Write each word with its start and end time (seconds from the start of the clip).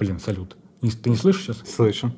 Блин, 0.00 0.18
салют. 0.18 0.56
Ты 0.80 1.10
не 1.10 1.16
слышишь 1.16 1.42
сейчас? 1.42 1.58
Слышу. 1.70 2.10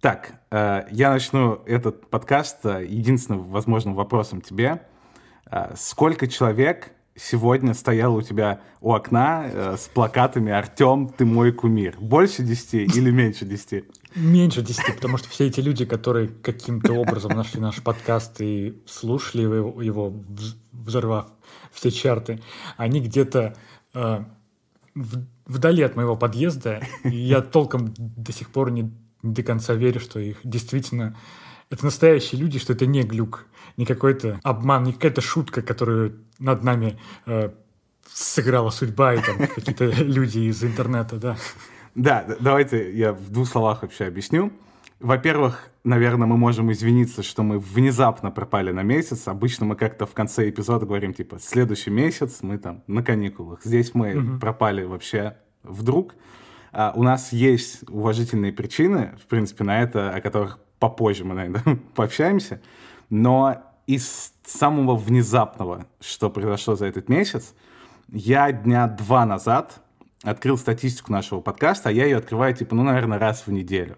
Так, 0.00 0.32
э, 0.50 0.86
я 0.90 1.12
начну 1.12 1.62
этот 1.64 2.10
подкаст 2.10 2.66
э, 2.66 2.84
единственным 2.84 3.50
возможным 3.50 3.94
вопросом 3.94 4.40
тебе. 4.40 4.82
Э, 5.48 5.74
сколько 5.76 6.26
человек 6.26 6.90
сегодня 7.16 7.74
стояло 7.74 8.16
у 8.16 8.22
тебя 8.22 8.60
у 8.80 8.92
окна 8.92 9.46
э, 9.46 9.76
с 9.76 9.88
плакатами 9.88 10.52
«Артем, 10.52 11.08
ты 11.08 11.24
мой 11.24 11.52
кумир»? 11.52 11.96
Больше 11.98 12.42
десяти 12.42 12.84
или 12.84 13.10
меньше 13.10 13.44
десяти? 13.44 13.84
Меньше 14.14 14.62
десяти, 14.62 14.92
потому 14.92 15.18
что 15.18 15.28
все 15.28 15.46
эти 15.46 15.60
люди, 15.60 15.84
которые 15.84 16.28
каким-то 16.28 16.92
образом 16.94 17.32
нашли 17.32 17.60
наш 17.60 17.82
подкаст 17.82 18.40
и 18.40 18.82
слушали 18.86 19.42
его, 19.42 19.80
его 19.82 20.14
взорвав 20.72 21.26
все 21.72 21.90
чарты, 21.90 22.40
они 22.76 23.00
где-то 23.00 23.54
э, 23.94 24.24
вдали 24.94 25.82
от 25.82 25.96
моего 25.96 26.16
подъезда, 26.16 26.82
и 27.04 27.16
я 27.16 27.40
толком 27.40 27.94
до 27.96 28.32
сих 28.32 28.50
пор 28.50 28.70
не 28.70 28.90
до 29.22 29.42
конца 29.42 29.74
верю, 29.74 30.00
что 30.00 30.18
их 30.18 30.38
действительно 30.44 31.16
это 31.70 31.84
настоящие 31.84 32.40
люди, 32.40 32.58
что 32.58 32.72
это 32.72 32.86
не 32.86 33.02
глюк, 33.02 33.46
не 33.76 33.86
какой-то 33.86 34.40
обман, 34.42 34.84
не 34.84 34.92
какая-то 34.92 35.20
шутка, 35.20 35.62
которую 35.62 36.18
над 36.38 36.62
нами 36.62 36.98
э, 37.26 37.50
сыграла 38.12 38.70
судьба 38.70 39.14
и 39.14 39.22
там 39.22 39.38
какие-то 39.54 39.86
люди 39.86 40.40
из 40.40 40.62
интернета, 40.64 41.16
да. 41.16 41.36
Да, 41.94 42.24
давайте 42.38 42.92
я 42.92 43.12
в 43.12 43.30
двух 43.30 43.48
словах 43.48 43.82
вообще 43.82 44.06
объясню. 44.06 44.52
Во-первых, 45.00 45.70
наверное, 45.82 46.26
мы 46.26 46.36
можем 46.36 46.70
извиниться, 46.72 47.22
что 47.22 47.42
мы 47.42 47.58
внезапно 47.58 48.30
пропали 48.30 48.70
на 48.70 48.82
месяц. 48.82 49.28
Обычно 49.28 49.64
мы 49.64 49.74
как-то 49.74 50.06
в 50.06 50.12
конце 50.12 50.48
эпизода 50.50 50.84
говорим, 50.84 51.14
типа, 51.14 51.38
следующий 51.40 51.90
месяц 51.90 52.40
мы 52.42 52.58
там 52.58 52.82
на 52.86 53.02
каникулах. 53.02 53.60
Здесь 53.64 53.94
мы 53.94 54.14
угу. 54.14 54.38
пропали 54.38 54.84
вообще 54.84 55.38
вдруг. 55.62 56.14
А, 56.72 56.92
у 56.94 57.02
нас 57.02 57.32
есть 57.32 57.88
уважительные 57.88 58.52
причины, 58.52 59.16
в 59.22 59.26
принципе, 59.26 59.64
на 59.64 59.82
это, 59.82 60.10
о 60.10 60.20
которых 60.20 60.58
попозже 60.78 61.24
мы, 61.24 61.34
наверное, 61.34 61.78
пообщаемся. 61.94 62.60
Но 63.10 63.62
из 63.86 64.32
самого 64.44 64.96
внезапного, 64.96 65.86
что 66.00 66.30
произошло 66.30 66.76
за 66.76 66.86
этот 66.86 67.08
месяц, 67.08 67.54
я 68.08 68.50
дня 68.52 68.86
два 68.86 69.26
назад 69.26 69.82
открыл 70.22 70.56
статистику 70.56 71.12
нашего 71.12 71.40
подкаста, 71.40 71.88
а 71.88 71.92
я 71.92 72.04
ее 72.04 72.18
открываю, 72.18 72.54
типа, 72.54 72.74
ну, 72.74 72.82
наверное, 72.82 73.18
раз 73.18 73.46
в 73.46 73.52
неделю. 73.52 73.96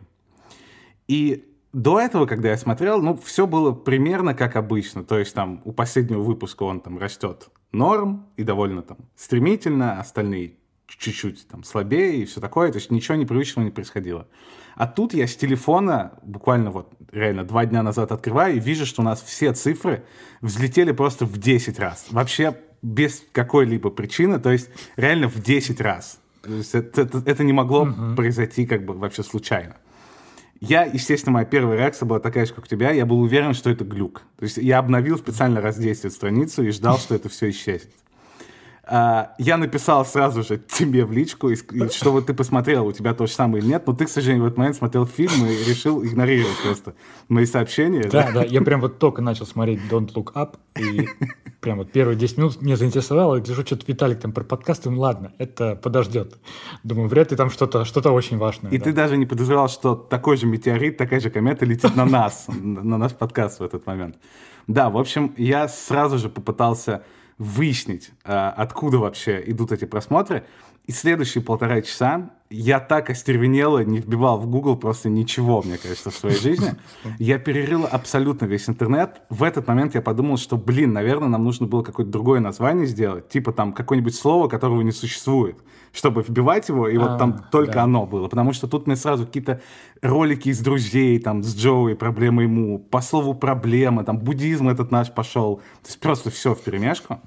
И 1.08 1.48
до 1.72 2.00
этого, 2.00 2.26
когда 2.26 2.50
я 2.50 2.56
смотрел, 2.56 3.02
ну, 3.02 3.16
все 3.16 3.46
было 3.46 3.72
примерно 3.72 4.34
как 4.34 4.56
обычно. 4.56 5.04
То 5.04 5.18
есть 5.18 5.34
там 5.34 5.62
у 5.64 5.72
последнего 5.72 6.22
выпуска 6.22 6.62
он 6.62 6.80
там 6.80 6.98
растет 6.98 7.48
норм 7.72 8.26
и 8.36 8.44
довольно 8.44 8.82
там 8.82 8.98
стремительно, 9.16 9.98
остальные 9.98 10.54
чуть-чуть 10.98 11.46
там 11.48 11.64
слабее 11.64 12.22
и 12.22 12.24
все 12.24 12.40
такое, 12.40 12.70
то 12.70 12.78
есть 12.78 12.90
ничего 12.90 13.16
непривычного 13.16 13.64
не 13.64 13.70
происходило. 13.70 14.26
А 14.74 14.86
тут 14.86 15.14
я 15.14 15.26
с 15.26 15.36
телефона 15.36 16.12
буквально 16.22 16.70
вот 16.70 16.92
реально 17.10 17.44
два 17.44 17.66
дня 17.66 17.82
назад 17.82 18.12
открываю 18.12 18.56
и 18.56 18.60
вижу, 18.60 18.86
что 18.86 19.02
у 19.02 19.04
нас 19.04 19.22
все 19.22 19.52
цифры 19.52 20.04
взлетели 20.40 20.92
просто 20.92 21.26
в 21.26 21.38
10 21.38 21.78
раз. 21.78 22.06
Вообще 22.10 22.56
без 22.80 23.22
какой-либо 23.32 23.90
причины, 23.90 24.40
то 24.40 24.50
есть 24.50 24.70
реально 24.96 25.28
в 25.28 25.40
10 25.40 25.80
раз. 25.80 26.20
То 26.42 26.52
есть 26.52 26.74
это, 26.74 27.02
это, 27.02 27.22
это 27.24 27.44
не 27.44 27.52
могло 27.52 27.86
uh-huh. 27.86 28.16
произойти 28.16 28.66
как 28.66 28.84
бы 28.84 28.94
вообще 28.94 29.22
случайно. 29.22 29.76
Я, 30.60 30.84
естественно, 30.84 31.32
моя 31.32 31.44
первая 31.44 31.76
реакция 31.76 32.06
была 32.06 32.20
такая 32.20 32.46
же, 32.46 32.54
как 32.54 32.64
у 32.64 32.68
тебя. 32.68 32.92
Я 32.92 33.04
был 33.04 33.20
уверен, 33.20 33.52
что 33.52 33.68
это 33.68 33.84
глюк. 33.84 34.22
То 34.38 34.44
есть 34.44 34.58
я 34.58 34.78
обновил 34.78 35.18
специально 35.18 35.60
раз 35.60 35.76
10 35.76 36.12
страницу 36.12 36.62
и 36.62 36.70
ждал, 36.70 36.98
что 36.98 37.16
это 37.16 37.28
все 37.28 37.50
исчезнет. 37.50 37.92
А, 38.84 39.34
я 39.38 39.58
написал 39.58 40.04
сразу 40.04 40.42
же 40.42 40.58
тебе 40.58 41.04
в 41.04 41.12
личку, 41.12 41.50
и 41.50 41.56
чтобы 41.90 42.20
ты 42.20 42.34
посмотрел, 42.34 42.86
у 42.86 42.92
тебя 42.92 43.14
то 43.14 43.26
же 43.26 43.32
самое 43.32 43.62
или 43.62 43.70
нет, 43.70 43.86
но 43.86 43.92
ты, 43.92 44.06
к 44.06 44.08
сожалению, 44.08 44.42
в 44.42 44.46
этот 44.46 44.58
момент 44.58 44.76
смотрел 44.76 45.06
фильм 45.06 45.46
и 45.46 45.64
решил 45.64 46.04
игнорировать 46.04 46.56
просто 46.64 46.94
мои 47.28 47.46
сообщения. 47.46 48.02
Да, 48.02 48.26
да, 48.26 48.32
да 48.40 48.44
я 48.44 48.60
прям 48.60 48.80
вот 48.80 48.98
только 48.98 49.22
начал 49.22 49.46
смотреть 49.46 49.80
Don't 49.88 50.12
Look 50.14 50.32
Up, 50.34 50.56
и 50.76 51.08
прям 51.60 51.78
вот 51.78 51.92
первые 51.92 52.16
10 52.16 52.38
минут 52.38 52.60
меня 52.60 52.76
заинтересовало, 52.76 53.36
и 53.36 53.40
гляжу, 53.40 53.64
что-то 53.64 53.84
Виталик 53.86 54.18
там 54.18 54.32
про 54.32 54.42
подкасты, 54.42 54.90
ну 54.90 54.98
ладно, 54.98 55.32
это 55.38 55.76
подождет. 55.76 56.38
Думаю, 56.82 57.08
вряд 57.08 57.30
ли 57.30 57.36
там 57.36 57.50
что-то 57.50 57.84
что 57.84 58.12
очень 58.12 58.36
важное. 58.36 58.72
И 58.72 58.78
да. 58.78 58.84
ты 58.84 58.92
даже 58.92 59.16
не 59.16 59.26
подозревал, 59.26 59.68
что 59.68 59.94
такой 59.94 60.36
же 60.36 60.46
метеорит, 60.46 60.96
такая 60.96 61.20
же 61.20 61.30
комета 61.30 61.64
летит 61.64 61.94
на 61.94 62.04
нас, 62.04 62.46
на 62.48 62.98
наш 62.98 63.12
подкаст 63.12 63.60
в 63.60 63.62
этот 63.62 63.86
момент. 63.86 64.16
Да, 64.66 64.90
в 64.90 64.96
общем, 64.96 65.34
я 65.36 65.68
сразу 65.68 66.18
же 66.18 66.28
попытался 66.28 67.04
выяснить, 67.42 68.10
а, 68.24 68.50
откуда 68.50 68.98
вообще 68.98 69.42
идут 69.46 69.72
эти 69.72 69.84
просмотры. 69.84 70.44
И 70.86 70.92
следующие 70.92 71.42
полтора 71.42 71.82
часа 71.82 72.30
я 72.52 72.80
так 72.80 73.10
остервенело 73.10 73.82
не 73.84 73.98
вбивал 73.98 74.38
в 74.38 74.46
Google 74.46 74.76
просто 74.76 75.08
ничего, 75.08 75.62
мне 75.62 75.78
кажется, 75.78 76.10
в 76.10 76.14
своей 76.14 76.38
жизни. 76.38 76.74
Я 77.18 77.38
перерыл 77.38 77.86
абсолютно 77.90 78.46
весь 78.46 78.68
интернет. 78.68 79.22
В 79.30 79.42
этот 79.42 79.66
момент 79.66 79.94
я 79.94 80.02
подумал, 80.02 80.36
что, 80.36 80.56
блин, 80.56 80.92
наверное, 80.92 81.28
нам 81.28 81.44
нужно 81.44 81.66
было 81.66 81.82
какое-то 81.82 82.12
другое 82.12 82.40
название 82.40 82.86
сделать, 82.86 83.28
типа 83.28 83.52
там 83.52 83.72
какое-нибудь 83.72 84.14
слово, 84.14 84.48
которого 84.48 84.82
не 84.82 84.92
существует, 84.92 85.58
чтобы 85.92 86.22
вбивать 86.22 86.68
его, 86.68 86.88
и 86.88 86.96
вот 86.98 87.12
а, 87.12 87.18
там 87.18 87.44
только 87.50 87.82
оно 87.82 88.06
было. 88.06 88.28
Потому 88.28 88.52
что 88.52 88.68
тут 88.68 88.86
мне 88.86 88.96
сразу 88.96 89.26
какие-то 89.26 89.60
ролики 90.02 90.48
из 90.48 90.60
друзей, 90.60 91.18
там, 91.18 91.42
с 91.42 91.56
Джоуи, 91.56 91.94
проблемы 91.94 92.44
ему, 92.44 92.78
по 92.78 93.00
слову 93.00 93.34
проблема, 93.34 94.04
там, 94.04 94.18
буддизм 94.18 94.68
этот 94.68 94.90
наш 94.90 95.10
пошел. 95.12 95.56
То 95.82 95.88
есть 95.88 96.00
просто 96.00 96.30
все 96.30 96.54
в 96.54 96.60
перемешку. 96.60 97.20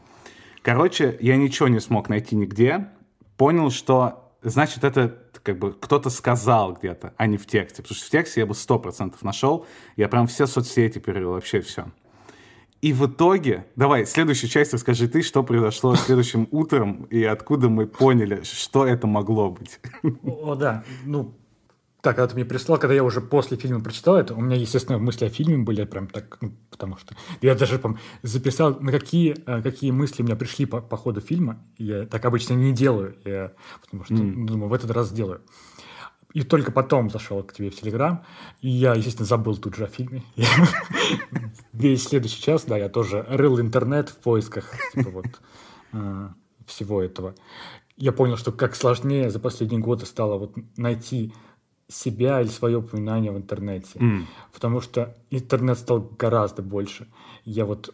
Короче, 0.62 1.18
я 1.22 1.38
ничего 1.38 1.68
не 1.68 1.80
смог 1.80 2.10
найти 2.10 2.36
нигде. 2.36 2.88
Понял, 3.38 3.70
что 3.70 4.25
значит 4.50 4.84
это 4.84 5.18
как 5.44 5.60
бы 5.60 5.74
кто-то 5.74 6.10
сказал 6.10 6.74
где-то, 6.74 7.14
а 7.18 7.28
не 7.28 7.38
в 7.38 7.46
тексте. 7.46 7.82
Потому 7.82 7.96
что 7.96 8.06
в 8.06 8.10
тексте 8.10 8.42
я 8.42 8.46
бы 8.46 8.56
сто 8.56 8.80
процентов 8.80 9.22
нашел. 9.24 9.66
Я 9.96 10.08
прям 10.08 10.28
все 10.28 10.48
соцсети 10.48 11.00
перерыл, 11.00 11.34
вообще 11.34 11.62
все. 11.62 11.86
И 12.82 12.94
в 12.94 13.08
итоге, 13.08 13.66
давай, 13.76 14.06
следующую 14.06 14.50
часть 14.50 14.74
расскажи 14.74 15.08
ты, 15.08 15.24
что 15.24 15.44
произошло 15.44 15.96
следующим 15.96 16.48
утром 16.52 17.06
и 17.06 17.24
откуда 17.24 17.70
мы 17.70 17.88
поняли, 17.88 18.44
что 18.44 18.86
это 18.86 19.08
могло 19.08 19.50
быть. 19.50 19.80
О, 20.24 20.56
да. 20.56 20.84
Ну, 21.04 21.34
так, 22.06 22.18
когда 22.18 22.28
ты 22.28 22.36
мне 22.36 22.46
прислал, 22.46 22.78
когда 22.78 22.94
я 22.94 23.04
уже 23.04 23.20
после 23.20 23.58
фильма 23.58 23.82
прочитал 23.82 24.16
это, 24.16 24.36
у 24.36 24.40
меня, 24.40 24.56
естественно, 24.56 25.00
мысли 25.00 25.26
о 25.26 25.30
фильме 25.30 25.58
были 25.58 25.86
прям 25.86 26.08
так, 26.08 26.38
ну, 26.40 26.52
потому 26.70 26.98
что 26.98 27.16
я 27.42 27.56
даже 27.56 27.80
там 27.80 27.98
записал, 28.22 28.80
на 28.80 28.92
какие, 28.92 29.36
э, 29.48 29.64
какие 29.64 29.90
мысли 29.90 30.22
у 30.22 30.26
меня 30.26 30.36
пришли 30.36 30.68
по, 30.68 30.82
по 30.82 30.98
ходу 30.98 31.20
фильма. 31.20 31.66
Я 31.80 32.06
так 32.06 32.24
обычно 32.26 32.54
не 32.54 32.74
делаю, 32.74 33.18
я, 33.26 33.54
потому 33.82 34.04
что, 34.04 34.14
mm. 34.14 34.46
думаю, 34.46 34.70
в 34.70 34.74
этот 34.76 34.92
раз 34.92 35.10
сделаю. 35.10 35.42
И 36.32 36.44
только 36.44 36.72
потом 36.72 37.10
зашел 37.10 37.42
к 37.42 37.54
тебе 37.54 37.72
в 37.72 37.76
Телеграм, 37.76 38.24
и 38.62 38.70
я, 38.70 38.94
естественно, 38.94 39.26
забыл 39.26 39.58
тут 39.58 39.76
же 39.76 39.86
о 39.86 39.88
фильме. 39.88 40.22
Весь 41.74 42.04
следующий 42.04 42.40
час, 42.40 42.66
да, 42.66 42.78
я 42.78 42.88
тоже 42.88 43.26
рыл 43.28 43.60
интернет 43.60 44.10
в 44.10 44.18
поисках 44.18 44.72
типа 44.94 45.10
вот 45.10 45.42
э, 45.94 46.30
всего 46.68 47.02
этого. 47.02 47.34
Я 47.98 48.12
понял, 48.12 48.38
что 48.38 48.52
как 48.52 48.76
сложнее 48.76 49.32
за 49.32 49.40
последние 49.40 49.82
годы 49.82 50.06
стало 50.06 50.38
вот 50.38 50.54
найти 50.78 51.34
себя 51.88 52.42
или 52.42 52.48
свое 52.48 52.78
упоминание 52.78 53.32
в 53.32 53.38
интернете. 53.38 54.00
Mm. 54.00 54.24
Потому 54.54 54.82
что 54.82 55.16
интернет 55.30 55.78
стал 55.78 56.02
гораздо 56.18 56.62
больше. 56.62 57.08
Я 57.44 57.66
вот 57.66 57.94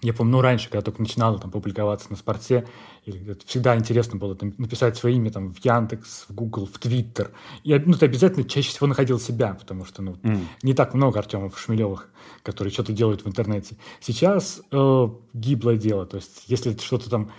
я 0.00 0.14
помню, 0.14 0.32
ну, 0.32 0.40
раньше, 0.40 0.68
когда 0.70 0.82
только 0.82 1.00
начинал 1.00 1.40
там 1.40 1.50
публиковаться 1.50 2.06
на 2.10 2.16
спорте, 2.16 2.66
или, 3.04 3.36
всегда 3.46 3.76
интересно 3.76 4.16
было 4.16 4.36
там, 4.36 4.54
написать 4.58 4.96
свое 4.96 5.16
имя 5.16 5.30
там, 5.32 5.52
в 5.52 5.58
Яндекс, 5.64 6.26
в 6.28 6.34
Google, 6.34 6.66
в 6.66 6.78
Твиттер. 6.78 7.32
И 7.64 7.76
ну, 7.76 7.94
ты 7.94 8.06
обязательно 8.06 8.48
чаще 8.48 8.70
всего 8.70 8.86
находил 8.86 9.18
себя, 9.18 9.54
потому 9.54 9.84
что 9.84 10.02
ну, 10.02 10.12
mm. 10.14 10.40
не 10.62 10.74
так 10.74 10.94
много 10.94 11.18
Артемов 11.18 11.58
Шмелевых, 11.58 12.10
которые 12.42 12.72
что-то 12.72 12.92
делают 12.92 13.24
в 13.24 13.28
интернете. 13.28 13.76
Сейчас 14.00 14.62
э, 14.70 15.08
гиблое 15.32 15.76
дело. 15.76 16.06
То 16.06 16.16
есть, 16.16 16.44
если 16.46 16.76
что-то 16.76 17.10
там... 17.10 17.30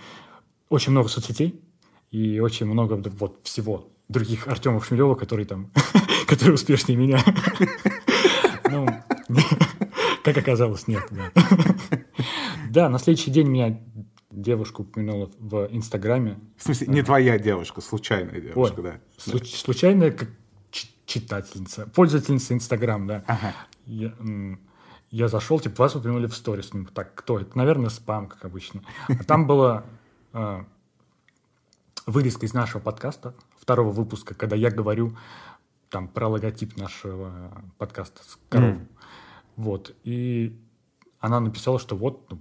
Очень 0.68 0.92
много 0.92 1.08
соцсетей 1.08 1.60
и 2.12 2.38
очень 2.38 2.64
много 2.64 2.94
вот 3.18 3.40
всего 3.42 3.88
других 4.10 4.48
Артемов 4.48 4.84
Шмелева, 4.86 5.14
который 5.14 5.44
там, 5.44 5.70
который 6.26 6.54
успешнее 6.54 6.96
меня. 6.96 7.22
Ну, 8.70 8.86
как 10.24 10.36
оказалось, 10.36 10.86
нет. 10.88 11.08
Да. 12.70 12.88
на 12.88 12.98
следующий 12.98 13.30
день 13.30 13.48
меня 13.48 13.80
девушка 14.30 14.82
упомянула 14.82 15.30
в 15.38 15.68
Инстаграме. 15.70 16.38
В 16.56 16.62
смысле, 16.64 16.88
не 16.88 17.02
твоя 17.02 17.38
девушка, 17.38 17.80
случайная 17.80 18.40
девушка, 18.40 18.82
да. 18.82 19.00
Случ- 19.16 19.56
случайная 19.56 20.16
читательница, 21.06 21.86
пользовательница 21.86 22.54
Инстаграм, 22.54 23.06
да. 23.06 23.24
Я, 23.86 24.12
я 25.10 25.28
зашел, 25.28 25.58
типа, 25.58 25.82
вас 25.82 25.96
упомянули 25.96 26.26
в 26.26 26.34
сторис. 26.34 26.70
Так, 26.94 27.14
кто 27.14 27.40
это? 27.40 27.56
Наверное, 27.58 27.90
спам, 27.90 28.28
как 28.28 28.44
обычно. 28.44 28.82
А 29.08 29.24
там 29.24 29.46
была 29.48 29.84
а, 30.32 30.64
вырезка 32.10 32.46
из 32.46 32.52
нашего 32.52 32.80
подкаста, 32.80 33.34
второго 33.58 33.90
выпуска, 33.90 34.34
когда 34.34 34.56
я 34.56 34.70
говорю 34.70 35.16
там 35.88 36.08
про 36.08 36.28
логотип 36.28 36.76
нашего 36.76 37.64
подкаста 37.78 38.22
с 38.22 38.38
коров. 38.48 38.76
Mm. 38.76 38.86
Вот. 39.56 39.94
И 40.04 40.58
она 41.18 41.40
написала, 41.40 41.78
что 41.78 41.96
вот 41.96 42.30
ну, 42.30 42.40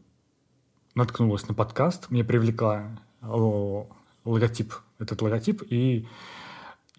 наткнулась 0.96 1.48
на 1.48 1.54
подкаст, 1.54 2.10
мне 2.10 2.24
привлекла 2.24 3.00
логотип, 3.22 4.74
этот 4.98 5.22
логотип, 5.22 5.64
и 5.70 6.08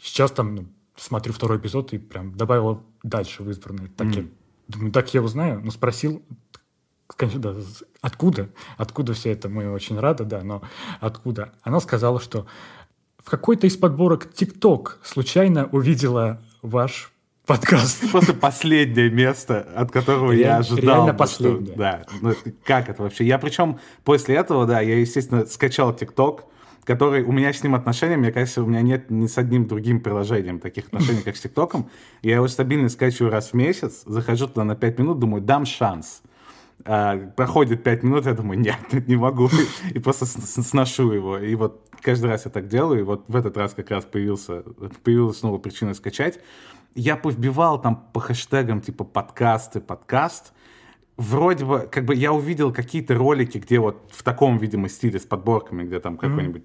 сейчас 0.00 0.30
там 0.32 0.54
ну, 0.54 0.66
смотрю 0.96 1.32
второй 1.32 1.58
эпизод 1.58 1.92
и 1.92 1.98
прям 1.98 2.34
добавил 2.34 2.82
дальше 3.02 3.42
в 3.42 3.50
избранные. 3.50 3.88
Так, 3.88 4.08
mm. 4.08 4.22
я, 4.22 4.28
думаю, 4.68 4.92
так 4.92 5.12
я 5.14 5.22
узнаю. 5.22 5.60
Ну, 5.62 5.70
спросил, 5.70 6.22
да, 7.18 7.54
откуда? 8.00 8.48
Откуда 8.76 9.14
все 9.14 9.32
это? 9.32 9.48
Мы 9.48 9.70
очень 9.70 9.98
рады, 9.98 10.24
да, 10.24 10.42
но 10.42 10.62
откуда? 11.00 11.52
Она 11.62 11.80
сказала, 11.80 12.20
что 12.20 12.46
в 13.18 13.30
какой-то 13.30 13.66
из 13.66 13.76
подборок 13.76 14.28
TikTok 14.32 14.98
случайно 15.02 15.66
увидела 15.72 16.40
ваш 16.62 17.12
подкаст. 17.46 18.10
Просто 18.12 18.32
последнее 18.32 19.10
место, 19.10 19.66
от 19.74 19.90
которого 19.90 20.32
Реаль, 20.32 20.40
я 20.40 20.56
ожидал. 20.58 20.96
Реально 20.96 21.14
последнее. 21.14 21.66
Что, 21.66 21.76
да. 21.76 22.04
Ну, 22.20 22.34
как 22.64 22.88
это 22.88 23.02
вообще? 23.02 23.24
Я 23.24 23.38
причем 23.38 23.78
после 24.04 24.36
этого, 24.36 24.66
да, 24.66 24.80
я, 24.80 24.98
естественно, 24.98 25.46
скачал 25.46 25.92
TikTok, 25.92 26.42
который 26.84 27.22
у 27.22 27.32
меня 27.32 27.52
с 27.52 27.62
ним 27.62 27.74
отношения, 27.74 28.16
мне 28.16 28.32
кажется, 28.32 28.62
у 28.62 28.66
меня 28.66 28.82
нет 28.82 29.10
ни 29.10 29.26
с 29.26 29.36
одним 29.36 29.66
другим 29.66 30.00
приложением 30.00 30.60
таких 30.60 30.86
отношений, 30.86 31.22
как 31.24 31.36
с 31.36 31.40
ТикТоком. 31.40 31.90
Я 32.22 32.36
его 32.36 32.48
стабильно 32.48 32.88
скачиваю 32.88 33.32
раз 33.32 33.50
в 33.50 33.54
месяц, 33.54 34.02
захожу 34.06 34.46
туда 34.46 34.64
на 34.64 34.76
5 34.76 34.98
минут, 34.98 35.18
думаю, 35.18 35.42
дам 35.42 35.66
шанс. 35.66 36.22
А, 36.84 37.16
проходит 37.36 37.82
5 37.82 38.02
минут, 38.02 38.26
я 38.26 38.34
думаю, 38.34 38.58
нет, 38.58 38.78
не 39.06 39.16
могу, 39.16 39.48
и 39.92 39.98
просто 39.98 40.26
сношу 40.26 41.12
его. 41.12 41.38
И 41.38 41.54
вот 41.54 41.88
каждый 42.00 42.26
раз 42.30 42.44
я 42.44 42.50
так 42.50 42.68
делаю, 42.68 43.00
и 43.00 43.02
вот 43.02 43.24
в 43.28 43.36
этот 43.36 43.56
раз 43.56 43.74
как 43.74 43.90
раз 43.90 44.04
появился, 44.04 44.62
появилась 45.04 45.38
снова 45.38 45.58
причина 45.58 45.94
скачать. 45.94 46.40
Я 46.94 47.16
повбивал 47.16 47.80
там 47.80 48.08
по 48.12 48.20
хэштегам 48.20 48.80
типа 48.80 49.04
подкасты, 49.04 49.80
подкаст, 49.80 50.52
вроде 51.16 51.64
бы, 51.64 51.88
как 51.90 52.04
бы 52.04 52.14
я 52.14 52.32
увидел 52.32 52.72
какие-то 52.72 53.14
ролики, 53.14 53.58
где 53.58 53.78
вот 53.78 54.10
в 54.10 54.22
таком, 54.22 54.58
видимо, 54.58 54.88
стиле 54.88 55.20
с 55.20 55.24
подборками, 55.24 55.84
где 55.84 56.00
там 56.00 56.16
какой-нибудь 56.16 56.64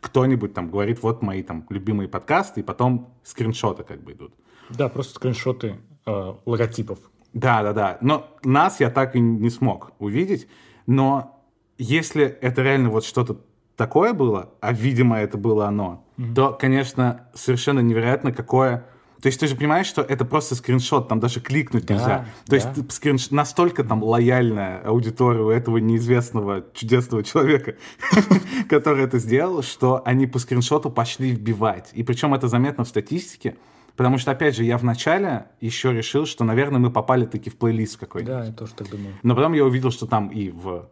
кто-нибудь 0.00 0.54
там 0.54 0.70
говорит, 0.70 1.02
вот 1.02 1.22
мои 1.22 1.42
там 1.42 1.66
любимые 1.68 2.08
подкасты, 2.08 2.60
и 2.60 2.62
потом 2.62 3.14
скриншоты 3.24 3.82
как 3.82 4.02
бы 4.02 4.12
идут. 4.12 4.34
Да, 4.70 4.88
просто 4.88 5.14
скриншоты 5.14 5.76
э, 6.06 6.34
логотипов. 6.44 6.98
Да, 7.36 7.62
да, 7.62 7.72
да. 7.74 7.98
Но 8.00 8.26
нас 8.44 8.80
я 8.80 8.88
так 8.90 9.14
и 9.14 9.20
не 9.20 9.50
смог 9.50 9.92
увидеть. 9.98 10.48
Но 10.86 11.38
если 11.76 12.24
это 12.24 12.62
реально 12.62 12.88
вот 12.88 13.04
что-то 13.04 13.42
такое 13.76 14.14
было, 14.14 14.54
а 14.62 14.72
видимо 14.72 15.18
это 15.18 15.36
было 15.36 15.66
оно, 15.68 16.06
mm-hmm. 16.16 16.34
то, 16.34 16.52
конечно, 16.52 17.28
совершенно 17.34 17.80
невероятно, 17.80 18.32
какое 18.32 18.86
то 19.20 19.28
есть 19.28 19.40
ты 19.40 19.46
же 19.46 19.56
понимаешь, 19.56 19.86
что 19.86 20.02
это 20.02 20.24
просто 20.24 20.54
скриншот, 20.54 21.08
там 21.08 21.20
даже 21.20 21.40
кликнуть 21.40 21.86
да, 21.86 21.94
нельзя. 21.94 22.26
То 22.44 22.50
да. 22.50 22.56
есть 22.56 22.92
скринш... 22.92 23.30
настолько 23.30 23.82
там 23.82 24.04
лояльная 24.04 24.82
аудитория 24.82 25.40
у 25.40 25.50
этого 25.50 25.78
неизвестного 25.78 26.64
чудесного 26.74 27.24
человека, 27.24 27.76
который 28.68 29.04
это 29.04 29.18
сделал, 29.18 29.62
что 29.62 30.02
они 30.04 30.26
по 30.26 30.38
скриншоту 30.38 30.90
пошли 30.90 31.30
вбивать. 31.30 31.90
И 31.94 32.02
причем 32.02 32.34
это 32.34 32.48
заметно 32.48 32.84
в 32.84 32.88
статистике, 32.88 33.56
Потому 33.96 34.18
что, 34.18 34.30
опять 34.30 34.54
же, 34.54 34.64
я 34.64 34.76
вначале 34.76 35.46
еще 35.60 35.92
решил, 35.92 36.26
что, 36.26 36.44
наверное, 36.44 36.78
мы 36.78 36.90
попали 36.90 37.24
таки 37.24 37.48
в 37.48 37.56
плейлист 37.56 37.96
какой-нибудь. 37.96 38.34
Да, 38.34 38.44
я 38.44 38.52
тоже 38.52 38.74
так 38.74 38.90
думаю. 38.90 39.14
Но 39.22 39.34
потом 39.34 39.54
я 39.54 39.64
увидел, 39.64 39.90
что 39.90 40.06
там 40.06 40.28
и 40.28 40.50
в 40.50 40.90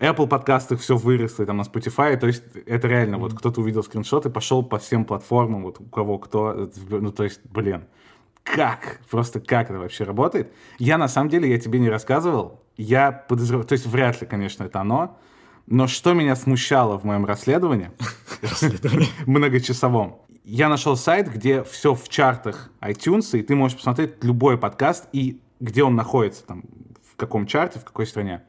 Apple 0.00 0.26
подкастах 0.26 0.80
все 0.80 0.96
выросло, 0.96 1.44
и 1.44 1.46
там 1.46 1.58
на 1.58 1.62
Spotify, 1.62 2.16
то 2.16 2.26
есть 2.26 2.42
это 2.66 2.88
реально, 2.88 3.16
mm-hmm. 3.16 3.18
вот 3.18 3.34
кто-то 3.34 3.60
увидел 3.60 3.82
скриншот 3.84 4.26
и 4.26 4.30
пошел 4.30 4.62
по 4.64 4.78
всем 4.78 5.04
платформам, 5.04 5.62
вот 5.62 5.80
у 5.80 5.84
кого 5.84 6.18
кто, 6.18 6.70
ну 6.88 7.12
то 7.12 7.24
есть, 7.24 7.40
блин, 7.44 7.84
как, 8.42 9.00
просто 9.10 9.40
как 9.40 9.70
это 9.70 9.78
вообще 9.78 10.04
работает? 10.04 10.52
Я 10.78 10.96
на 10.96 11.06
самом 11.06 11.28
деле, 11.28 11.50
я 11.50 11.58
тебе 11.58 11.78
не 11.78 11.90
рассказывал, 11.90 12.62
я 12.78 13.12
подозреваю, 13.12 13.66
то 13.66 13.74
есть 13.74 13.86
вряд 13.86 14.20
ли, 14.22 14.26
конечно, 14.26 14.64
это 14.64 14.80
оно, 14.80 15.18
но 15.66 15.86
что 15.86 16.14
меня 16.14 16.34
смущало 16.34 16.98
в 16.98 17.04
моем 17.04 17.26
расследовании, 17.26 17.90
многочасовом, 19.26 20.22
я 20.44 20.68
нашел 20.68 20.96
сайт, 20.96 21.30
где 21.32 21.62
все 21.62 21.94
в 21.94 22.08
чартах 22.08 22.70
iTunes, 22.80 23.38
и 23.38 23.42
ты 23.42 23.54
можешь 23.54 23.76
посмотреть 23.76 24.22
любой 24.22 24.58
подкаст 24.58 25.08
и 25.12 25.40
где 25.60 25.84
он 25.84 25.94
находится, 25.94 26.44
там, 26.44 26.64
в 27.12 27.16
каком 27.16 27.46
чарте, 27.46 27.78
в 27.78 27.84
какой 27.84 28.06
стране. 28.06 28.42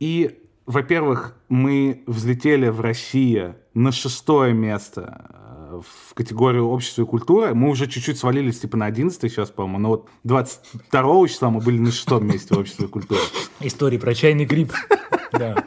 И 0.00 0.42
во-первых, 0.68 1.34
мы 1.48 2.02
взлетели 2.06 2.68
в 2.68 2.82
России 2.82 3.54
на 3.72 3.90
шестое 3.90 4.52
место 4.52 5.24
э, 5.30 5.80
в 5.80 6.12
категорию 6.12 6.68
общества 6.68 7.02
и 7.02 7.06
культуры. 7.06 7.54
Мы 7.54 7.70
уже 7.70 7.86
чуть-чуть 7.86 8.18
свалились 8.18 8.60
типа 8.60 8.76
на 8.76 8.84
11 8.84 9.18
сейчас, 9.18 9.50
по-моему, 9.50 9.78
но 9.78 9.88
вот 9.88 10.08
22 10.24 11.28
числа 11.28 11.48
мы 11.48 11.60
были 11.60 11.78
на 11.78 11.90
шестом 11.90 12.26
месте 12.26 12.54
в 12.54 12.58
обществе 12.58 12.84
и 12.84 12.88
культуры. 12.88 13.20
Истории 13.60 13.96
про 13.96 14.14
чайный 14.14 14.44
гриб. 14.44 14.72
Да. 15.30 15.62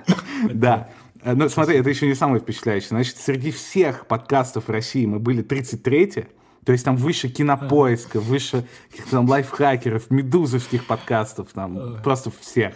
Да. 0.52 0.90
Э, 1.24 1.34
ну, 1.34 1.50
смотри, 1.50 1.78
это 1.78 1.90
еще 1.90 2.08
не 2.08 2.16
самое 2.16 2.42
впечатляющее. 2.42 2.90
Значит, 2.90 3.18
среди 3.18 3.52
всех 3.52 4.08
подкастов 4.08 4.70
России 4.70 5.06
мы 5.06 5.20
были 5.20 5.42
33 5.42 6.28
то 6.64 6.72
есть 6.74 6.86
там 6.86 6.96
выше 6.96 7.28
кинопоиска, 7.28 8.20
выше 8.20 8.68
каких-то 8.92 9.12
там 9.12 9.28
лайфхакеров, 9.28 10.12
медузовских 10.12 10.86
подкастов, 10.86 11.50
там 11.54 11.98
просто 12.04 12.32
всех. 12.40 12.76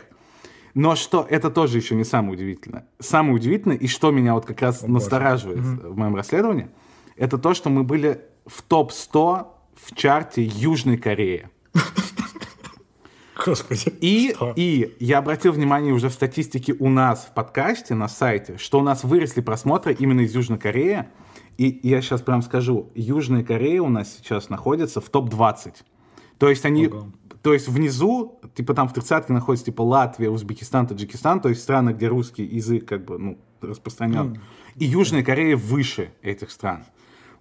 Но 0.74 0.96
что 0.96 1.26
это 1.30 1.50
тоже 1.50 1.78
еще 1.78 1.96
не 1.96 2.04
самое 2.04 2.34
удивительное. 2.34 2.88
Самое 3.00 3.36
удивительное, 3.36 3.78
и 3.78 3.88
что 3.88 4.12
меня 4.12 4.34
вот 4.34 4.46
как 4.46 4.62
раз 4.62 4.84
О, 4.84 4.88
настораживает 4.88 5.60
угу. 5.60 5.94
в 5.94 5.98
моем 5.98 6.16
расследовании, 6.16 6.70
это 7.16 7.38
то, 7.38 7.54
что 7.54 7.70
мы 7.70 7.84
были 7.84 8.22
в 8.46 8.62
топ-100 8.64 9.48
в 9.76 9.96
чарте 9.96 10.44
Южной 10.44 10.98
Кореи. 10.98 11.50
Господи. 13.46 13.94
И, 14.02 14.34
что? 14.36 14.54
и 14.56 14.96
я 15.00 15.20
обратил 15.20 15.52
внимание 15.52 15.94
уже 15.94 16.10
в 16.10 16.14
статистике 16.14 16.76
у 16.80 16.90
нас 16.90 17.26
в 17.26 17.34
подкасте 17.34 17.94
на 17.94 18.08
сайте, 18.08 18.58
что 18.58 18.80
у 18.80 18.84
нас 18.84 19.04
выросли 19.04 19.42
просмотры 19.42 19.94
именно 19.94 20.22
из 20.22 20.34
Южной 20.34 20.58
Кореи. 20.58 21.06
И 21.58 21.80
я 21.84 22.02
сейчас 22.02 22.22
прям 22.22 22.42
скажу, 22.42 22.90
Южная 22.96 23.44
Корея 23.44 23.82
у 23.82 23.90
нас 23.90 24.18
сейчас 24.18 24.50
находится 24.50 25.00
в 25.00 25.10
топ-20. 25.10 25.76
То 26.40 26.50
есть 26.50 26.66
они 26.66 26.88
Ого. 26.88 27.08
То 27.46 27.54
есть 27.54 27.68
внизу, 27.68 28.40
типа 28.56 28.74
там 28.74 28.90
в 28.90 28.94
тридцатке 28.94 29.32
находится 29.32 29.68
типа 29.68 29.84
Латвия, 29.84 30.32
Узбекистан, 30.32 30.88
Таджикистан, 30.88 31.42
то 31.42 31.50
есть 31.50 31.62
страны, 31.62 31.92
где 31.92 32.08
русский 32.08 32.44
язык 32.44 32.88
как 32.88 33.06
бы 33.06 33.20
ну, 33.20 33.38
распространен. 33.62 34.34
Mm. 34.34 34.40
И 34.78 34.86
Южная 34.86 35.24
Корея 35.24 35.56
выше 35.56 36.10
этих 36.24 36.50
стран. 36.50 36.86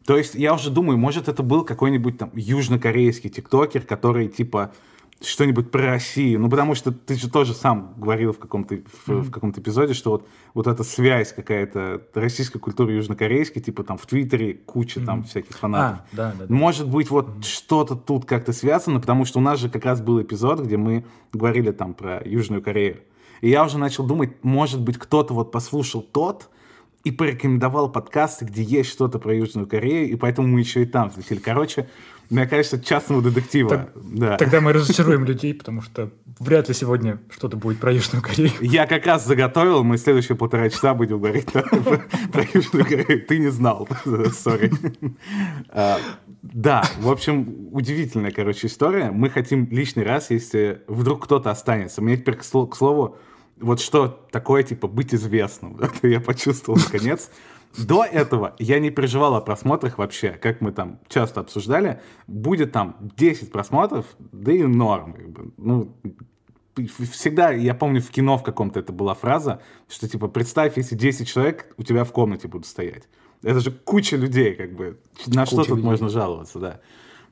То 0.05 0.19
есть 0.19 0.35
я 0.35 0.53
уже 0.53 0.69
думаю, 0.69 0.99
может 0.99 1.29
это 1.29 1.43
был 1.43 1.65
какой-нибудь 1.65 2.19
там 2.19 2.31
южнокорейский 2.35 3.31
тиктокер, 3.31 3.81
который 3.81 4.29
типа 4.29 4.75
что-нибудь 5.21 5.71
про 5.71 5.87
Россию. 5.87 6.41
Ну, 6.41 6.51
потому 6.51 6.75
что 6.75 6.93
ты 6.93 7.15
же 7.15 7.31
тоже 7.31 7.55
сам 7.55 7.95
говорил 7.97 8.33
в 8.33 8.39
каком-то, 8.39 8.77
в, 8.77 9.09
mm-hmm. 9.09 9.21
в 9.23 9.31
каком-то 9.31 9.61
эпизоде, 9.61 9.95
что 9.95 10.11
вот, 10.11 10.29
вот 10.53 10.67
эта 10.67 10.85
связь 10.85 11.33
какая-то 11.33 12.03
российской 12.15 12.59
культуры 12.59 12.93
южнокорейской, 12.93 13.63
типа 13.63 13.85
там 13.85 13.97
в 13.97 14.07
Твиттере 14.07 14.55
куча 14.55 15.01
mm-hmm. 15.01 15.07
там 15.07 15.25
всяких 15.25 15.57
фанатов. 15.57 16.01
А, 16.13 16.17
да, 16.17 16.35
да, 16.39 16.47
да. 16.47 16.55
Может 16.55 16.89
быть, 16.89 17.11
вот 17.11 17.29
mm-hmm. 17.29 17.43
что-то 17.43 17.97
тут 17.97 18.25
как-то 18.25 18.53
связано, 18.53 19.01
потому 19.01 19.25
что 19.25 19.39
у 19.39 19.43
нас 19.43 19.59
же 19.59 19.69
как 19.69 19.85
раз 19.85 20.01
был 20.01 20.21
эпизод, 20.21 20.61
где 20.61 20.77
мы 20.77 21.05
говорили 21.33 21.71
там 21.71 21.95
про 21.95 22.23
Южную 22.25 22.63
Корею. 22.63 22.99
И 23.41 23.49
я 23.51 23.65
уже 23.65 23.79
начал 23.79 24.07
думать, 24.07 24.43
может 24.43 24.81
быть, 24.81 24.99
кто-то 24.99 25.35
вот 25.35 25.53
послушал 25.53 26.03
тот, 26.03 26.51
и 27.05 27.11
порекомендовал 27.11 27.93
подкасты, 27.93 28.47
где 28.47 28.63
есть 28.63 28.91
что-то 28.91 29.19
про 29.19 29.35
Южную 29.35 29.67
Корею, 29.67 30.11
и 30.11 30.17
поэтому 30.17 30.49
мы 30.49 30.61
еще 30.61 30.83
и 30.83 30.87
там 30.87 31.11
взлетели. 31.11 31.39
Короче, 31.39 31.89
мне 32.31 32.47
кажется, 32.47 32.81
частного 32.81 33.23
детектива. 33.23 33.71
Так, 33.71 33.93
да. 33.95 34.37
Тогда 34.37 34.61
мы 34.61 34.73
разочаруем 34.73 35.25
людей, 35.25 35.55
потому 35.55 35.83
что 35.83 36.11
вряд 36.39 36.69
ли 36.69 36.75
сегодня 36.75 37.19
что-то 37.31 37.57
будет 37.57 37.79
про 37.79 37.93
Южную 37.93 38.23
Корею. 38.23 38.53
Я 38.61 38.87
как 38.87 39.07
раз 39.07 39.27
заготовил, 39.27 39.85
мы 39.85 39.99
следующие 39.99 40.37
полтора 40.37 40.69
часа 40.71 40.95
будем 40.95 41.19
говорить 41.19 41.51
про 41.53 42.43
Южную 42.53 42.85
Корею. 42.85 43.27
Ты 43.27 43.39
не 43.39 43.51
знал, 43.51 43.89
сори. 44.33 44.73
А, 45.69 45.99
да, 46.43 46.85
в 47.01 47.11
общем, 47.11 47.69
удивительная, 47.73 48.31
короче, 48.31 48.67
история. 48.67 49.11
Мы 49.11 49.31
хотим 49.31 49.69
лишний 49.71 50.03
раз, 50.03 50.31
если 50.31 50.83
вдруг 50.89 51.25
кто-то 51.25 51.51
останется. 51.51 52.03
Мне 52.03 52.17
теперь, 52.17 52.37
к 52.37 52.45
слову, 52.45 53.17
вот 53.61 53.81
что 53.81 54.27
такое, 54.31 54.63
типа, 54.63 54.89
быть 54.89 55.15
известным. 55.15 55.79
Это 55.81 56.09
я 56.09 56.21
почувствовал 56.21 56.79
наконец. 56.79 57.31
До 57.79 58.05
этого 58.05 58.55
я 58.59 58.79
не 58.79 58.91
переживал 58.91 59.35
о 59.35 59.41
просмотрах 59.41 59.99
вообще, 59.99 60.31
как 60.31 60.61
мы 60.61 60.73
там 60.73 61.01
часто 61.09 61.41
обсуждали. 61.41 62.01
Будет 62.27 62.73
там 62.73 62.97
10 63.17 63.51
просмотров, 63.51 64.07
да 64.19 64.53
и 64.53 64.63
норм. 64.63 65.17
Ну, 65.57 65.95
всегда, 67.13 67.51
я 67.51 67.75
помню, 67.75 68.01
в 68.01 68.11
кино 68.11 68.39
в 68.39 68.43
каком-то 68.43 68.81
это 68.81 68.93
была 68.93 69.15
фраза, 69.15 69.61
что 69.89 70.09
типа 70.09 70.29
представь, 70.29 70.77
если 70.77 70.95
10 70.95 71.29
человек 71.29 71.75
у 71.77 71.83
тебя 71.83 72.05
в 72.05 72.13
комнате 72.13 72.49
будут 72.49 72.67
стоять. 72.67 73.05
Это 73.43 73.61
же 73.61 73.71
куча 73.71 74.17
людей, 74.17 74.55
как 74.55 74.75
бы. 74.75 74.99
На 75.27 75.45
куча 75.45 75.47
что 75.47 75.57
тут 75.65 75.69
людей. 75.69 75.85
можно 75.85 76.09
жаловаться, 76.09 76.59
да. 76.59 76.81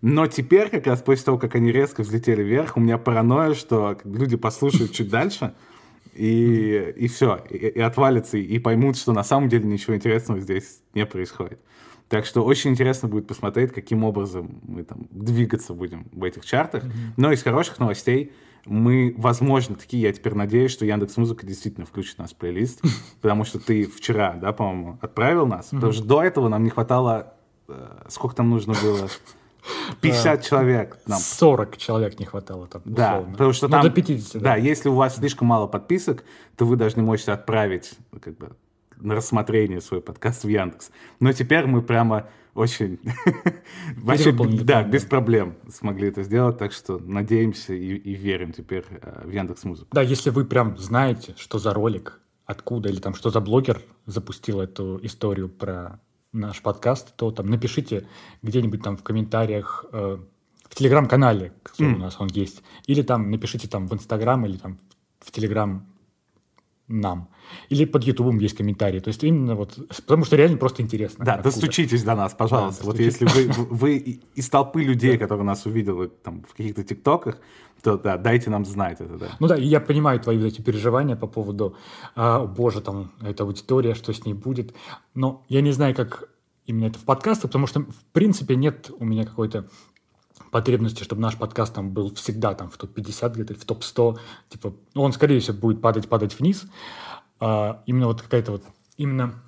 Но 0.02 0.26
теперь, 0.26 0.68
как 0.68 0.86
раз 0.88 1.00
после 1.00 1.24
того, 1.24 1.38
как 1.38 1.54
они 1.54 1.70
резко 1.70 2.02
взлетели 2.02 2.42
вверх, 2.42 2.76
у 2.76 2.80
меня 2.80 2.98
паранойя, 2.98 3.54
что 3.54 3.96
люди 4.04 4.36
послушают 4.36 4.92
чуть 4.92 5.08
дальше, 5.08 5.54
и, 6.14 6.92
и 6.96 7.08
все, 7.08 7.44
и, 7.48 7.56
и 7.56 7.80
отвалятся, 7.80 8.38
и 8.38 8.58
поймут, 8.58 8.96
что 8.96 9.12
на 9.12 9.24
самом 9.24 9.48
деле 9.48 9.64
ничего 9.64 9.96
интересного 9.96 10.40
здесь 10.40 10.82
не 10.94 11.06
происходит. 11.06 11.60
Так 12.08 12.26
что 12.26 12.44
очень 12.44 12.72
интересно 12.72 13.08
будет 13.08 13.26
посмотреть, 13.26 13.72
каким 13.72 14.04
образом 14.04 14.60
мы 14.62 14.84
там 14.84 15.06
двигаться 15.10 15.72
будем 15.72 16.06
в 16.12 16.22
этих 16.24 16.44
чартах. 16.44 16.84
Mm-hmm. 16.84 17.12
Но 17.16 17.32
из 17.32 17.42
хороших 17.42 17.78
новостей 17.78 18.32
мы, 18.66 19.14
возможно, 19.16 19.76
такие, 19.76 20.02
я 20.02 20.12
теперь 20.12 20.34
надеюсь, 20.34 20.70
что 20.70 20.84
Яндекс 20.84 21.16
Музыка 21.16 21.46
действительно 21.46 21.86
включит 21.86 22.18
нас 22.18 22.32
в 22.32 22.36
плейлист, 22.36 22.82
потому 23.22 23.44
что 23.44 23.58
ты 23.58 23.84
вчера, 23.84 24.34
да, 24.34 24.52
по-моему, 24.52 24.98
отправил 25.00 25.46
нас, 25.46 25.70
потому 25.70 25.92
что 25.92 26.04
до 26.04 26.22
этого 26.22 26.48
нам 26.48 26.62
не 26.64 26.70
хватало, 26.70 27.34
э, 27.68 28.04
сколько 28.08 28.36
там 28.36 28.50
нужно 28.50 28.74
было? 28.82 29.08
50 30.00 30.42
человек. 30.44 30.98
Нам. 31.06 31.18
40 31.18 31.76
человек 31.76 32.18
не 32.18 32.26
хватало 32.26 32.66
там, 32.66 32.82
Да, 32.84 33.12
условно. 33.12 33.32
потому 33.32 33.52
что 33.52 33.68
Ну, 33.68 33.72
там... 33.72 33.82
до 33.82 33.90
50, 33.90 34.32
да. 34.34 34.40
да. 34.40 34.56
если 34.56 34.88
у 34.88 34.94
вас 34.94 35.16
слишком 35.16 35.48
мало 35.48 35.66
подписок, 35.66 36.24
то 36.56 36.64
вы 36.64 36.76
даже 36.76 36.96
не 36.96 37.02
можете 37.02 37.32
отправить 37.32 37.94
как 38.20 38.36
бы, 38.36 38.52
на 38.96 39.14
рассмотрение 39.14 39.80
свой 39.80 40.00
подкаст 40.00 40.44
в 40.44 40.48
Яндекс. 40.48 40.90
Но 41.20 41.32
теперь 41.32 41.66
мы 41.66 41.82
прямо 41.82 42.28
очень... 42.54 42.98
Вообще, 43.96 44.32
да, 44.32 44.82
без 44.82 45.04
проблем 45.04 45.56
смогли 45.72 46.08
это 46.08 46.22
сделать, 46.22 46.58
так 46.58 46.72
что 46.72 46.98
надеемся 46.98 47.72
и, 47.72 47.96
и 47.96 48.14
верим 48.14 48.52
теперь 48.52 48.84
э, 48.90 49.22
в 49.24 49.30
Яндекс 49.30 49.64
Музыку. 49.64 49.88
Да, 49.92 50.02
если 50.02 50.30
вы 50.30 50.44
прям 50.44 50.76
знаете, 50.76 51.34
что 51.38 51.58
за 51.58 51.72
ролик, 51.72 52.20
откуда, 52.44 52.88
или 52.88 53.00
там 53.00 53.14
что 53.14 53.30
за 53.30 53.40
блогер 53.40 53.80
запустил 54.06 54.60
эту 54.60 54.98
историю 55.02 55.48
про 55.48 56.00
наш 56.32 56.62
подкаст, 56.62 57.14
то 57.16 57.30
там 57.30 57.46
напишите 57.46 58.06
где-нибудь 58.42 58.82
там 58.82 58.96
в 58.96 59.02
комментариях 59.02 59.84
э, 59.92 60.18
в 60.68 60.74
телеграм-канале, 60.74 61.52
М. 61.78 61.96
у 61.96 61.98
нас 61.98 62.16
он 62.18 62.28
есть, 62.28 62.62
или 62.86 63.02
там 63.02 63.30
напишите 63.30 63.68
там 63.68 63.86
в 63.86 63.94
инстаграм 63.94 64.44
или 64.46 64.56
там 64.56 64.78
в 65.20 65.30
телеграм 65.30 65.86
нам. 66.88 67.28
Или 67.68 67.84
под 67.84 68.04
ютубом 68.04 68.38
есть 68.38 68.56
комментарии. 68.56 69.00
То 69.00 69.08
есть 69.08 69.22
именно 69.24 69.54
вот, 69.54 69.78
потому 69.96 70.24
что 70.24 70.36
реально 70.36 70.56
просто 70.58 70.82
интересно. 70.82 71.24
Да, 71.24 71.34
откуда. 71.34 71.54
достучитесь 71.54 72.02
до 72.02 72.14
нас, 72.14 72.34
пожалуйста. 72.34 72.82
Да, 72.82 72.90
вот 72.90 72.98
если 72.98 73.26
вы, 73.26 73.52
вы 73.70 73.96
из 74.34 74.48
толпы 74.48 74.82
людей, 74.82 75.18
которые 75.18 75.44
нас 75.44 75.66
увидели 75.66 76.08
там, 76.22 76.42
в 76.42 76.54
каких-то 76.54 76.82
тиктоках, 76.84 77.38
то 77.82 77.98
да, 77.98 78.16
дайте 78.16 78.48
нам 78.48 78.64
знать 78.64 79.00
это, 79.00 79.18
да. 79.18 79.26
Ну 79.40 79.48
да, 79.48 79.56
я 79.56 79.80
понимаю 79.80 80.20
твои 80.20 80.38
вот 80.38 80.46
эти 80.46 80.60
переживания 80.60 81.16
по 81.16 81.26
поводу, 81.26 81.76
а, 82.14 82.38
«О, 82.38 82.46
боже, 82.46 82.80
там, 82.80 83.12
эта 83.20 83.42
аудитория, 83.42 83.94
что 83.94 84.12
с 84.12 84.24
ней 84.24 84.34
будет. 84.34 84.74
Но 85.14 85.44
я 85.48 85.60
не 85.60 85.72
знаю, 85.72 85.94
как 85.94 86.28
именно 86.64 86.86
это 86.86 86.98
в 86.98 87.04
подкастах, 87.04 87.50
потому 87.50 87.66
что, 87.66 87.80
в 87.80 88.04
принципе, 88.12 88.54
нет 88.54 88.90
у 88.96 89.04
меня 89.04 89.24
какой-то 89.24 89.68
потребности, 90.52 91.02
чтобы 91.02 91.22
наш 91.22 91.36
подкаст 91.36 91.74
там 91.74 91.90
был 91.90 92.14
всегда 92.14 92.54
там 92.54 92.70
в 92.70 92.76
топ-50 92.76 93.32
где-то, 93.32 93.54
в 93.54 93.64
топ-100. 93.64 94.18
Типа, 94.50 94.74
ну, 94.94 95.02
он, 95.02 95.12
скорее 95.12 95.40
всего, 95.40 95.56
будет 95.56 95.80
падать-падать 95.80 96.38
вниз. 96.38 96.66
А, 97.40 97.82
именно 97.86 98.06
вот 98.06 98.22
какая-то 98.22 98.52
вот, 98.52 98.64
именно 98.96 99.42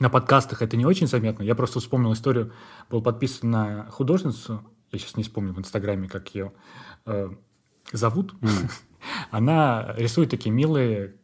на 0.00 0.10
подкастах 0.10 0.60
это 0.60 0.76
не 0.76 0.84
очень 0.84 1.06
заметно. 1.06 1.44
Я 1.44 1.54
просто 1.54 1.80
вспомнил 1.80 2.12
историю, 2.12 2.52
был 2.90 3.00
подписан 3.00 3.50
на 3.50 3.86
художницу, 3.90 4.62
я 4.92 4.98
сейчас 4.98 5.16
не 5.16 5.22
вспомню 5.22 5.52
в 5.52 5.58
Инстаграме, 5.58 6.08
как 6.08 6.34
ее 6.34 6.52
э, 7.08 7.30
зовут. 7.92 8.34
Она 9.30 9.94
рисует 9.96 10.30
такие 10.30 10.50
милые 10.50 11.14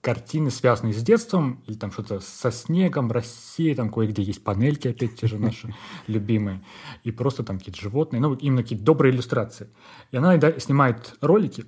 картины, 0.00 0.50
связанные 0.50 0.94
с 0.94 1.02
детством, 1.02 1.62
или 1.66 1.76
там 1.76 1.90
что-то 1.90 2.20
со 2.20 2.50
снегом, 2.50 3.10
Россией, 3.10 3.74
там 3.74 3.90
кое-где 3.90 4.22
есть 4.22 4.42
панельки, 4.44 4.88
опять 4.88 5.16
те 5.16 5.26
же 5.26 5.38
наши 5.38 5.74
любимые, 6.06 6.64
и 7.02 7.10
просто 7.10 7.42
там 7.42 7.58
какие-то 7.58 7.80
животные, 7.80 8.20
ну, 8.20 8.34
именно 8.34 8.62
какие-то 8.62 8.84
добрые 8.84 9.12
иллюстрации. 9.12 9.68
И 10.10 10.16
она 10.16 10.30
иногда 10.30 10.58
снимает 10.58 11.16
ролики 11.20 11.64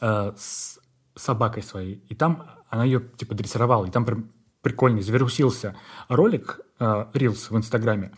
э, 0.00 0.32
с 0.36 0.78
собакой 1.14 1.62
своей, 1.62 2.02
и 2.08 2.14
там 2.14 2.46
она 2.70 2.84
ее, 2.84 3.02
типа, 3.16 3.34
дрессировала, 3.34 3.84
и 3.86 3.90
там 3.90 4.04
прям 4.04 4.30
прикольный, 4.62 5.02
завирусился 5.02 5.76
ролик, 6.08 6.60
э, 6.78 7.06
Reels 7.12 7.48
в 7.50 7.56
Инстаграме, 7.56 8.12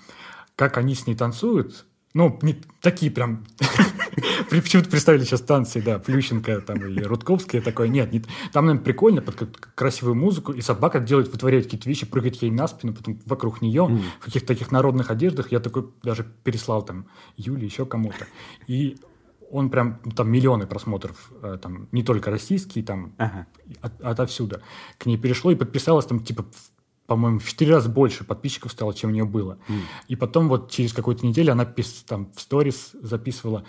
как 0.55 0.77
они 0.77 0.95
с 0.95 1.07
ней 1.07 1.17
танцуют, 1.17 1.87
ну, 2.15 2.39
не 2.43 2.61
такие 2.81 3.11
прям... 3.11 3.45
Почему-то 4.49 4.89
представили 4.89 5.25
сейчас 5.25 5.41
танцы, 5.41 5.83
да, 5.83 5.99
Плющенко 5.99 6.61
там 6.61 6.79
и 6.87 7.01
Рудковская 7.03 7.61
такое. 7.61 7.89
Нет, 7.89 8.13
нет. 8.13 8.27
там, 8.53 8.67
наверное, 8.67 8.85
прикольно, 8.85 9.21
под 9.21 9.57
красивую 9.75 10.15
музыку, 10.15 10.53
и 10.53 10.61
собака 10.61 11.01
делает, 11.01 11.29
вытворяет 11.33 11.65
какие-то 11.65 11.89
вещи, 11.89 12.07
прыгает 12.07 12.37
ей 12.37 12.51
на 12.53 12.69
спину, 12.69 12.95
потом 12.95 13.21
вокруг 13.27 13.61
нее, 13.63 14.01
в 14.21 14.25
каких-то 14.25 14.47
таких 14.49 14.71
народных 14.71 15.11
одеждах. 15.11 15.51
Я 15.51 15.59
такой 15.59 15.91
даже 16.05 16.25
переслал 16.45 16.83
там 16.85 17.07
Юле, 17.37 17.67
еще 17.67 17.85
кому-то. 17.85 18.27
И 18.69 18.97
он 19.51 19.71
прям, 19.71 19.99
ну, 20.05 20.13
там 20.13 20.31
миллионы 20.31 20.67
просмотров, 20.67 21.31
э, 21.43 21.59
там, 21.61 21.89
не 21.93 22.03
только 22.05 22.31
российские, 22.31 22.85
там, 22.85 23.13
Ага. 23.19 23.47
от- 23.81 24.01
отовсюду. 24.01 24.61
К 24.99 25.07
ней 25.07 25.17
перешло 25.17 25.51
и 25.51 25.55
подписалось 25.57 26.07
там, 26.07 26.21
типа, 26.25 26.45
по-моему, 27.07 27.39
в 27.39 27.47
четыре 27.49 27.73
раза 27.75 27.89
больше 27.89 28.25
подписчиков 28.25 28.73
стало, 28.73 28.95
чем 28.95 29.11
у 29.11 29.13
нее 29.13 29.25
было. 29.25 29.59
И 30.09 30.17
потом 30.17 30.49
вот 30.49 30.71
через 30.71 30.93
какую-то 30.93 31.27
неделю 31.27 31.53
она 31.53 31.65
пис- 31.65 32.05
там 32.07 32.31
в 32.35 32.41
сторис 32.41 32.91
записывала, 33.01 33.65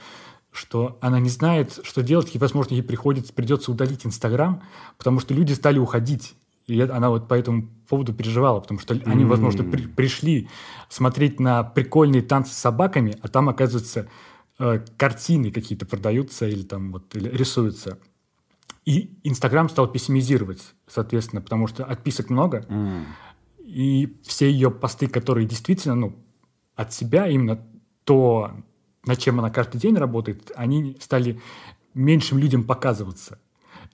что 0.51 0.97
она 1.01 1.19
не 1.19 1.29
знает, 1.29 1.79
что 1.83 2.01
делать, 2.01 2.33
и, 2.33 2.37
возможно, 2.37 2.75
ей 2.75 2.81
приходится, 2.83 3.33
придется 3.33 3.71
удалить 3.71 4.05
Инстаграм, 4.05 4.63
потому 4.97 5.19
что 5.19 5.33
люди 5.33 5.51
стали 5.53 5.79
уходить. 5.79 6.35
И 6.67 6.79
она 6.81 7.09
вот 7.09 7.27
по 7.27 7.33
этому 7.35 7.67
поводу 7.89 8.13
переживала, 8.13 8.59
потому 8.61 8.79
что 8.79 8.93
они, 9.05 9.23
возможно, 9.25 9.63
при- 9.63 9.85
пришли 9.85 10.49
смотреть 10.89 11.39
на 11.39 11.63
прикольные 11.63 12.21
танцы 12.23 12.53
с 12.53 12.57
собаками, 12.57 13.17
а 13.21 13.27
там, 13.27 13.49
оказывается, 13.49 14.07
э, 14.57 14.79
картины 14.97 15.51
какие-то 15.51 15.85
продаются 15.85 16.47
или 16.47 16.63
там 16.63 16.93
вот 16.93 17.13
или 17.15 17.27
рисуются. 17.29 17.99
И 18.85 19.09
Инстаграм 19.23 19.67
стал 19.67 19.87
пессимизировать, 19.87 20.61
соответственно, 20.87 21.41
потому 21.41 21.67
что 21.67 21.83
отписок 21.83 22.29
много, 22.29 22.65
и 23.65 24.15
все 24.23 24.49
ее 24.49 24.69
посты, 24.69 25.07
которые 25.07 25.47
действительно, 25.47 25.95
ну, 25.95 26.15
от 26.75 26.93
себя, 26.93 27.27
именно 27.27 27.59
то, 28.03 28.51
над 29.05 29.19
чем 29.19 29.39
она 29.39 29.49
каждый 29.49 29.79
день 29.79 29.95
работает, 29.97 30.51
они 30.55 30.95
стали 30.99 31.41
меньшим 31.93 32.37
людям 32.37 32.63
показываться 32.63 33.39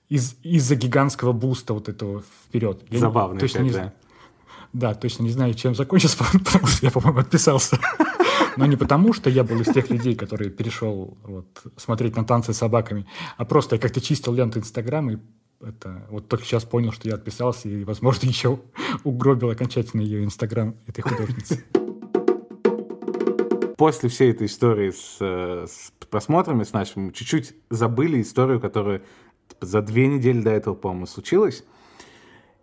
из- 0.08 0.36
из-за 0.42 0.74
гигантского 0.76 1.32
буста 1.32 1.72
вот 1.72 1.88
этого 1.88 2.22
вперед. 2.46 2.84
Я 2.90 2.98
Забавно 2.98 3.40
точно 3.40 3.60
опять, 3.60 3.66
не 3.66 3.70
да. 3.70 3.76
знаю. 3.78 3.92
Да, 4.72 4.94
точно 4.94 5.22
не 5.24 5.30
знаю, 5.30 5.54
чем 5.54 5.74
закончится, 5.74 6.18
потому 6.44 6.66
что 6.66 6.84
я, 6.86 6.90
по-моему, 6.92 7.20
отписался. 7.20 7.78
Но 8.56 8.66
не 8.66 8.76
потому, 8.76 9.14
что 9.14 9.30
я 9.30 9.44
был 9.44 9.60
из 9.60 9.72
тех 9.72 9.88
людей, 9.88 10.14
которые 10.14 10.50
перешел 10.50 11.16
вот, 11.22 11.46
смотреть 11.76 12.16
на 12.16 12.24
танцы 12.24 12.52
с 12.52 12.58
собаками, 12.58 13.06
а 13.38 13.44
просто 13.46 13.76
я 13.76 13.80
как-то 13.80 14.00
чистил 14.02 14.34
ленту 14.34 14.58
Инстаграм 14.58 15.10
и 15.10 15.18
это, 15.62 16.06
вот 16.10 16.28
только 16.28 16.44
сейчас 16.44 16.64
понял, 16.64 16.92
что 16.92 17.08
я 17.08 17.14
отписался 17.14 17.68
и, 17.68 17.84
возможно, 17.84 18.26
еще 18.28 18.60
угробил 19.04 19.50
окончательно 19.50 20.00
ее 20.00 20.24
Инстаграм 20.24 20.74
этой 20.86 21.02
художницы. 21.02 21.64
После 23.76 24.08
всей 24.08 24.30
этой 24.30 24.46
истории 24.46 24.90
с, 24.90 25.16
э, 25.20 25.66
с 25.68 25.92
просмотрами, 26.08 26.62
с 26.62 26.72
нашим, 26.72 27.12
чуть-чуть 27.12 27.54
забыли 27.70 28.20
историю, 28.20 28.60
которая 28.60 29.02
за 29.60 29.82
две 29.82 30.06
недели 30.06 30.40
до 30.40 30.50
этого, 30.50 30.74
по-моему, 30.74 31.06
случилась. 31.06 31.64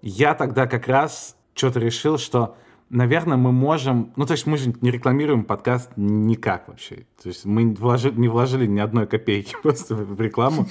Я 0.01 0.33
тогда 0.33 0.67
как 0.67 0.87
раз 0.87 1.35
что-то 1.55 1.79
решил, 1.79 2.17
что, 2.17 2.55
наверное, 2.89 3.37
мы 3.37 3.51
можем... 3.51 4.13
Ну, 4.15 4.25
то 4.25 4.33
есть 4.33 4.45
мы 4.45 4.57
же 4.57 4.73
не 4.81 4.91
рекламируем 4.91 5.43
подкаст 5.43 5.91
никак 5.97 6.67
вообще. 6.67 7.05
То 7.21 7.29
есть 7.29 7.43
мы 7.43 7.73
вложи- 7.73 8.13
не 8.13 8.27
вложили 8.27 8.65
ни 8.65 8.79
одной 8.79 9.07
копейки 9.07 9.55
просто 9.63 9.95
в 9.95 10.19
рекламу. 10.21 10.67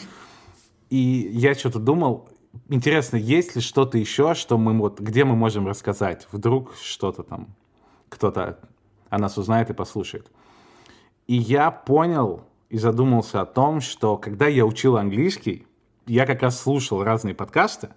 И 0.91 0.97
я 1.33 1.55
что-то 1.55 1.79
думал, 1.79 2.29
интересно, 2.69 3.17
есть 3.17 3.57
ли 3.57 3.63
что-то 3.63 3.99
еще, 3.99 4.35
что 4.35 4.59
мы 4.59 4.77
вот, 4.79 5.01
где 5.01 5.25
мы 5.25 5.37
можем 5.37 5.67
рассказать? 5.67 6.27
Вдруг 6.33 6.75
что-то 6.81 7.23
там 7.23 7.55
кто-то 8.09 8.59
о 9.11 9.19
нас 9.19 9.37
узнает 9.39 9.71
и 9.71 9.75
послушает. 9.75 10.31
И 11.27 11.35
я 11.35 11.71
понял 11.71 12.45
и 12.71 12.79
задумался 12.79 13.41
о 13.41 13.47
том, 13.47 13.81
что 13.81 14.17
когда 14.17 14.47
я 14.47 14.65
учил 14.65 14.97
английский, 14.97 15.67
я 16.07 16.27
как 16.27 16.43
раз 16.43 16.61
слушал 16.61 17.03
разные 17.03 17.35
подкасты, 17.35 17.91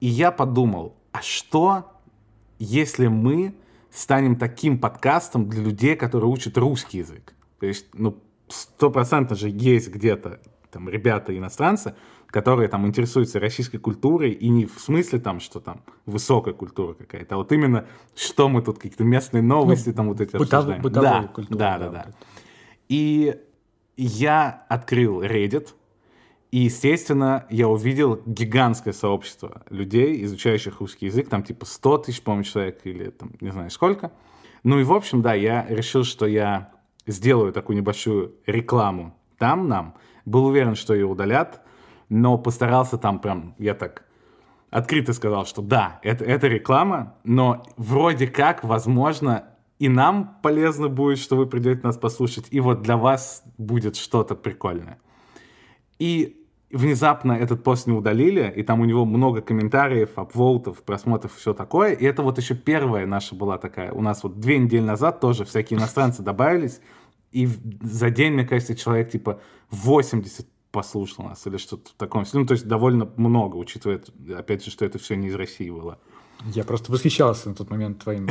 и 0.00 0.06
я 0.06 0.30
подумал, 0.30 0.96
а 1.12 1.20
что, 1.22 1.92
если 2.58 3.06
мы 3.06 3.54
станем 3.90 4.36
таким 4.36 4.78
подкастом 4.78 5.48
для 5.48 5.62
людей, 5.62 5.94
которые 5.94 6.30
учат 6.30 6.58
русский 6.58 6.98
язык? 6.98 7.34
То 7.60 7.66
есть, 7.66 7.86
ну, 7.92 8.18
стопроцентно 8.48 9.36
же 9.36 9.48
есть 9.48 9.88
где-то 9.90 10.40
там 10.70 10.88
ребята 10.88 11.36
иностранцы, 11.36 11.94
которые 12.28 12.68
там 12.68 12.86
интересуются 12.86 13.40
российской 13.40 13.78
культурой, 13.78 14.32
и 14.32 14.48
не 14.48 14.66
в 14.66 14.78
смысле 14.78 15.20
там, 15.20 15.40
что 15.40 15.60
там 15.60 15.80
высокая 16.06 16.54
культура 16.54 16.94
какая-то, 16.94 17.34
а 17.34 17.38
вот 17.38 17.52
именно, 17.52 17.86
что 18.14 18.48
мы 18.48 18.62
тут, 18.62 18.78
какие-то 18.78 19.04
местные 19.04 19.42
новости 19.42 19.92
там 19.92 20.08
вот 20.08 20.20
эти 20.20 20.36
бытов- 20.36 20.52
обсуждаем. 20.52 20.82
бытовая 20.82 21.22
да, 21.22 21.28
культура, 21.28 21.58
Да, 21.58 21.78
да, 21.78 21.88
да. 21.88 22.06
И 22.88 23.36
я 23.96 24.64
открыл 24.68 25.22
Reddit, 25.22 25.68
и, 26.50 26.58
естественно, 26.58 27.46
я 27.50 27.68
увидел 27.68 28.20
гигантское 28.26 28.92
сообщество 28.92 29.62
людей, 29.70 30.22
изучающих 30.24 30.78
русский 30.80 31.06
язык, 31.06 31.28
там 31.28 31.42
типа 31.42 31.66
100 31.66 31.98
тысяч, 31.98 32.22
по-моему, 32.22 32.44
человек 32.44 32.80
или 32.84 33.10
там 33.10 33.32
не 33.40 33.50
знаю 33.50 33.70
сколько. 33.70 34.12
Ну 34.62 34.78
и, 34.78 34.84
в 34.84 34.92
общем, 34.92 35.20
да, 35.20 35.34
я 35.34 35.66
решил, 35.68 36.04
что 36.04 36.26
я 36.26 36.70
сделаю 37.06 37.52
такую 37.52 37.76
небольшую 37.76 38.36
рекламу 38.46 39.16
там 39.36 39.68
нам. 39.68 39.94
Был 40.24 40.46
уверен, 40.46 40.74
что 40.74 40.94
ее 40.94 41.06
удалят, 41.06 41.60
но 42.08 42.38
постарался 42.38 42.98
там 42.98 43.18
прям, 43.18 43.54
я 43.58 43.74
так 43.74 44.04
открыто 44.70 45.12
сказал, 45.12 45.46
что 45.46 45.62
да, 45.62 46.00
это, 46.02 46.24
это 46.24 46.48
реклама, 46.48 47.14
но 47.22 47.64
вроде 47.76 48.26
как, 48.26 48.64
возможно, 48.64 49.44
и 49.78 49.88
нам 49.88 50.38
полезно 50.42 50.88
будет, 50.88 51.18
что 51.18 51.36
вы 51.36 51.46
придете 51.46 51.80
нас 51.84 51.96
послушать, 51.96 52.46
и 52.50 52.60
вот 52.60 52.82
для 52.82 52.96
вас 52.96 53.44
будет 53.56 53.96
что-то 53.96 54.34
прикольное. 54.34 54.98
И 55.98 56.44
внезапно 56.70 57.32
этот 57.32 57.62
пост 57.62 57.86
не 57.86 57.92
удалили, 57.92 58.52
и 58.54 58.62
там 58.62 58.80
у 58.80 58.84
него 58.84 59.04
много 59.04 59.40
комментариев, 59.40 60.18
апволтов, 60.18 60.82
просмотров, 60.82 61.34
все 61.34 61.54
такое. 61.54 61.92
И 61.92 62.04
это 62.04 62.22
вот 62.22 62.38
еще 62.38 62.54
первая 62.54 63.06
наша 63.06 63.34
была 63.34 63.58
такая. 63.58 63.92
У 63.92 64.02
нас 64.02 64.24
вот 64.24 64.40
две 64.40 64.58
недели 64.58 64.82
назад 64.82 65.20
тоже 65.20 65.44
всякие 65.44 65.78
иностранцы 65.78 66.22
добавились, 66.22 66.80
и 67.30 67.48
за 67.80 68.10
день, 68.10 68.32
мне 68.32 68.44
кажется, 68.44 68.76
человек 68.76 69.10
типа 69.10 69.40
80 69.70 70.46
послушал 70.74 71.24
нас 71.26 71.46
или 71.46 71.56
что-то 71.56 71.90
в 71.90 71.94
таком 71.94 72.26
стиле. 72.26 72.40
Ну, 72.42 72.46
то 72.46 72.52
есть 72.54 72.66
довольно 72.66 73.08
много, 73.16 73.56
учитывая, 73.56 74.02
опять 74.36 74.64
же, 74.64 74.70
что 74.72 74.84
это 74.84 74.98
все 74.98 75.14
не 75.14 75.28
из 75.28 75.34
России 75.36 75.70
было. 75.70 75.98
Я 76.46 76.64
просто 76.64 76.90
восхищался 76.90 77.48
на 77.48 77.54
тот 77.54 77.70
момент 77.70 78.02
твоим 78.02 78.28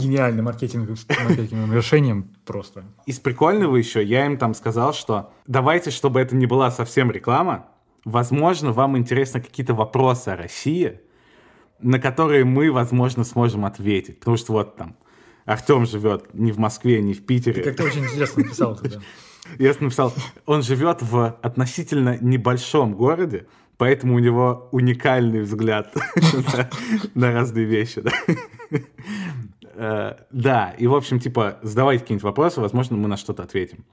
гениальным 0.00 0.46
маркетинговым 0.46 1.72
решением 1.72 2.34
просто. 2.46 2.84
Из 3.06 3.20
прикольного 3.20 3.76
еще 3.76 4.02
я 4.02 4.24
им 4.24 4.38
там 4.38 4.54
сказал, 4.54 4.94
что 4.94 5.30
давайте, 5.46 5.90
чтобы 5.90 6.18
это 6.20 6.34
не 6.34 6.46
была 6.46 6.70
совсем 6.70 7.10
реклама, 7.10 7.68
возможно, 8.06 8.72
вам 8.72 8.96
интересны 8.96 9.42
какие-то 9.42 9.74
вопросы 9.74 10.30
о 10.30 10.36
России, 10.36 11.00
на 11.78 11.98
которые 12.00 12.44
мы, 12.44 12.72
возможно, 12.72 13.22
сможем 13.24 13.66
ответить. 13.66 14.18
Потому 14.18 14.38
что 14.38 14.52
вот 14.54 14.76
там 14.76 14.96
Артем 15.44 15.84
живет 15.84 16.32
не 16.32 16.52
в 16.52 16.58
Москве, 16.58 17.02
не 17.02 17.12
в 17.12 17.26
Питере. 17.26 17.62
Ты 17.62 17.70
как-то 17.70 17.84
очень 17.84 18.04
интересно 18.04 18.44
написал 18.44 18.76
тогда. 18.76 19.00
Я 19.58 19.74
написал, 19.78 20.12
он 20.46 20.62
живет 20.62 21.02
в 21.02 21.38
относительно 21.42 22.18
небольшом 22.20 22.94
городе, 22.94 23.46
Поэтому 23.76 24.14
у 24.14 24.18
него 24.18 24.68
уникальный 24.72 25.40
взгляд 25.40 25.92
на 27.14 27.32
разные 27.32 27.64
вещи. 27.64 28.02
Э, 29.76 30.18
да, 30.30 30.70
и, 30.78 30.86
в 30.86 30.94
общем, 30.94 31.18
типа, 31.18 31.58
задавайте 31.62 32.02
какие-нибудь 32.02 32.22
вопросы, 32.22 32.60
возможно, 32.60 32.96
мы 32.96 33.08
на 33.08 33.16
что-то 33.16 33.42
ответим. 33.42 33.84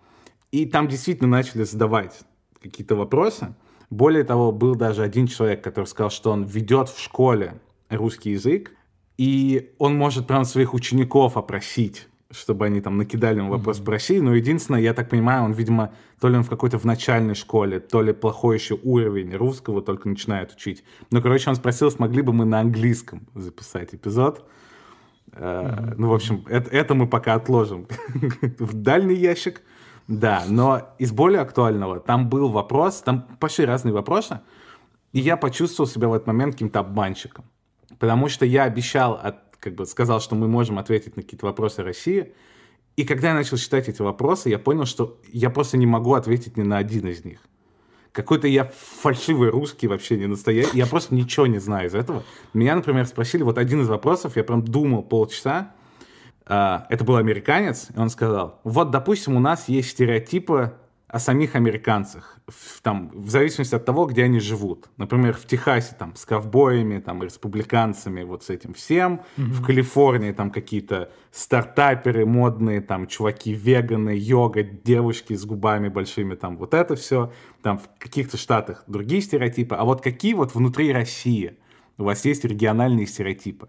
И 0.52 0.68
там 0.68 0.88
действительно 0.88 1.28
начали 1.28 1.64
задавать 1.64 2.20
какие-то 2.62 2.96
вопросы. 2.96 3.56
Более 3.90 4.24
того, 4.24 4.52
был 4.52 4.76
даже 4.76 5.02
один 5.02 5.26
человек, 5.26 5.64
который 5.64 5.86
сказал, 5.86 6.12
что 6.12 6.30
он 6.34 6.44
ведет 6.44 6.88
в 6.88 7.02
школе 7.02 7.60
русский 7.90 8.30
язык, 8.30 8.74
и 9.18 9.74
он 9.80 9.96
может 9.96 10.28
прям 10.28 10.46
своих 10.46 10.76
учеников 10.76 11.36
опросить 11.36 12.08
чтобы 12.32 12.66
они 12.66 12.82
там 12.82 12.98
накидали 12.98 13.38
ему 13.38 13.52
вопрос 13.52 13.80
mm-hmm. 13.80 13.86
по 13.86 13.92
России, 13.92 14.20
но 14.20 14.34
единственное, 14.34 14.82
я 14.82 14.94
так 14.94 15.10
понимаю, 15.10 15.44
он, 15.44 15.52
видимо, 15.52 15.94
то 16.20 16.30
ли 16.30 16.38
он 16.38 16.44
в 16.44 16.50
какой-то 16.50 16.78
в 16.78 16.86
начальной 16.86 17.36
школе, 17.36 17.80
то 17.80 18.02
ли 18.02 18.14
плохой 18.14 18.58
еще 18.58 18.78
уровень 18.82 19.36
русского 19.36 19.82
только 19.82 20.10
начинает 20.10 20.54
учить. 20.54 20.84
Ну, 21.12 21.22
короче, 21.22 21.50
он 21.50 21.56
спросил, 21.56 21.92
смогли 21.92 22.22
бы 22.22 22.34
мы 22.34 22.46
на 22.46 22.60
английском 22.60 23.28
записать 23.36 23.94
эпизод. 23.94 24.46
Mm-hmm. 25.32 25.96
Ну, 25.98 26.10
в 26.10 26.14
общем, 26.14 26.46
это, 26.48 26.70
это 26.70 26.96
мы 26.96 27.08
пока 27.08 27.36
отложим 27.36 27.88
в 28.60 28.74
дальний 28.74 29.16
ящик. 29.16 29.62
Да, 30.08 30.44
но 30.48 30.94
из 31.00 31.12
более 31.12 31.40
актуального, 31.40 32.00
там 32.00 32.28
был 32.28 32.50
вопрос, 32.50 33.02
там 33.02 33.28
пошли 33.40 33.66
разные 33.66 33.94
вопросы, 33.94 34.42
и 35.14 35.20
я 35.20 35.38
почувствовал 35.38 35.88
себя 35.90 36.08
в 36.10 36.14
этот 36.14 36.28
момент 36.28 36.56
каким-то 36.56 36.80
обманщиком. 36.80 37.46
Потому 38.00 38.28
что 38.28 38.46
я 38.46 38.64
обещал 38.64 39.20
от 39.22 39.51
как 39.62 39.76
бы 39.76 39.86
сказал, 39.86 40.20
что 40.20 40.36
мы 40.36 40.48
можем 40.48 40.80
ответить 40.80 41.16
на 41.16 41.22
какие-то 41.22 41.46
вопросы 41.46 41.84
России. 41.84 42.34
И 42.98 43.06
когда 43.06 43.30
я 43.30 43.36
начал 43.36 43.56
читать 43.56 43.88
эти 43.88 44.02
вопросы, 44.02 44.50
я 44.50 44.60
понял, 44.60 44.86
что 44.86 45.22
я 45.32 45.50
просто 45.50 45.78
не 45.78 45.86
могу 45.86 46.16
ответить 46.16 46.58
ни 46.58 46.64
на 46.64 46.78
один 46.78 47.08
из 47.08 47.24
них. 47.24 47.40
Какой-то 48.12 48.48
я 48.48 48.70
фальшивый 48.76 49.50
русский 49.50 49.88
вообще 49.88 50.18
не 50.18 50.26
настоящий. 50.26 50.78
Я 50.78 50.88
просто 50.88 51.16
ничего 51.16 51.48
не 51.48 51.60
знаю 51.60 51.88
из 51.88 51.96
этого. 51.96 52.24
Меня, 52.54 52.76
например, 52.76 53.06
спросили, 53.06 53.44
вот 53.44 53.58
один 53.58 53.82
из 53.82 53.88
вопросов, 53.88 54.36
я 54.36 54.44
прям 54.44 54.66
думал 54.66 55.04
полчаса. 55.04 55.74
Uh, 56.46 56.82
это 56.90 57.06
был 57.06 57.16
американец, 57.16 57.90
и 57.96 58.00
он 58.00 58.10
сказал, 58.10 58.60
вот, 58.64 58.90
допустим, 58.90 59.38
у 59.38 59.40
нас 59.40 59.70
есть 59.70 59.92
стереотипы 59.92 60.74
о 61.12 61.20
самих 61.20 61.56
американцах, 61.56 62.40
в, 62.48 62.82
там, 62.82 63.12
в 63.14 63.30
зависимости 63.30 63.76
от 63.76 63.84
того, 63.84 64.06
где 64.06 64.24
они 64.24 64.40
живут. 64.40 64.90
Например, 64.96 65.34
в 65.34 65.46
Техасе 65.46 65.94
там 66.00 66.16
с 66.16 66.26
ковбоями, 66.26 67.00
там, 67.00 67.22
республиканцами, 67.22 68.24
вот 68.24 68.44
с 68.44 68.50
этим 68.50 68.74
всем. 68.74 69.22
Mm-hmm. 69.36 69.52
В 69.52 69.66
Калифорнии 69.66 70.32
там 70.32 70.52
какие-то 70.52 71.12
стартаперы 71.32 72.26
модные, 72.26 72.80
там, 72.80 73.08
чуваки-веганы, 73.08 74.18
йога, 74.18 74.64
девушки 74.64 75.36
с 75.36 75.44
губами 75.46 75.90
большими, 75.90 76.36
там, 76.36 76.58
вот 76.58 76.74
это 76.74 76.96
все. 76.96 77.34
Там 77.62 77.78
в 77.78 77.90
каких-то 78.00 78.38
штатах 78.38 78.86
другие 78.88 79.22
стереотипы. 79.22 79.76
А 79.76 79.84
вот 79.84 80.02
какие 80.02 80.34
вот 80.34 80.56
внутри 80.56 80.94
России 80.94 81.58
у 81.98 82.06
вас 82.06 82.24
есть 82.24 82.46
региональные 82.46 83.06
стереотипы? 83.06 83.68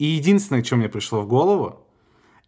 И 0.00 0.04
единственное, 0.04 0.64
что 0.64 0.76
мне 0.76 0.88
пришло 0.88 1.20
в 1.20 1.28
голову, 1.28 1.86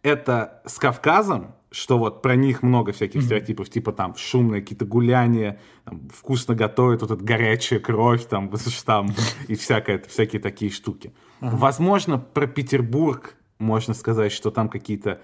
это 0.01 0.61
с 0.65 0.77
Кавказом 0.77 1.55
что 1.73 1.97
вот 1.97 2.21
про 2.21 2.35
них 2.35 2.61
много 2.61 2.91
всяких 2.91 3.21
mm-hmm. 3.21 3.25
стереотипов, 3.25 3.69
типа 3.69 3.91
там 3.91 4.15
шумные 4.15 4.61
какие-то 4.61 4.85
гуляния, 4.85 5.59
там, 5.85 6.07
вкусно 6.09 6.53
готовят, 6.53 7.01
вот 7.01 7.11
эта 7.11 7.23
горячая 7.23 7.79
кровь, 7.79 8.25
там, 8.27 8.51
там 8.85 9.09
и 9.47 9.55
всякое, 9.55 10.01
всякие 10.07 10.41
такие 10.41 10.71
штуки. 10.71 11.13
Uh-huh. 11.41 11.55
Возможно, 11.57 12.19
про 12.19 12.45
Петербург 12.45 13.35
можно 13.57 13.95
сказать, 13.95 14.31
что 14.31 14.51
там 14.51 14.69
какие-то 14.69 15.21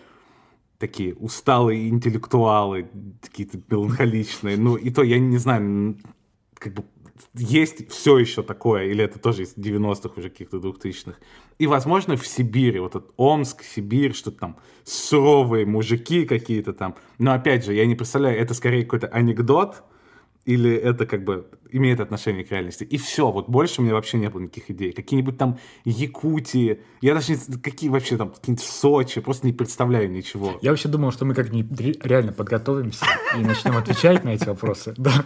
такие 0.80 1.14
усталые 1.16 1.88
интеллектуалы, 1.88 2.90
какие-то 3.22 3.60
меланхоличные. 3.70 4.58
Ну, 4.58 4.76
и 4.76 4.90
то 4.90 5.04
я 5.04 5.20
не 5.20 5.38
знаю, 5.38 5.98
как 6.56 6.74
бы 6.74 6.84
есть 7.34 7.90
все 7.92 8.18
еще 8.18 8.44
такое, 8.44 8.86
или 8.86 9.04
это 9.04 9.20
тоже 9.20 9.44
из 9.44 9.56
90-х, 9.56 10.14
уже 10.16 10.30
каких-то 10.30 10.58
2000-х. 10.58 11.18
И, 11.58 11.68
возможно, 11.68 12.16
в 12.16 12.26
Сибири, 12.26 12.80
вот 12.80 12.96
этот 12.96 13.12
Омск, 13.18 13.64
Сибирь, 13.64 14.14
что-то 14.14 14.40
там, 14.40 14.58
суровые 14.84 15.66
мужики 15.66 16.26
какие-то 16.26 16.74
там. 16.74 16.96
Но, 17.18 17.34
опять 17.34 17.66
же, 17.66 17.74
я 17.74 17.86
не 17.86 17.96
представляю, 17.96 18.40
это 18.40 18.54
скорее 18.54 18.84
какой-то 18.84 19.08
анекдот, 19.08 19.84
или 20.46 20.74
это 20.74 21.06
как 21.06 21.24
бы 21.24 21.48
имеет 21.70 22.00
отношение 22.00 22.44
к 22.44 22.52
реальности. 22.52 22.84
И 22.84 22.98
все, 22.98 23.30
вот 23.30 23.50
больше 23.50 23.82
у 23.82 23.84
меня 23.84 23.94
вообще 23.94 24.18
не 24.18 24.30
было 24.30 24.42
никаких 24.42 24.72
идей. 24.72 24.94
Какие-нибудь 24.94 25.38
там 25.38 25.60
Якутии, 25.86 26.82
я 27.02 27.14
даже 27.14 27.34
не 27.34 27.58
какие 27.58 27.90
вообще 27.90 28.18
там, 28.18 28.32
какие-нибудь 28.32 28.66
Сочи, 28.66 29.22
просто 29.22 29.46
не 29.46 29.54
представляю 29.54 30.10
ничего. 30.10 30.58
Я 30.62 30.72
вообще 30.72 30.88
думал, 30.90 31.12
что 31.12 31.26
мы 31.26 31.36
как-нибудь 31.36 31.80
реально 32.04 32.32
подготовимся 32.32 33.06
и 33.38 33.42
начнем 33.42 33.78
отвечать 33.78 34.24
на 34.24 34.30
эти 34.30 34.46
вопросы. 34.46 34.96
Да. 35.10 35.24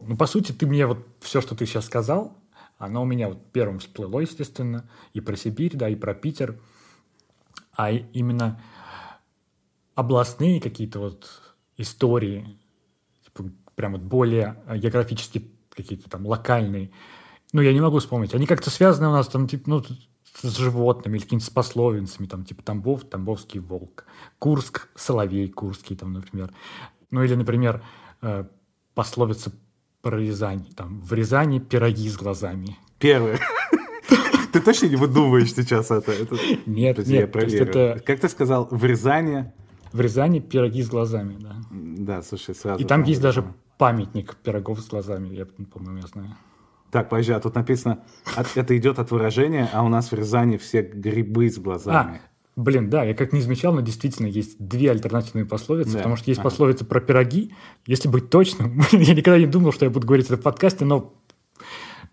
Ну, 0.00 0.16
по 0.16 0.26
сути, 0.26 0.52
ты 0.52 0.66
мне 0.66 0.86
вот 0.86 1.06
все, 1.20 1.40
что 1.40 1.54
ты 1.54 1.66
сейчас 1.66 1.86
сказал, 1.86 2.36
оно 2.78 3.02
у 3.02 3.06
меня 3.06 3.28
вот 3.28 3.52
первым 3.52 3.78
всплыло, 3.78 4.20
естественно, 4.20 4.88
и 5.12 5.20
про 5.20 5.36
Сибирь, 5.36 5.76
да, 5.76 5.88
и 5.88 5.96
про 5.96 6.14
Питер. 6.14 6.60
А 7.76 7.90
именно 7.90 8.60
областные 9.94 10.60
какие-то 10.60 10.98
вот 10.98 11.54
истории, 11.76 12.58
типа, 13.24 13.50
прям 13.74 13.92
вот 13.92 14.02
более 14.02 14.62
географически 14.76 15.50
какие-то 15.70 16.08
там 16.08 16.26
локальные, 16.26 16.90
ну, 17.52 17.60
я 17.62 17.72
не 17.72 17.80
могу 17.80 17.98
вспомнить. 17.98 18.34
Они 18.34 18.46
как-то 18.46 18.70
связаны 18.70 19.08
у 19.08 19.12
нас 19.12 19.28
там, 19.28 19.46
типа, 19.46 19.70
ну, 19.70 19.82
с 20.42 20.56
животными 20.56 21.16
или 21.16 21.24
какими-то 21.24 21.50
пословицами, 21.52 22.26
там, 22.26 22.44
типа 22.44 22.62
Тамбов, 22.62 23.04
Тамбовский 23.04 23.60
волк, 23.60 24.04
Курск, 24.38 24.88
Соловей 24.94 25.48
Курский, 25.48 25.96
там, 25.96 26.12
например. 26.12 26.52
Ну, 27.10 27.22
или, 27.22 27.34
например, 27.34 27.82
э, 28.22 28.44
пословица 28.96 29.52
про 30.00 30.18
Рязань. 30.18 30.64
Там, 30.74 31.00
в 31.02 31.12
Рязани 31.12 31.60
пироги 31.60 32.08
с 32.08 32.16
глазами. 32.16 32.78
Первое. 32.98 33.38
Ты 34.52 34.60
точно 34.60 34.86
не 34.86 34.96
выдумываешь 34.96 35.52
сейчас 35.52 35.90
это? 35.90 36.12
это... 36.12 36.36
Нет, 36.66 36.96
Подожди, 36.96 37.12
нет. 37.14 37.36
Это... 37.36 38.02
Как 38.06 38.20
ты 38.20 38.28
сказал, 38.30 38.68
в 38.70 38.82
Рязани... 38.84 39.52
В 39.92 40.00
Рязани 40.00 40.40
пироги 40.40 40.82
с 40.82 40.88
глазами, 40.88 41.36
да. 41.38 41.56
Да, 41.70 42.22
слушай, 42.22 42.54
сразу... 42.54 42.80
И 42.80 42.86
там 42.86 43.02
есть 43.02 43.20
даже 43.20 43.44
памятник 43.76 44.36
пирогов 44.36 44.80
с 44.80 44.88
глазами, 44.88 45.28
я, 45.34 45.44
по-моему, 45.44 45.98
я 45.98 46.06
знаю. 46.06 46.36
Так, 46.90 47.10
подожди, 47.10 47.32
а 47.32 47.40
тут 47.40 47.54
написано, 47.54 48.04
от, 48.34 48.56
это 48.56 48.76
идет 48.78 48.98
от 48.98 49.10
выражения, 49.10 49.68
а 49.72 49.82
у 49.82 49.88
нас 49.88 50.10
в 50.10 50.14
Рязани 50.14 50.56
все 50.56 50.80
грибы 50.80 51.50
с 51.50 51.58
глазами. 51.58 52.20
А, 52.24 52.28
Блин, 52.56 52.88
да, 52.88 53.04
я 53.04 53.14
как 53.14 53.34
не 53.34 53.42
замечал, 53.42 53.74
но 53.74 53.82
действительно 53.82 54.26
есть 54.26 54.56
две 54.58 54.90
альтернативные 54.90 55.44
пословицы, 55.44 55.92
да. 55.92 55.98
потому 55.98 56.16
что 56.16 56.30
есть 56.30 56.40
ага. 56.40 56.48
пословица 56.48 56.86
про 56.86 57.00
пироги. 57.00 57.52
Если 57.84 58.08
быть 58.08 58.30
точным, 58.30 58.80
я 58.92 59.14
никогда 59.14 59.38
не 59.38 59.46
думал, 59.46 59.72
что 59.72 59.84
я 59.84 59.90
буду 59.90 60.06
говорить 60.06 60.26
это 60.26 60.38
в 60.38 60.42
подкасте, 60.42 60.86
но 60.86 61.12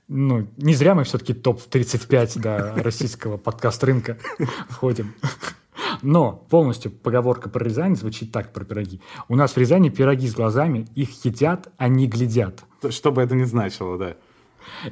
ну, 0.10 0.48
не 0.58 0.74
зря 0.74 0.96
мы 0.96 1.06
все-таки 1.06 1.34
топ-35 1.34 2.42
да, 2.42 2.76
российского 2.76 3.38
подкаст-рынка 3.38 4.18
входим. 4.70 5.16
Но 6.02 6.46
полностью 6.50 6.92
поговорка 6.92 7.50
про 7.50 7.64
Рязань 7.64 7.96
звучит 7.96 8.34
так 8.34 8.52
про 8.52 8.66
пироги. 8.66 9.00
У 9.30 9.38
нас 9.38 9.54
в 9.54 9.58
Рязани 9.58 9.90
пироги 9.90 10.28
с 10.28 10.36
глазами, 10.36 10.88
их 10.94 11.24
едят, 11.24 11.70
а 11.78 11.88
не 11.88 12.08
глядят. 12.08 12.66
Что 12.90 13.14
бы 13.14 13.22
это 13.22 13.34
ни 13.34 13.46
значило, 13.46 13.98
да. 13.98 14.18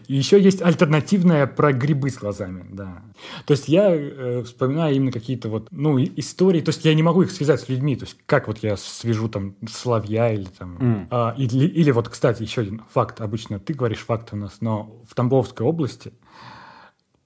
Еще 0.07 0.41
есть 0.41 0.61
альтернативная 0.61 1.47
про 1.47 1.73
грибы 1.73 2.09
с 2.09 2.17
глазами, 2.17 2.65
да. 2.69 3.03
То 3.45 3.51
есть 3.51 3.67
я 3.67 3.89
э, 3.91 4.43
вспоминаю 4.43 4.95
именно 4.95 5.11
какие-то 5.11 5.49
вот, 5.49 5.67
ну, 5.71 5.99
истории, 5.99 6.61
то 6.61 6.69
есть 6.69 6.85
я 6.85 6.93
не 6.93 7.03
могу 7.03 7.23
их 7.23 7.31
связать 7.31 7.61
с 7.61 7.69
людьми, 7.69 7.95
то 7.95 8.05
есть 8.05 8.17
как 8.25 8.47
вот 8.47 8.59
я 8.59 8.77
свяжу 8.77 9.29
там 9.29 9.55
Славья 9.69 10.33
или 10.33 10.45
там... 10.45 10.77
Mm. 10.77 11.07
А, 11.09 11.35
или, 11.37 11.65
или 11.65 11.91
вот, 11.91 12.09
кстати, 12.09 12.43
еще 12.43 12.61
один 12.61 12.81
факт, 12.89 13.21
обычно 13.21 13.59
ты 13.59 13.73
говоришь 13.73 13.99
факт 13.99 14.29
у 14.31 14.35
нас, 14.35 14.57
но 14.61 15.01
в 15.07 15.15
Тамбовской 15.15 15.65
области 15.65 16.13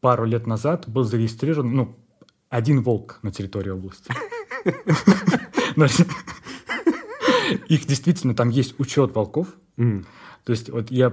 пару 0.01 0.25
лет 0.25 0.47
назад 0.47 0.87
был 0.87 1.03
зарегистрирован, 1.03 1.71
ну, 1.71 1.95
один 2.49 2.81
волк 2.81 3.19
на 3.21 3.31
территории 3.31 3.71
области. 3.71 4.11
их 7.67 7.85
действительно 7.85 8.35
там 8.35 8.49
есть 8.49 8.79
учет 8.79 9.13
волков. 9.13 9.47
То 10.45 10.51
есть 10.51 10.69
вот 10.69 10.91
я, 10.91 11.11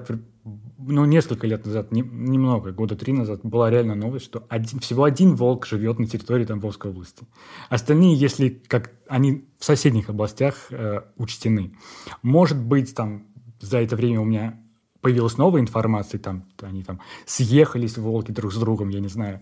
ну, 0.79 1.07
несколько 1.07 1.47
лет 1.47 1.65
назад, 1.65 1.91
не- 1.91 2.03
немного, 2.03 2.71
года 2.71 2.97
три 2.97 3.15
назад, 3.15 3.41
была 3.43 3.71
реально 3.71 3.95
новость, 3.95 4.27
что 4.27 4.45
один- 4.51 4.79
всего 4.81 5.05
один 5.05 5.35
волк 5.35 5.67
живет 5.67 5.99
на 5.99 6.07
территории 6.07 6.45
Тамбовской 6.45 6.91
области. 6.91 7.25
Остальные, 7.71 8.15
если 8.15 8.51
как 8.51 8.93
они 9.09 9.47
в 9.59 9.65
соседних 9.65 10.11
областях 10.11 10.67
э, 10.71 11.01
учтены. 11.17 11.75
Может 12.23 12.63
быть, 12.63 12.95
там 12.95 13.27
за 13.61 13.79
это 13.79 13.97
время 13.97 14.21
у 14.21 14.25
меня 14.25 14.61
появилась 15.01 15.39
новая 15.39 15.63
информация, 15.63 16.19
там 16.19 16.45
они 16.61 16.83
там 16.85 17.01
съехались 17.25 17.97
волки 17.97 18.33
друг 18.33 18.53
с 18.53 18.57
другом, 18.57 18.91
я 18.91 19.01
не 19.01 19.09
знаю. 19.09 19.41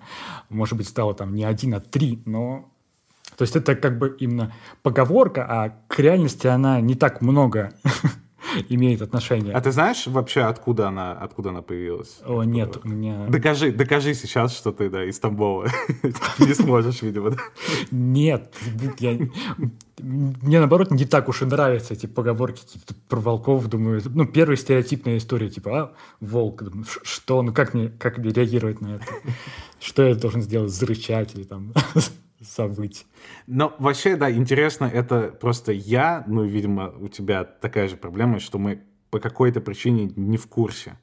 Может 0.48 0.78
быть, 0.78 0.88
стало 0.88 1.14
там 1.14 1.34
не 1.34 1.44
один, 1.44 1.74
а 1.74 1.80
три, 1.80 2.22
но... 2.26 2.70
То 3.36 3.42
есть 3.42 3.56
это 3.56 3.74
как 3.74 3.98
бы 3.98 4.16
именно 4.20 4.52
поговорка, 4.82 5.46
а 5.48 5.70
к 5.88 5.98
реальности 5.98 6.46
она 6.46 6.80
не 6.80 6.94
так 6.94 7.22
много 7.22 7.72
имеет 8.68 9.02
отношение. 9.02 9.52
А 9.52 9.60
ты 9.60 9.72
знаешь 9.72 10.06
вообще, 10.06 10.42
откуда 10.42 10.88
она, 10.88 11.12
откуда 11.12 11.50
она 11.50 11.62
появилась? 11.62 12.18
О, 12.24 12.42
нет, 12.42 12.78
у 12.82 12.88
меня... 12.88 13.26
Докажи, 13.28 13.72
докажи 13.72 14.14
сейчас, 14.14 14.56
что 14.56 14.72
ты, 14.72 14.88
да, 14.88 15.04
из 15.04 15.18
Тамбова. 15.18 15.68
Не 16.38 16.54
сможешь, 16.54 17.02
видимо? 17.02 17.36
Нет, 17.90 18.54
я... 18.98 19.18
мне 19.98 20.58
наоборот 20.58 20.90
не 20.90 21.04
так 21.04 21.28
уж 21.28 21.42
и 21.42 21.44
нравятся 21.44 21.94
эти 21.94 22.06
поговорки 22.06 22.62
какие-то 22.62 22.94
про 23.08 23.20
волков, 23.20 23.66
думаю, 23.66 24.00
ну, 24.06 24.26
первая 24.26 24.56
стереотипная 24.56 25.18
история, 25.18 25.50
типа, 25.50 25.80
а, 25.80 25.92
волк, 26.20 26.62
думаю, 26.62 26.84
«Ш- 26.84 27.00
что, 27.02 27.42
ну, 27.42 27.52
как 27.52 27.74
мне, 27.74 27.88
как 27.88 28.18
мне 28.18 28.30
реагировать 28.30 28.80
на 28.80 28.96
это? 28.96 29.04
Что 29.78 30.02
я 30.02 30.14
должен 30.14 30.42
сделать, 30.42 30.72
зарычать 30.72 31.34
или 31.34 31.44
там 31.44 31.72
завыть? 32.40 33.06
Но 33.46 33.74
вообще, 33.78 34.16
да, 34.16 34.30
интересно, 34.30 34.84
это 34.84 35.28
просто 35.28 35.72
я, 35.72 36.24
ну, 36.26 36.44
видимо, 36.44 36.90
у 36.98 37.08
тебя 37.08 37.44
такая 37.44 37.88
же 37.88 37.96
проблема, 37.96 38.40
что 38.40 38.58
мы 38.58 38.82
по 39.10 39.18
какой-то 39.20 39.60
причине 39.60 40.12
не 40.16 40.36
в 40.36 40.46
курсе. 40.46 40.98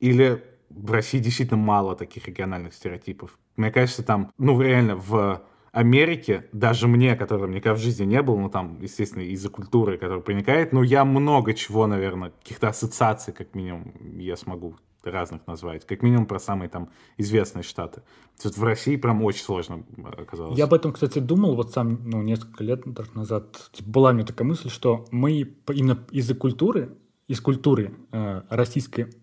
Или 0.00 0.42
в 0.70 0.90
России 0.92 1.18
действительно 1.18 1.58
мало 1.58 1.96
таких 1.96 2.26
региональных 2.26 2.74
стереотипов. 2.74 3.38
Мне 3.56 3.70
кажется, 3.70 4.02
там, 4.02 4.32
ну, 4.38 4.60
реально, 4.60 4.96
в 4.96 5.42
Америке, 5.72 6.46
даже 6.52 6.88
мне, 6.88 7.16
который 7.16 7.48
никогда 7.50 7.74
в 7.74 7.78
жизни 7.78 8.04
не 8.04 8.22
был, 8.22 8.38
ну, 8.38 8.48
там, 8.48 8.80
естественно, 8.80 9.22
из-за 9.22 9.50
культуры, 9.50 9.98
которая 9.98 10.22
проникает, 10.22 10.72
ну, 10.72 10.82
я 10.82 11.04
много 11.04 11.54
чего, 11.54 11.86
наверное, 11.86 12.30
каких-то 12.30 12.68
ассоциаций, 12.68 13.32
как 13.32 13.54
минимум, 13.54 13.92
я 14.18 14.36
смогу 14.36 14.76
разных 15.10 15.46
назвать. 15.46 15.86
Как 15.86 16.02
минимум 16.02 16.26
про 16.26 16.38
самые 16.38 16.68
там 16.68 16.88
известные 17.16 17.62
штаты. 17.62 18.02
Есть 18.42 18.58
в 18.58 18.64
России 18.64 18.96
прям 18.96 19.22
очень 19.22 19.42
сложно 19.42 19.84
э, 19.96 20.22
оказалось. 20.22 20.58
Я 20.58 20.64
об 20.64 20.74
этом, 20.74 20.92
кстати, 20.92 21.18
думал 21.18 21.54
вот 21.54 21.72
сам, 21.72 22.00
ну, 22.04 22.22
несколько 22.22 22.64
лет 22.64 22.84
назад. 23.14 23.70
Типа, 23.72 23.90
была 23.90 24.10
у 24.10 24.12
меня 24.14 24.24
такая 24.24 24.46
мысль, 24.46 24.68
что 24.70 25.06
мы 25.10 25.54
именно 25.68 25.98
из-за 26.10 26.34
культуры, 26.34 26.96
из 27.28 27.40
культуры 27.40 27.94
э, 28.12 28.42
российской, 28.50 29.14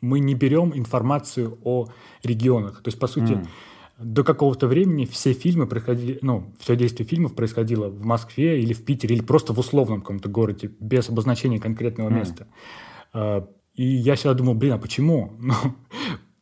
мы 0.00 0.20
не 0.20 0.34
берем 0.34 0.72
информацию 0.76 1.58
о 1.64 1.88
регионах. 2.22 2.82
То 2.82 2.88
есть, 2.88 3.00
по 3.00 3.08
сути, 3.08 3.32
М. 3.32 3.48
до 3.98 4.22
какого-то 4.22 4.68
времени 4.68 5.06
все 5.06 5.32
фильмы 5.32 5.66
происходили, 5.66 6.18
ну, 6.22 6.54
все 6.60 6.76
действие 6.76 7.04
фильмов 7.08 7.34
происходило 7.34 7.88
в 7.88 8.04
Москве 8.04 8.60
или 8.62 8.72
в 8.72 8.84
Питере, 8.84 9.16
или 9.16 9.24
просто 9.24 9.52
в 9.52 9.58
условном 9.58 10.02
каком-то 10.02 10.28
городе, 10.28 10.70
без 10.78 11.08
обозначения 11.08 11.58
конкретного 11.58 12.08
М. 12.10 12.14
места. 12.16 12.46
И 13.78 13.84
я 13.84 14.16
всегда 14.16 14.34
думал, 14.34 14.54
блин, 14.54 14.74
а 14.74 14.78
почему? 14.78 15.32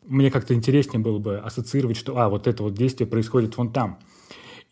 Ну, 0.08 0.14
мне 0.20 0.30
как-то 0.30 0.54
интереснее 0.54 1.00
было 1.00 1.18
бы 1.18 1.38
ассоциировать, 1.38 1.96
что, 1.96 2.16
а, 2.16 2.28
вот 2.28 2.46
это 2.46 2.62
вот 2.62 2.74
действие 2.74 3.08
происходит 3.08 3.56
вон 3.56 3.72
там. 3.72 3.98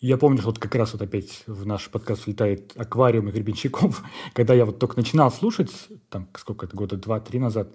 Я 0.01 0.17
помню, 0.17 0.39
что 0.39 0.47
вот 0.47 0.61
как 0.61 0.77
раз 0.77 0.93
вот 0.93 1.03
опять 1.03 1.43
в 1.49 1.67
наш 1.67 1.89
подкаст 1.91 2.27
влетает 2.27 2.73
аквариум 2.77 3.29
и 3.29 3.33
Гребенщиков. 3.33 4.03
Когда 4.33 4.55
я 4.55 4.65
вот 4.65 4.79
только 4.79 4.97
начинал 4.97 5.33
слушать, 5.33 5.73
там, 6.09 6.29
сколько 6.37 6.67
это, 6.67 6.77
года 6.77 6.97
два-три 6.97 7.41
назад, 7.41 7.69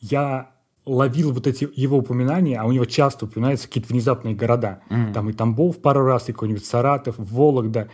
я 0.00 0.50
ловил 0.86 1.32
вот 1.32 1.46
эти 1.46 1.68
его 1.74 1.98
упоминания, 1.98 2.58
а 2.58 2.64
у 2.64 2.72
него 2.72 2.86
часто 2.86 3.26
упоминаются 3.26 3.68
какие-то 3.68 3.92
внезапные 3.92 4.34
города. 4.34 4.80
Там 5.12 5.28
и 5.28 5.32
Тамбов 5.34 5.82
пару 5.82 6.04
раз, 6.06 6.28
и 6.28 6.32
какой-нибудь 6.32 6.64
Саратов, 6.64 7.16
Вологда. 7.18 7.90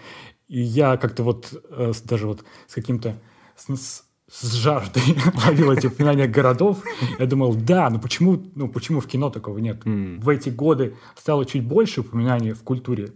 И 0.48 0.60
я 0.60 0.96
как-то 0.96 1.24
вот 1.24 1.52
э, 1.68 1.92
даже 2.04 2.26
вот 2.28 2.44
с 2.68 2.74
каким-то 2.74 3.18
с, 3.56 3.74
с- 3.76 4.04
с 4.30 4.52
жаждой 4.54 5.02
ловил 5.46 5.72
эти 5.72 5.86
упоминания 5.88 6.26
городов. 6.28 6.82
Я 7.18 7.26
думал, 7.26 7.54
да, 7.54 7.90
ну 7.90 7.98
почему, 8.00 8.40
ну 8.54 8.68
почему 8.68 9.00
в 9.00 9.06
кино 9.06 9.28
такого 9.30 9.58
нет? 9.58 9.84
М. 9.86 10.20
В 10.20 10.28
эти 10.28 10.50
годы 10.50 10.96
стало 11.16 11.44
чуть 11.44 11.64
больше 11.64 12.00
упоминаний 12.02 12.52
в 12.52 12.62
культуре 12.62 13.12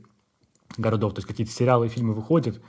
городов, 0.77 1.15
то 1.15 1.19
есть 1.21 1.29
какие-то 1.29 1.53
сериалы 1.53 1.87
и 1.87 1.89
фильмы 1.89 2.15
выходят. 2.15 2.61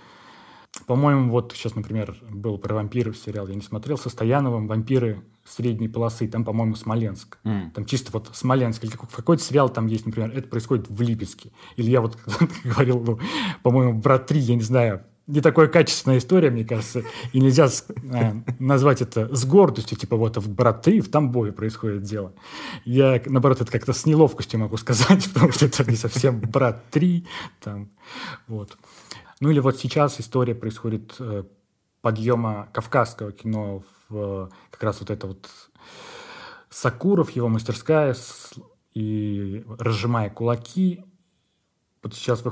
По-моему, 0.88 1.32
вот 1.32 1.54
сейчас, 1.56 1.74
например, 1.76 2.16
был 2.30 2.58
про 2.58 2.76
вампиров 2.76 3.18
сериал, 3.18 3.48
я 3.48 3.56
не 3.56 3.62
смотрел, 3.62 3.98
со 3.98 4.10
Стояновым 4.10 4.68
«Вампиры 4.68 5.22
средней 5.46 5.88
полосы», 5.88 6.28
там, 6.28 6.44
по-моему, 6.44 6.76
Смоленск. 6.76 7.38
М. 7.46 7.72
Там 7.72 7.86
чисто 7.86 8.12
вот 8.12 8.30
Смоленск, 8.34 8.84
или 8.84 8.92
какой- 8.92 9.08
какой-то 9.10 9.42
сериал 9.42 9.70
там 9.70 9.88
есть, 9.88 10.06
например, 10.06 10.32
это 10.36 10.48
происходит 10.50 10.90
в 10.90 11.02
Липецке. 11.02 11.52
Или 11.78 11.90
я 11.92 12.02
вот 12.02 12.18
говорил, 12.66 13.00
ну, 13.00 13.20
по-моему, 13.64 13.94
«Брат 14.00 14.30
3», 14.30 14.38
я 14.40 14.56
не 14.56 14.62
знаю, 14.62 15.04
не 15.28 15.42
такая 15.42 15.68
качественная 15.68 16.20
история, 16.20 16.52
мне 16.52 16.64
кажется, 16.64 17.04
и 17.34 17.40
нельзя 17.40 17.68
э, 17.68 18.34
назвать 18.60 19.02
это 19.02 19.34
с 19.36 19.46
гордостью, 19.46 19.98
типа 19.98 20.18
вот 20.18 20.38
в 20.38 20.54
«Брат 20.54 20.88
3» 20.88 21.02
в 21.02 21.10
Тамбове 21.10 21.52
происходит 21.52 22.04
дело. 22.04 22.34
Я, 22.84 23.22
наоборот, 23.26 23.62
это 23.62 23.72
как-то 23.72 23.94
с 23.94 24.06
неловкостью 24.06 24.60
могу 24.60 24.78
сказать, 24.78 25.28
потому 25.34 25.52
что 25.52 25.66
это 25.66 25.90
не 25.90 25.98
совсем 25.98 26.40
«Брат 26.40 26.84
3», 26.92 27.26
там, 27.62 27.90
вот. 28.48 28.78
Ну 29.40 29.50
или 29.50 29.60
вот 29.60 29.78
сейчас 29.78 30.20
история 30.20 30.56
происходит 30.56 31.16
э, 31.20 31.44
подъема 32.02 32.70
кавказского 32.72 33.32
кино 33.32 33.84
в 34.10 34.16
э, 34.16 34.50
как 34.70 34.84
раз 34.84 35.00
вот 35.00 35.10
это 35.10 35.28
вот 35.28 35.50
Сакуров, 36.70 37.32
его 37.32 37.48
мастерская 37.48 38.16
и 38.94 39.64
разжимая 39.80 40.30
кулаки. 40.30 41.04
Вот 42.06 42.14
сейчас 42.14 42.44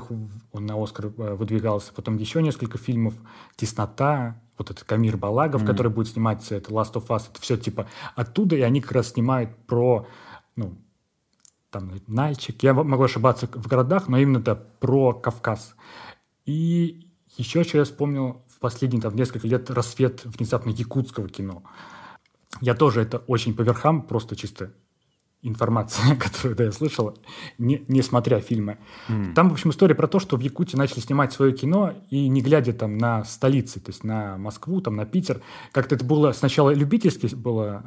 он 0.50 0.66
на 0.66 0.82
Оскар 0.82 1.12
э, 1.16 1.34
выдвигался. 1.34 1.92
Потом 1.94 2.16
еще 2.16 2.42
несколько 2.42 2.76
фильмов. 2.76 3.14
«Теснота», 3.54 4.42
вот 4.58 4.72
этот 4.72 4.82
Камир 4.82 5.16
Балагов, 5.16 5.62
Мгм. 5.62 5.70
который 5.70 5.92
будет 5.92 6.08
сниматься, 6.08 6.56
это 6.56 6.72
«Last 6.72 6.94
of 6.94 7.06
Us», 7.06 7.28
это 7.30 7.40
все 7.40 7.56
типа 7.56 7.86
оттуда, 8.16 8.56
и 8.56 8.62
они 8.62 8.80
как 8.80 8.90
раз 8.90 9.12
снимают 9.12 9.56
про, 9.68 10.08
ну, 10.56 10.76
там, 11.70 11.92
Нальчик. 12.08 12.64
Я 12.64 12.74
могу 12.74 13.04
ошибаться 13.04 13.46
в 13.46 13.68
городах, 13.68 14.08
но 14.08 14.18
именно 14.18 14.38
это 14.38 14.56
про 14.56 15.12
Кавказ. 15.12 15.76
И 16.46 17.08
еще 17.36 17.62
что 17.62 17.78
я 17.78 17.84
вспомнил 17.84 18.42
в 18.48 18.58
последние 18.58 19.02
там, 19.02 19.14
несколько 19.14 19.46
лет 19.46 19.70
рассвет 19.70 20.24
внезапно 20.24 20.70
якутского 20.70 21.28
кино. 21.28 21.62
Я 22.60 22.74
тоже 22.74 23.02
это 23.02 23.18
очень 23.18 23.54
по 23.54 23.62
верхам, 23.62 24.02
просто 24.02 24.34
чисто 24.34 24.72
информация, 25.44 26.16
которую 26.20 26.56
да, 26.56 26.64
я 26.64 26.72
слышал, 26.72 27.16
не, 27.58 27.84
не 27.88 28.02
смотря 28.02 28.40
фильмы. 28.40 28.78
М. 29.08 29.34
Там, 29.34 29.50
в 29.50 29.52
общем, 29.52 29.70
история 29.70 29.94
про 29.94 30.08
то, 30.08 30.18
что 30.18 30.36
в 30.36 30.40
Якутии 30.40 30.76
начали 30.76 31.00
снимать 31.00 31.32
свое 31.32 31.52
кино, 31.52 31.94
и 32.10 32.28
не 32.28 32.40
глядя 32.40 32.72
там 32.72 32.98
на 32.98 33.24
столицы, 33.24 33.80
то 33.80 33.90
есть 33.90 34.04
на 34.04 34.36
Москву, 34.38 34.80
там, 34.80 34.96
на 34.96 35.06
Питер. 35.06 35.40
Как-то 35.72 35.94
это 35.94 36.04
было 36.04 36.32
сначала 36.32 36.70
любительски 36.70 37.34
было 37.34 37.84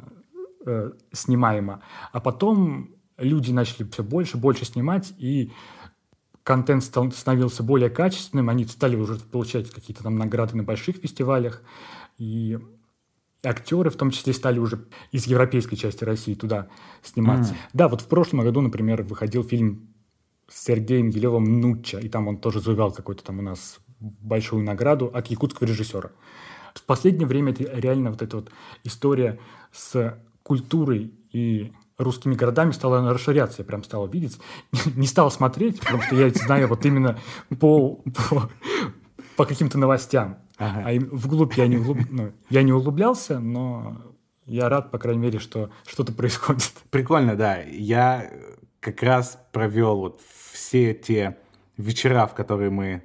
э, 0.64 0.92
снимаемо, 1.12 1.82
а 2.12 2.20
потом 2.20 2.94
люди 3.18 3.50
начали 3.50 3.88
все 3.90 4.02
больше, 4.02 4.36
больше 4.36 4.64
снимать, 4.64 5.12
и 5.18 5.52
контент 6.44 6.82
стал, 6.84 7.10
становился 7.12 7.62
более 7.62 7.90
качественным, 7.90 8.48
они 8.48 8.64
стали 8.64 8.96
уже 8.96 9.16
получать 9.16 9.70
какие-то 9.70 10.02
там 10.02 10.16
награды 10.16 10.56
на 10.56 10.62
больших 10.62 10.96
фестивалях, 10.96 11.62
и 12.16 12.58
актеры 13.42 13.90
в 13.90 13.96
том 13.96 14.10
числе 14.10 14.32
стали 14.32 14.58
уже 14.58 14.86
из 15.12 15.26
европейской 15.26 15.76
части 15.76 16.04
России 16.04 16.34
туда 16.34 16.68
сниматься. 17.02 17.52
М. 17.52 17.58
Да, 17.72 17.88
вот 17.88 18.00
в 18.00 18.06
прошлом 18.06 18.40
году, 18.40 18.60
например, 18.60 19.02
выходил 19.02 19.44
фильм 19.44 19.94
с 20.48 20.64
Сергеем 20.64 21.08
Елевым 21.08 21.60
«Нуча», 21.60 21.98
и 21.98 22.08
там 22.08 22.28
он 22.28 22.38
тоже 22.38 22.60
завоевал 22.60 22.92
какую-то 22.92 23.22
там 23.22 23.38
у 23.38 23.42
нас 23.42 23.78
большую 24.00 24.64
награду 24.64 25.10
от 25.12 25.26
якутского 25.28 25.66
режиссера. 25.66 26.10
В 26.74 26.82
последнее 26.84 27.26
время 27.26 27.52
это 27.52 27.64
реально 27.64 28.10
вот 28.10 28.22
эта 28.22 28.36
вот 28.36 28.50
история 28.84 29.38
с 29.72 30.18
культурой 30.42 31.12
и 31.32 31.72
русскими 31.98 32.34
городами 32.34 32.70
стала 32.70 33.12
расширяться. 33.12 33.62
Я 33.62 33.64
прям 33.64 33.82
стал 33.82 34.06
видеть. 34.08 34.38
Не 34.94 35.06
стал 35.06 35.30
смотреть, 35.30 35.80
потому 35.80 36.02
что 36.02 36.16
я 36.16 36.30
знаю 36.30 36.68
вот 36.68 36.86
именно 36.86 37.18
по, 37.58 37.96
по, 37.96 38.50
по 39.36 39.44
каким-то 39.44 39.78
новостям. 39.78 40.38
Ага. 40.58 40.88
А 40.88 41.00
вглубь 41.14 41.54
я 41.54 41.66
не, 41.66 41.76
углуб- 41.76 42.08
ну, 42.10 42.32
я 42.50 42.62
не 42.62 42.72
углублялся, 42.72 43.38
но 43.38 43.96
я 44.44 44.68
рад, 44.68 44.90
по 44.90 44.98
крайней 44.98 45.22
мере, 45.22 45.38
что 45.38 45.70
что-то 45.86 46.12
происходит. 46.12 46.72
Прикольно, 46.90 47.36
да. 47.36 47.60
Я 47.62 48.30
как 48.80 49.02
раз 49.02 49.38
провел 49.52 49.98
вот 49.98 50.20
все 50.52 50.94
те 50.94 51.38
вечера, 51.76 52.26
в 52.26 52.34
которые 52.34 52.70
мы 52.70 53.04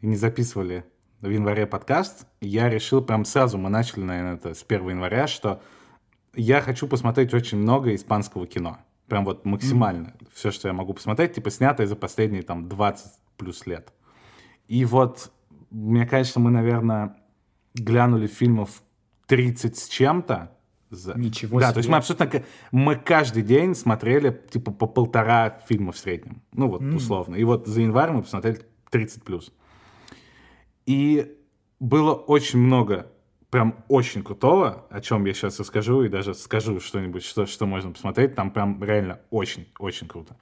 не 0.00 0.16
записывали 0.16 0.84
в 1.20 1.28
январе 1.28 1.66
подкаст. 1.66 2.26
Я 2.40 2.68
решил 2.68 3.02
прям 3.02 3.24
сразу, 3.24 3.58
мы 3.58 3.70
начали, 3.70 4.02
наверное, 4.02 4.34
это 4.34 4.54
с 4.54 4.64
1 4.66 4.90
января, 4.90 5.26
что 5.26 5.62
я 6.34 6.60
хочу 6.60 6.86
посмотреть 6.86 7.32
очень 7.34 7.58
много 7.58 7.94
испанского 7.94 8.46
кино. 8.46 8.78
Прям 9.08 9.24
вот 9.24 9.44
максимально. 9.44 10.14
Все, 10.32 10.50
что 10.50 10.68
я 10.68 10.74
могу 10.74 10.94
посмотреть, 10.94 11.34
типа 11.34 11.50
снятое 11.50 11.86
за 11.86 11.96
последние 11.96 12.42
там 12.42 12.68
20 12.68 13.12
плюс 13.36 13.66
лет. 13.66 13.92
И 14.68 14.84
вот, 14.84 15.30
мне 15.74 16.06
кажется, 16.06 16.38
мы, 16.38 16.50
наверное, 16.52 17.16
глянули 17.74 18.28
фильмов 18.28 18.82
30 19.26 19.76
с 19.76 19.88
чем-то. 19.88 20.52
За... 20.90 21.18
Ничего 21.18 21.58
да, 21.58 21.66
себе. 21.66 21.74
то 21.74 21.78
есть 21.78 21.88
мы 21.88 21.96
абсолютно... 21.96 22.44
Мы 22.70 22.94
каждый 22.94 23.42
день 23.42 23.74
смотрели 23.74 24.30
типа 24.50 24.70
по 24.70 24.86
полтора 24.86 25.58
фильма 25.66 25.90
в 25.90 25.98
среднем. 25.98 26.42
Ну 26.52 26.68
вот, 26.68 26.80
М. 26.80 26.94
условно. 26.94 27.34
И 27.34 27.42
вот 27.42 27.66
за 27.66 27.80
январь 27.80 28.12
мы 28.12 28.22
посмотрели 28.22 28.60
30 28.90 29.24
плюс. 29.24 29.52
И 30.86 31.36
было 31.80 32.14
очень 32.14 32.60
много 32.60 33.10
прям 33.50 33.84
очень 33.88 34.22
крутого, 34.22 34.86
о 34.90 35.00
чем 35.00 35.24
я 35.24 35.34
сейчас 35.34 35.58
расскажу, 35.58 36.02
и 36.04 36.08
даже 36.08 36.34
скажу 36.34 36.78
что-нибудь, 36.78 37.24
что, 37.24 37.46
что 37.46 37.66
можно 37.66 37.90
посмотреть. 37.90 38.36
Там 38.36 38.52
прям 38.52 38.82
реально 38.82 39.18
очень-очень 39.30 40.06
круто. 40.06 40.36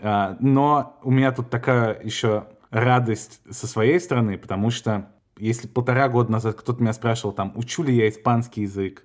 А, 0.00 0.36
Но 0.40 0.98
у 1.04 1.12
меня 1.12 1.30
тут 1.30 1.48
такая 1.48 2.02
еще 2.02 2.46
радость 2.70 3.40
со 3.50 3.66
своей 3.66 4.00
стороны, 4.00 4.38
потому 4.38 4.70
что 4.70 5.10
если 5.38 5.68
полтора 5.68 6.08
года 6.08 6.32
назад 6.32 6.56
кто-то 6.56 6.82
меня 6.82 6.92
спрашивал, 6.92 7.32
там, 7.32 7.52
учу 7.56 7.82
ли 7.82 7.94
я 7.94 8.08
испанский 8.08 8.62
язык, 8.62 9.04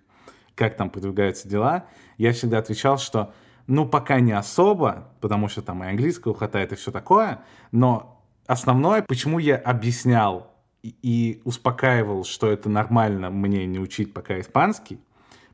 как 0.56 0.76
там 0.76 0.90
продвигаются 0.90 1.48
дела, 1.48 1.86
я 2.18 2.34
всегда 2.34 2.60
отвечал, 2.60 2.98
что 2.98 3.34
ну, 3.68 3.88
пока 3.88 4.20
не 4.20 4.34
особо, 4.34 5.10
потому 5.22 5.48
что 5.48 5.62
там 5.62 5.84
и 5.84 5.88
английского 5.88 6.36
хватает, 6.36 6.74
и 6.74 6.76
все 6.76 6.92
такое, 6.92 7.44
но 7.72 8.22
основное, 8.46 9.02
почему 9.02 9.40
я 9.40 9.56
объяснял 9.56 10.52
и, 10.84 11.42
успокаивал, 11.46 12.26
что 12.26 12.52
это 12.52 12.70
нормально 12.70 13.30
мне 13.30 13.66
не 13.66 13.80
учить 13.80 14.14
пока 14.14 14.40
испанский, 14.40 15.00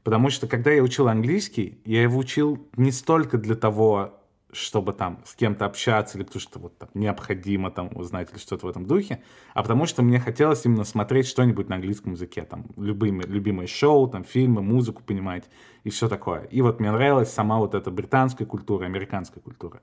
потому 0.03 0.29
что 0.31 0.47
когда 0.47 0.71
я 0.71 0.81
учил 0.81 1.07
английский, 1.07 1.79
я 1.85 2.01
его 2.01 2.17
учил 2.17 2.67
не 2.77 2.91
столько 2.91 3.37
для 3.37 3.55
того, 3.55 4.18
чтобы 4.51 4.93
там 4.93 5.21
с 5.25 5.35
кем-то 5.35 5.65
общаться, 5.65 6.17
или 6.17 6.25
потому 6.25 6.41
что 6.41 6.59
вот 6.59 6.77
там 6.77 6.89
необходимо 6.93 7.71
там 7.71 7.89
узнать 7.95 8.31
или 8.31 8.39
что-то 8.39 8.65
в 8.65 8.69
этом 8.69 8.85
духе, 8.85 9.21
а 9.53 9.61
потому 9.61 9.85
что 9.85 10.01
мне 10.01 10.19
хотелось 10.19 10.65
именно 10.65 10.83
смотреть 10.83 11.27
что-нибудь 11.27 11.69
на 11.69 11.75
английском 11.75 12.13
языке, 12.13 12.43
там 12.43 12.65
любые, 12.77 13.11
любимые 13.11 13.67
шоу, 13.67 14.07
там 14.07 14.23
фильмы, 14.23 14.61
музыку 14.61 15.03
понимать 15.03 15.45
и 15.83 15.89
все 15.89 16.07
такое. 16.07 16.43
И 16.45 16.61
вот 16.61 16.79
мне 16.79 16.91
нравилась 16.91 17.31
сама 17.31 17.57
вот 17.57 17.75
эта 17.75 17.91
британская 17.91 18.45
культура, 18.45 18.85
американская 18.85 19.41
культура. 19.41 19.81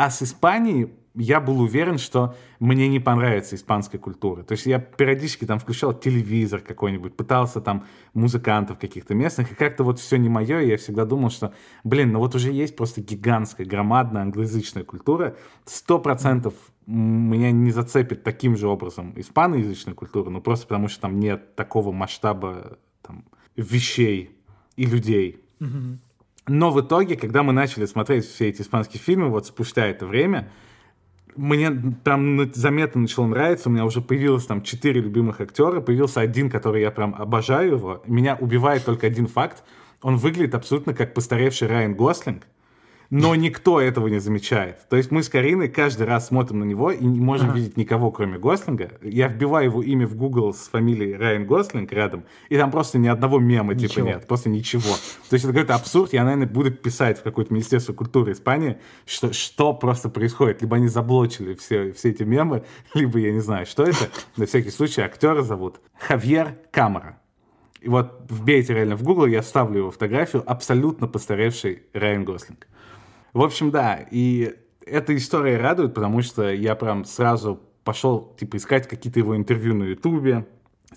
А 0.00 0.08
с 0.08 0.22
Испанией 0.22 0.94
я 1.14 1.42
был 1.42 1.60
уверен, 1.60 1.98
что 1.98 2.34
мне 2.58 2.88
не 2.88 3.00
понравится 3.00 3.54
испанская 3.54 4.00
культура. 4.00 4.42
То 4.42 4.52
есть 4.52 4.64
я 4.64 4.78
периодически 4.78 5.44
там 5.44 5.58
включал 5.58 5.92
телевизор 5.92 6.62
какой-нибудь, 6.62 7.18
пытался 7.18 7.60
там 7.60 7.84
музыкантов 8.14 8.78
каких-то 8.78 9.14
местных, 9.14 9.52
и 9.52 9.54
как-то 9.54 9.84
вот 9.84 9.98
все 9.98 10.16
не 10.16 10.30
мое, 10.30 10.60
и 10.60 10.68
я 10.68 10.78
всегда 10.78 11.04
думал, 11.04 11.28
что, 11.28 11.52
блин, 11.84 12.12
ну 12.12 12.18
вот 12.18 12.34
уже 12.34 12.50
есть 12.50 12.76
просто 12.76 13.02
гигантская, 13.02 13.66
громадная 13.66 14.22
англоязычная 14.22 14.84
культура, 14.84 15.36
сто 15.66 15.98
процентов 15.98 16.54
меня 16.86 17.50
не 17.50 17.70
зацепит 17.70 18.22
таким 18.22 18.56
же 18.56 18.68
образом 18.68 19.12
испаноязычная 19.16 19.92
культура, 19.92 20.30
ну 20.30 20.40
просто 20.40 20.66
потому 20.66 20.88
что 20.88 21.02
там 21.02 21.20
нет 21.20 21.56
такого 21.56 21.92
масштаба 21.92 22.78
там, 23.02 23.26
вещей 23.54 24.30
и 24.76 24.86
людей. 24.86 25.44
Мгм. 25.58 26.00
Но 26.52 26.72
в 26.72 26.80
итоге, 26.80 27.14
когда 27.14 27.44
мы 27.44 27.52
начали 27.52 27.86
смотреть 27.86 28.26
все 28.26 28.48
эти 28.48 28.62
испанские 28.62 29.00
фильмы, 29.00 29.28
вот 29.28 29.46
спустя 29.46 29.86
это 29.86 30.04
время, 30.04 30.50
мне 31.36 31.70
на- 31.70 32.50
заметно 32.52 33.02
начало 33.02 33.26
нравиться, 33.26 33.68
у 33.68 33.72
меня 33.72 33.84
уже 33.84 34.00
появилось 34.00 34.46
там 34.46 34.60
четыре 34.62 35.00
любимых 35.00 35.40
актера, 35.40 35.80
появился 35.80 36.20
один, 36.20 36.50
который 36.50 36.82
я 36.82 36.90
прям 36.90 37.14
обожаю 37.16 37.74
его. 37.74 38.02
Меня 38.04 38.36
убивает 38.40 38.84
только 38.84 39.06
один 39.06 39.28
факт, 39.28 39.62
он 40.02 40.16
выглядит 40.16 40.56
абсолютно 40.56 40.92
как 40.92 41.14
постаревший 41.14 41.68
Райан 41.68 41.94
Гослинг, 41.94 42.42
но 43.10 43.34
никто 43.34 43.80
этого 43.80 44.06
не 44.06 44.20
замечает. 44.20 44.88
То 44.88 44.96
есть 44.96 45.10
мы 45.10 45.22
с 45.24 45.28
Кариной 45.28 45.68
каждый 45.68 46.06
раз 46.06 46.28
смотрим 46.28 46.60
на 46.60 46.64
него 46.64 46.92
и 46.92 47.04
не 47.04 47.20
можем 47.20 47.50
Ага. 47.50 47.58
видеть 47.58 47.76
никого, 47.76 48.12
кроме 48.12 48.38
Гослинга. 48.38 48.92
Я 49.02 49.26
вбиваю 49.28 49.66
его 49.66 49.82
имя 49.82 50.06
в 50.06 50.14
Google 50.14 50.54
с 50.54 50.68
фамилией 50.68 51.14
Райан 51.16 51.44
Гослинг 51.44 51.90
рядом, 51.92 52.24
и 52.48 52.56
там 52.56 52.70
просто 52.70 52.98
ни 52.98 53.08
одного 53.08 53.40
мема 53.40 53.74
типа 53.74 53.90
Ничего. 53.90 54.06
нет, 54.06 54.26
просто 54.28 54.48
ничего. 54.48 54.94
То 55.28 55.34
есть 55.34 55.44
это 55.44 55.52
какой-то 55.52 55.74
абсурд, 55.74 56.12
я, 56.12 56.22
наверное, 56.22 56.46
буду 56.46 56.70
писать 56.70 57.18
в 57.18 57.22
какое-то 57.24 57.52
Министерство 57.52 57.92
культуры 57.92 58.32
Испании, 58.32 58.78
что, 59.06 59.32
что 59.32 59.72
просто 59.74 60.08
происходит. 60.08 60.62
Либо 60.62 60.76
они 60.76 60.86
заблочили 60.86 61.54
все, 61.54 61.92
все 61.92 62.10
эти 62.10 62.22
мемы, 62.22 62.62
либо 62.94 63.18
я 63.18 63.32
не 63.32 63.40
знаю, 63.40 63.66
что 63.66 63.82
это. 63.82 64.08
На 64.36 64.46
всякий 64.46 64.70
случай 64.70 65.00
актера 65.02 65.42
зовут 65.42 65.80
Хавьер 65.98 66.56
Камера. 66.70 67.18
И 67.80 67.88
вот 67.88 68.20
вбейте 68.28 68.74
реально 68.74 68.94
в 68.94 69.02
Google, 69.02 69.26
я 69.26 69.40
вставлю 69.42 69.78
его 69.78 69.90
фотографию, 69.90 70.42
абсолютно 70.46 71.08
постаревший 71.08 71.82
Райан 71.94 72.24
Гослинг. 72.24 72.66
В 73.32 73.42
общем, 73.42 73.70
да, 73.70 74.06
и 74.10 74.54
эта 74.84 75.16
история 75.16 75.56
радует, 75.56 75.94
потому 75.94 76.22
что 76.22 76.52
я 76.52 76.74
прям 76.74 77.04
сразу 77.04 77.60
пошел, 77.84 78.34
типа, 78.38 78.56
искать 78.56 78.88
какие-то 78.88 79.20
его 79.20 79.36
интервью 79.36 79.74
на 79.74 79.84
Ютубе. 79.84 80.46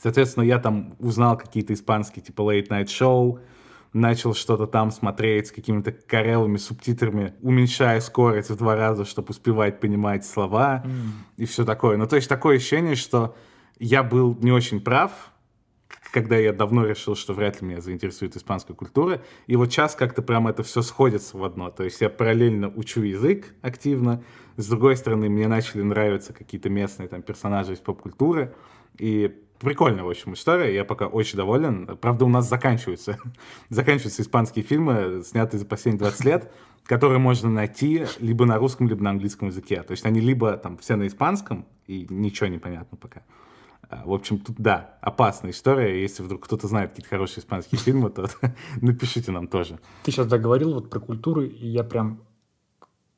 Соответственно, 0.02 0.44
я 0.44 0.60
там 0.60 0.96
узнал 1.00 1.38
какие-то 1.38 1.74
испанские, 1.74 2.24
типа, 2.24 2.42
late 2.42 2.70
night 2.70 2.86
show, 2.88 3.40
начал 3.94 4.34
что-то 4.34 4.66
там 4.66 4.92
смотреть 4.92 5.48
с 5.48 5.52
какими-то 5.52 5.92
корявыми 5.92 6.58
субтитрами, 6.58 7.34
уменьшая 7.42 8.00
скорость 8.02 8.50
в 8.50 8.56
два 8.58 8.76
раза, 8.76 9.06
чтобы 9.06 9.30
успевать 9.30 9.80
понимать 9.80 10.26
слова 10.26 10.84
и 11.38 11.46
все 11.46 11.64
такое. 11.64 11.98
Ну, 11.98 12.08
то 12.08 12.16
есть 12.16 12.28
такое 12.28 12.58
ощущение, 12.58 12.96
что 12.96 13.36
я 13.80 14.02
был 14.02 14.36
не 14.42 14.52
очень 14.52 14.82
прав, 14.82 15.12
когда 16.14 16.38
я 16.38 16.54
давно 16.54 16.86
решил, 16.86 17.16
что 17.16 17.34
вряд 17.34 17.60
ли 17.60 17.68
меня 17.68 17.82
заинтересует 17.82 18.38
испанская 18.38 18.76
культура. 18.76 19.24
И 19.48 19.56
вот 19.56 19.72
сейчас 19.72 19.96
как-то 19.96 20.22
прям 20.22 20.48
это 20.48 20.62
все 20.62 20.84
сходится 20.84 21.36
в 21.36 21.44
одно. 21.44 21.72
То 21.72 21.84
есть 21.84 22.02
я 22.02 22.10
параллельно 22.10 22.70
учу 22.70 23.02
язык 23.02 23.56
активно. 23.64 24.24
С 24.56 24.68
другой 24.68 24.96
стороны, 24.96 25.28
мне 25.28 25.48
начали 25.48 25.82
нравиться 25.82 26.32
какие-то 26.32 26.70
местные 26.70 27.10
там 27.10 27.24
персонажи 27.24 27.74
из 27.74 27.80
поп-культуры. 27.80 28.54
И 29.00 29.36
прикольная, 29.60 30.04
в 30.04 30.10
общем, 30.10 30.36
история. 30.36 30.76
Я 30.76 30.86
пока 30.86 31.08
очень 31.08 31.36
доволен. 31.36 31.98
Правда, 32.00 32.26
у 32.26 32.30
нас 32.30 32.48
заканчиваются, 32.48 33.18
заканчиваются 33.70 34.22
испанские 34.22 34.64
фильмы, 34.64 35.24
снятые 35.26 35.60
за 35.60 35.66
последние 35.66 36.02
20 36.02 36.26
лет, 36.26 36.54
которые 36.86 37.18
можно 37.18 37.50
найти 37.50 38.06
либо 38.20 38.46
на 38.46 38.60
русском, 38.60 38.88
либо 38.88 39.04
на 39.04 39.10
английском 39.10 39.48
языке. 39.48 39.82
То 39.82 39.92
есть 39.92 40.06
они 40.06 40.20
либо 40.20 40.58
там 40.58 40.78
все 40.78 40.96
на 40.96 41.08
испанском, 41.08 41.66
и 41.88 42.06
ничего 42.08 42.46
не 42.50 42.60
понятно 42.60 43.00
пока. 43.00 43.24
А, 43.94 44.04
В 44.06 44.14
общем, 44.14 44.40
тут, 44.40 44.56
да, 44.60 44.98
опасная 45.02 45.52
история. 45.52 46.02
Если 46.02 46.24
вдруг 46.24 46.46
кто-то 46.46 46.68
знает 46.68 46.92
какие-то 46.92 47.10
хорошие 47.10 47.42
испанские 47.42 47.80
фильмы, 47.80 48.10
то 48.10 48.28
напишите 48.82 49.32
нам 49.32 49.48
тоже. 49.48 49.80
Ты 50.04 50.12
сейчас 50.12 50.28
договорил 50.28 50.74
вот 50.74 50.90
про 50.90 51.00
культуру, 51.00 51.44
и 51.44 51.68
я 51.68 51.84
прям 51.84 52.22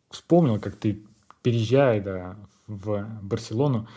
вспомнил, 0.09 0.59
как 0.59 0.75
ты, 0.75 1.03
переезжая 1.41 2.01
да, 2.01 2.38
в 2.67 3.07
Барселону, 3.21 3.88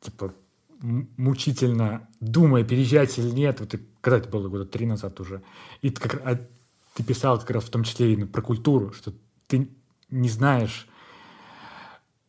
типа 0.00 0.34
мучительно 0.80 2.08
думая, 2.20 2.62
переезжать 2.62 3.18
или 3.18 3.30
нет, 3.30 3.60
вот 3.60 3.70
ты, 3.70 3.80
когда 4.00 4.18
это 4.18 4.28
было 4.28 4.48
года 4.48 4.64
три 4.64 4.86
назад 4.86 5.18
уже, 5.20 5.42
и 5.82 5.90
ты, 5.90 6.00
как, 6.00 6.22
а 6.24 6.38
ты 6.94 7.02
писал 7.02 7.38
как 7.40 7.50
раз 7.50 7.64
в 7.64 7.70
том 7.70 7.82
числе 7.82 8.12
именно 8.12 8.28
про 8.28 8.42
культуру, 8.42 8.92
что 8.92 9.12
ты 9.48 9.68
не 10.10 10.28
знаешь, 10.28 10.86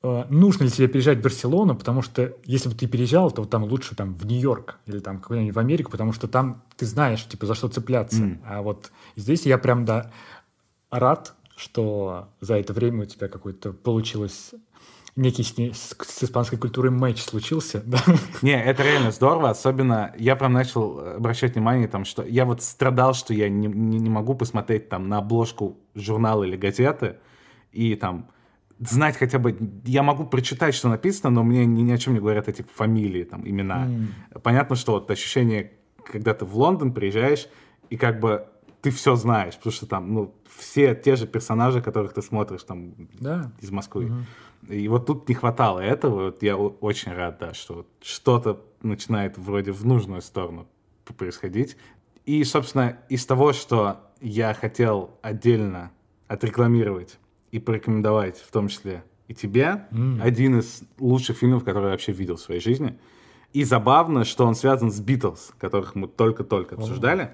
нужно 0.01 0.63
ли 0.63 0.69
тебе 0.69 0.87
переезжать 0.87 1.17
в 1.19 1.21
Барселону, 1.21 1.75
потому 1.75 2.01
что 2.01 2.33
если 2.45 2.69
бы 2.69 2.75
ты 2.75 2.87
переезжал, 2.87 3.31
то 3.31 3.43
там 3.45 3.63
лучше 3.63 3.95
там 3.95 4.13
в 4.13 4.25
Нью-Йорк 4.25 4.79
или 4.85 4.99
там 4.99 5.19
куда-нибудь 5.19 5.55
в 5.55 5.59
Америку, 5.59 5.91
потому 5.91 6.13
что 6.13 6.27
там 6.27 6.63
ты 6.77 6.85
знаешь, 6.85 7.25
типа, 7.27 7.45
за 7.45 7.53
что 7.55 7.67
цепляться. 7.67 8.21
Мгм. 8.21 8.41
А 8.45 8.61
вот 8.61 8.91
здесь 9.17 9.45
я 9.45 9.57
прям, 9.57 9.83
да, 9.85 10.11
рад, 10.89 11.33
что 11.57 12.29
за 12.39 12.55
это 12.55 12.71
время 12.73 13.03
у 13.03 13.05
тебя 13.05 13.27
какой-то 13.27 13.73
получилось 13.73 14.53
некий 15.17 15.43
с, 15.43 15.53
с- 15.57 15.95
с 15.99 16.23
испанской 16.23 16.57
культурой 16.57 16.91
матч 16.91 17.21
случился, 17.21 17.83
да? 17.85 17.99
Не, 18.41 18.63
это 18.63 18.83
реально 18.83 19.11
здорово, 19.11 19.49
особенно 19.49 20.13
я 20.17 20.37
прям 20.37 20.53
начал 20.53 20.99
обращать 21.17 21.55
внимание, 21.55 21.89
там, 21.89 22.05
что 22.05 22.23
я 22.23 22.45
вот 22.45 22.61
страдал, 22.61 23.13
что 23.13 23.33
я 23.33 23.49
не, 23.49 23.67
не, 23.67 23.99
не 23.99 24.09
могу 24.09 24.33
посмотреть 24.33 24.87
там 24.87 25.09
на 25.09 25.17
обложку 25.17 25.77
журнала 25.93 26.45
или 26.45 26.55
газеты 26.55 27.17
и 27.73 27.95
там 27.95 28.29
знать 28.79 29.17
хотя 29.17 29.39
бы, 29.39 29.57
я 29.85 30.03
могу 30.03 30.25
прочитать, 30.25 30.73
что 30.75 30.89
написано, 30.89 31.29
но 31.29 31.43
мне 31.43 31.65
ни, 31.65 31.81
ни 31.81 31.91
о 31.91 31.97
чем 31.97 32.13
не 32.13 32.19
говорят 32.19 32.47
эти 32.47 32.65
фамилии, 32.75 33.23
там, 33.23 33.47
имена. 33.47 33.85
М. 33.85 34.07
Понятно, 34.41 34.75
что 34.75 34.93
вот 34.93 35.11
ощущение, 35.11 35.73
когда 36.05 36.33
ты 36.33 36.45
в 36.45 36.55
Лондон 36.55 36.93
приезжаешь, 36.93 37.47
и 37.89 37.97
как 37.97 38.19
бы 38.19 38.47
ты 38.81 38.91
все 38.91 39.15
знаешь, 39.15 39.55
потому 39.57 39.73
что 39.73 39.85
там, 39.85 40.13
ну, 40.13 40.33
все 40.57 40.95
те 40.95 41.15
же 41.17 41.27
персонажи, 41.27 41.81
которых 41.81 42.13
ты 42.13 42.21
смотришь 42.21 42.63
там 42.63 42.93
Да. 43.19 43.51
из 43.59 43.71
Москвы. 43.71 44.05
Мгм. 44.05 44.25
И 44.69 44.87
вот 44.87 45.05
тут 45.05 45.27
не 45.27 45.35
хватало 45.35 45.79
этого. 45.79 46.25
Вот 46.25 46.43
я 46.43 46.55
очень 46.57 47.11
рад, 47.13 47.37
да, 47.39 47.53
что 47.53 47.73
вот 47.75 47.87
что-то 48.01 48.61
начинает 48.81 49.37
вроде 49.37 49.71
в 49.71 49.85
нужную 49.85 50.21
сторону 50.21 50.67
происходить. 51.17 51.75
И, 52.25 52.43
собственно, 52.43 52.99
из 53.09 53.25
того, 53.25 53.51
что 53.53 53.97
я 54.21 54.53
хотел 54.53 55.17
отдельно 55.21 55.91
отрекламировать 56.27 57.17
и 57.51 57.59
порекомендовать, 57.59 58.37
в 58.37 58.51
том 58.51 58.67
числе 58.67 59.03
и 59.29 59.33
тебе, 59.35 59.85
М. 59.91 60.19
один 60.21 60.59
из 60.59 60.81
лучших 60.97 61.37
фильмов, 61.37 61.63
который 61.63 61.85
я 61.85 61.91
вообще 61.91 62.11
видел 62.11 62.35
в 62.35 62.41
своей 62.41 62.59
жизни. 62.59 62.97
И 63.53 63.63
забавно, 63.63 64.25
что 64.25 64.45
он 64.45 64.55
связан 64.55 64.91
с 64.91 64.99
Битлз, 64.99 65.53
которых 65.59 65.95
мы 65.95 66.07
только-только 66.07 66.75
обсуждали. 66.75 67.31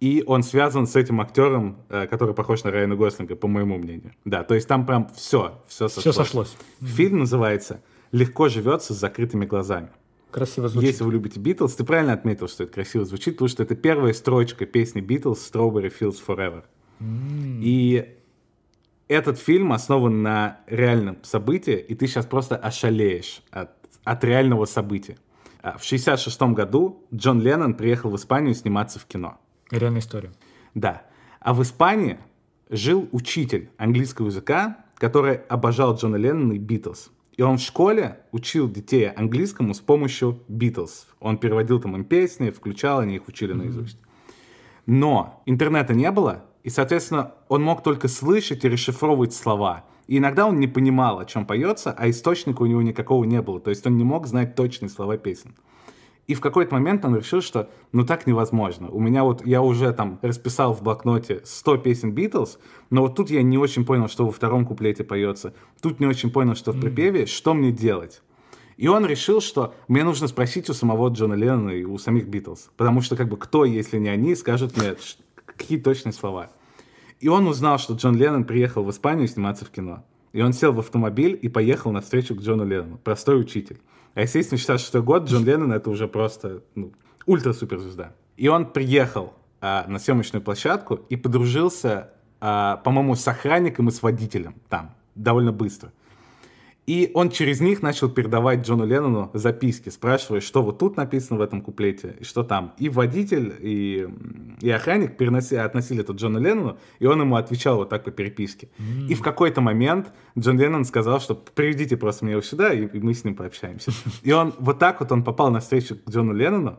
И 0.00 0.24
он 0.26 0.42
связан 0.42 0.86
с 0.86 0.96
этим 0.96 1.20
актером, 1.20 1.78
э, 1.88 2.06
который 2.06 2.34
похож 2.34 2.64
на 2.64 2.70
Райана 2.70 2.96
Гослинга, 2.96 3.36
по 3.36 3.46
моему 3.46 3.78
мнению. 3.78 4.12
Да, 4.24 4.42
то 4.42 4.54
есть 4.54 4.66
там 4.68 4.84
прям 4.84 5.08
все, 5.14 5.62
все 5.66 5.88
сошлось. 5.88 6.02
Все 6.02 6.12
сошлось. 6.12 6.56
Фильм 6.80 7.20
называется 7.20 7.80
«Легко 8.12 8.48
живется 8.48 8.92
с 8.92 8.98
закрытыми 8.98 9.46
глазами». 9.46 9.88
Красиво 10.30 10.68
звучит. 10.68 10.90
Если 10.90 11.04
вы 11.04 11.12
любите 11.12 11.38
Битлз, 11.40 11.74
ты 11.74 11.84
правильно 11.84 12.12
отметил, 12.12 12.48
что 12.48 12.64
это 12.64 12.72
красиво 12.72 13.04
звучит, 13.04 13.36
потому 13.36 13.48
что 13.48 13.62
это 13.62 13.76
первая 13.76 14.12
строчка 14.12 14.66
песни 14.66 15.00
Битлз 15.00 15.50
«Strawberry 15.50 15.92
Fields 15.96 16.18
Forever». 16.26 16.64
Mm. 17.00 17.60
И 17.62 18.16
этот 19.08 19.38
фильм 19.38 19.72
основан 19.72 20.22
на 20.22 20.60
реальном 20.66 21.18
событии, 21.22 21.76
и 21.76 21.94
ты 21.94 22.06
сейчас 22.06 22.26
просто 22.26 22.56
ошалеешь 22.56 23.42
от, 23.50 23.70
от 24.04 24.24
реального 24.24 24.64
события. 24.64 25.16
А, 25.62 25.78
в 25.78 25.84
66 25.84 26.40
году 26.54 27.04
Джон 27.14 27.40
Леннон 27.40 27.74
приехал 27.74 28.10
в 28.10 28.16
Испанию 28.16 28.54
сниматься 28.54 28.98
в 28.98 29.06
кино. 29.06 29.38
Реальная 29.70 30.00
история. 30.00 30.32
Да. 30.74 31.02
А 31.40 31.54
в 31.54 31.62
Испании 31.62 32.18
жил 32.70 33.08
учитель 33.12 33.70
английского 33.76 34.26
языка, 34.26 34.84
который 34.96 35.36
обожал 35.36 35.96
Джона 35.96 36.16
Леннона 36.16 36.54
и 36.54 36.58
Битлз. 36.58 37.10
И 37.36 37.42
он 37.42 37.58
в 37.58 37.60
школе 37.60 38.20
учил 38.30 38.70
детей 38.70 39.08
английскому 39.10 39.74
с 39.74 39.80
помощью 39.80 40.40
Битлз. 40.48 41.08
Он 41.20 41.36
переводил 41.36 41.80
там 41.80 41.96
им 41.96 42.04
песни, 42.04 42.50
включал, 42.50 43.00
они 43.00 43.16
их 43.16 43.26
учили 43.26 43.52
наизусть. 43.52 43.98
Но 44.86 45.42
интернета 45.46 45.94
не 45.94 46.10
было, 46.10 46.44
и, 46.64 46.70
соответственно, 46.70 47.34
он 47.48 47.62
мог 47.62 47.82
только 47.82 48.08
слышать 48.08 48.64
и 48.64 48.68
расшифровывать 48.68 49.34
слова. 49.34 49.84
И 50.06 50.16
иногда 50.16 50.46
он 50.46 50.58
не 50.58 50.66
понимал, 50.66 51.18
о 51.18 51.26
чем 51.26 51.46
поется, 51.46 51.94
а 51.96 52.08
источника 52.08 52.62
у 52.62 52.66
него 52.66 52.80
никакого 52.80 53.24
не 53.24 53.40
было. 53.42 53.60
То 53.60 53.70
есть 53.70 53.86
он 53.86 53.98
не 53.98 54.04
мог 54.04 54.26
знать 54.26 54.54
точные 54.54 54.88
слова 54.88 55.18
песен. 55.18 55.54
И 56.26 56.32
в 56.32 56.40
какой-то 56.40 56.72
момент 56.72 57.04
он 57.04 57.16
решил, 57.16 57.42
что 57.42 57.68
ну 57.92 58.06
так 58.06 58.26
невозможно. 58.26 58.88
У 58.88 58.98
меня 58.98 59.24
вот, 59.24 59.46
я 59.46 59.60
уже 59.60 59.92
там 59.92 60.18
расписал 60.22 60.72
в 60.72 60.82
блокноте 60.82 61.42
100 61.44 61.76
песен 61.78 62.12
Битлз, 62.12 62.58
но 62.88 63.02
вот 63.02 63.14
тут 63.14 63.28
я 63.28 63.42
не 63.42 63.58
очень 63.58 63.84
понял, 63.84 64.08
что 64.08 64.24
во 64.24 64.32
втором 64.32 64.64
куплете 64.64 65.04
поется. 65.04 65.52
Тут 65.82 66.00
не 66.00 66.06
очень 66.06 66.30
понял, 66.30 66.54
что 66.54 66.72
в 66.72 66.80
припеве, 66.80 67.26
что 67.26 67.52
мне 67.52 67.72
делать. 67.72 68.22
И 68.78 68.88
он 68.88 69.04
решил, 69.04 69.42
что 69.42 69.74
мне 69.86 70.02
нужно 70.02 70.28
спросить 70.28 70.70
у 70.70 70.72
самого 70.72 71.10
Джона 71.10 71.34
Леннона 71.34 71.70
и 71.70 71.84
у 71.84 71.98
самих 71.98 72.26
Битлз. 72.26 72.70
Потому 72.78 73.02
что 73.02 73.16
как 73.16 73.28
бы 73.28 73.36
кто, 73.36 73.66
если 73.66 73.98
не 73.98 74.08
они, 74.08 74.34
скажет 74.34 74.78
мне, 74.78 74.96
какие 75.56 75.78
точные 75.78 76.12
слова. 76.12 76.50
И 77.20 77.28
он 77.28 77.46
узнал, 77.46 77.78
что 77.78 77.94
Джон 77.94 78.16
Леннон 78.16 78.44
приехал 78.44 78.84
в 78.84 78.90
Испанию 78.90 79.28
сниматься 79.28 79.64
в 79.64 79.70
кино. 79.70 80.04
И 80.32 80.42
он 80.42 80.52
сел 80.52 80.72
в 80.72 80.78
автомобиль 80.80 81.38
и 81.40 81.48
поехал 81.48 81.92
на 81.92 82.00
встречу 82.00 82.34
к 82.34 82.40
Джону 82.40 82.66
Леннону. 82.66 82.98
Простой 82.98 83.40
учитель. 83.40 83.80
А 84.14 84.22
естественно, 84.22 84.58
66 84.58 84.96
год, 84.96 85.28
Джон 85.28 85.44
Леннон 85.44 85.72
это 85.72 85.90
уже 85.90 86.08
просто 86.08 86.62
ну, 86.74 86.92
ультра-суперзвезда. 87.26 88.14
И 88.36 88.48
он 88.48 88.66
приехал 88.66 89.34
а, 89.60 89.86
на 89.88 89.98
съемочную 89.98 90.42
площадку 90.42 90.96
и 91.08 91.16
подружился, 91.16 92.10
а, 92.40 92.78
по-моему, 92.78 93.14
с 93.14 93.26
охранником 93.26 93.88
и 93.88 93.90
с 93.92 94.02
водителем 94.02 94.56
там 94.68 94.94
довольно 95.14 95.52
быстро. 95.52 95.92
И 96.86 97.10
он 97.14 97.30
через 97.30 97.60
них 97.60 97.82
начал 97.82 98.10
передавать 98.10 98.66
Джону 98.66 98.84
Леннону 98.84 99.30
записки, 99.32 99.88
спрашивая, 99.88 100.40
что 100.40 100.62
вот 100.62 100.78
тут 100.78 100.96
написано 100.96 101.38
в 101.38 101.42
этом 101.42 101.62
куплете, 101.62 102.16
и 102.20 102.24
что 102.24 102.42
там. 102.42 102.74
И 102.78 102.90
водитель, 102.90 103.54
и, 103.60 104.06
и 104.60 104.70
охранник 104.70 105.16
переноси, 105.16 105.56
относили 105.56 106.02
это 106.02 106.12
Джону 106.12 106.40
Леннону, 106.40 106.76
и 106.98 107.06
он 107.06 107.20
ему 107.20 107.36
отвечал 107.36 107.76
вот 107.76 107.88
так 107.88 108.04
по 108.04 108.10
переписке. 108.10 108.68
Mm. 108.78 109.08
И 109.08 109.14
в 109.14 109.22
какой-то 109.22 109.62
момент 109.62 110.12
Джон 110.38 110.58
Леннон 110.58 110.84
сказал, 110.84 111.20
что 111.20 111.34
приведите 111.34 111.96
просто 111.96 112.26
меня 112.26 112.40
сюда, 112.42 112.74
и, 112.74 112.86
и 112.86 113.00
мы 113.00 113.14
с 113.14 113.24
ним 113.24 113.34
пообщаемся. 113.34 113.90
И 114.22 114.32
он 114.32 114.52
вот 114.58 114.78
так 114.78 115.00
вот 115.00 115.10
он 115.10 115.24
попал 115.24 115.50
на 115.50 115.60
встречу 115.60 115.96
к 115.96 116.10
Джону 116.10 116.34
Леннону, 116.34 116.78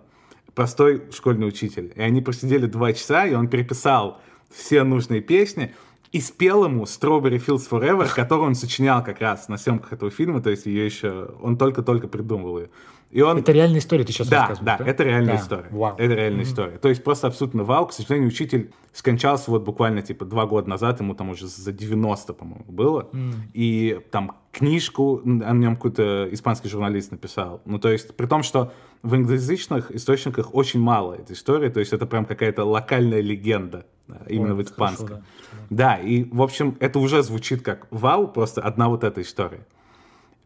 простой 0.54 1.04
школьный 1.12 1.48
учитель. 1.48 1.94
И 1.96 2.02
они 2.02 2.22
просидели 2.22 2.68
два 2.68 2.94
часа, 2.94 3.26
и 3.26 3.34
он 3.34 3.48
переписал 3.48 4.22
все 4.52 4.84
нужные 4.84 5.22
песни, 5.22 5.74
и 6.16 6.22
спел 6.22 6.64
ему 6.64 6.84
Strawberry 6.84 7.46
Fields 7.46 7.70
Forever, 7.70 8.08
которую 8.16 8.48
он 8.48 8.56
сочинял 8.56 9.04
как 9.04 9.20
раз 9.20 9.50
на 9.50 9.58
съемках 9.58 9.92
этого 9.92 10.10
фильма, 10.10 10.42
то 10.42 10.50
есть 10.50 10.66
ее 10.66 10.86
еще, 10.86 11.32
он 11.42 11.58
только-только 11.58 12.08
придумывал 12.08 12.60
ее. 12.60 12.70
И 13.12 13.22
он... 13.22 13.40
Это 13.40 13.52
реальная 13.52 13.80
история, 13.80 14.06
ты 14.06 14.14
сейчас 14.14 14.30
да, 14.30 14.48
рассказываешь, 14.48 14.78
да? 14.78 14.84
Да, 14.86 14.90
это 14.90 15.04
реальная 15.04 15.36
да. 15.36 15.42
история. 15.42 15.68
Вау. 15.72 15.96
Это 15.98 16.14
реальная 16.14 16.46
mm-hmm. 16.46 16.48
история. 16.48 16.78
То 16.78 16.88
есть 16.88 17.04
просто 17.04 17.28
абсолютно 17.28 17.66
вау. 17.66 17.88
К 17.88 17.92
сожалению, 17.92 18.30
учитель 18.30 18.72
скончался 18.94 19.52
вот 19.52 19.64
буквально 19.64 20.04
типа 20.04 20.24
два 20.24 20.46
года 20.46 20.70
назад, 20.70 21.02
ему 21.02 21.16
там 21.16 21.32
уже 21.32 21.48
за 21.48 21.74
90, 21.74 22.34
по-моему, 22.34 22.66
было. 22.70 23.10
Mm. 23.12 23.34
И 23.54 24.00
там 24.10 24.38
книжку 24.54 25.22
о 25.22 25.52
нем 25.54 25.76
какой-то 25.76 26.30
испанский 26.32 26.70
журналист 26.70 27.12
написал. 27.12 27.62
Ну, 27.66 27.78
то 27.78 27.90
есть, 27.90 28.16
при 28.16 28.26
том, 28.26 28.42
что 28.42 28.72
в 29.06 29.14
англоязычных 29.14 29.92
источниках 29.92 30.54
очень 30.54 30.80
мало 30.80 31.14
этой 31.14 31.34
истории, 31.34 31.70
то 31.70 31.80
есть 31.80 31.94
это 31.94 32.06
прям 32.06 32.26
какая-то 32.26 32.66
локальная 32.66 33.22
легенда 33.22 33.86
именно 34.28 34.56
Ой, 34.56 34.64
в 34.64 34.66
испанском. 34.66 35.08
Хорошо, 35.08 35.24
да. 35.70 35.96
да, 35.96 35.96
и, 35.98 36.24
в 36.24 36.42
общем, 36.42 36.76
это 36.80 37.00
уже 37.00 37.22
звучит 37.22 37.62
как 37.62 37.88
вау, 37.92 38.28
просто 38.28 38.62
одна 38.62 38.90
вот 38.90 39.04
эта 39.04 39.22
история. 39.22 39.66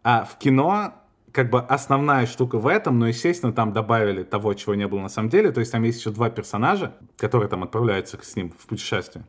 А 0.04 0.26
в 0.26 0.38
кино 0.38 0.94
как 1.32 1.50
бы 1.50 1.62
основная 1.62 2.26
штука 2.26 2.58
в 2.58 2.68
этом, 2.68 3.00
но, 3.00 3.08
естественно, 3.08 3.54
там 3.54 3.72
добавили 3.72 4.24
того, 4.24 4.54
чего 4.56 4.76
не 4.76 4.88
было 4.88 5.00
на 5.00 5.10
самом 5.10 5.30
деле. 5.30 5.52
То 5.52 5.60
есть 5.60 5.72
там 5.72 5.84
есть 5.84 6.00
еще 6.00 6.12
два 6.12 6.30
персонажа, 6.30 6.96
которые 7.18 7.48
там 7.50 7.64
отправляются 7.64 8.18
с 8.22 8.36
ним 8.36 8.52
в 8.58 8.68
путешествие. 8.68 9.26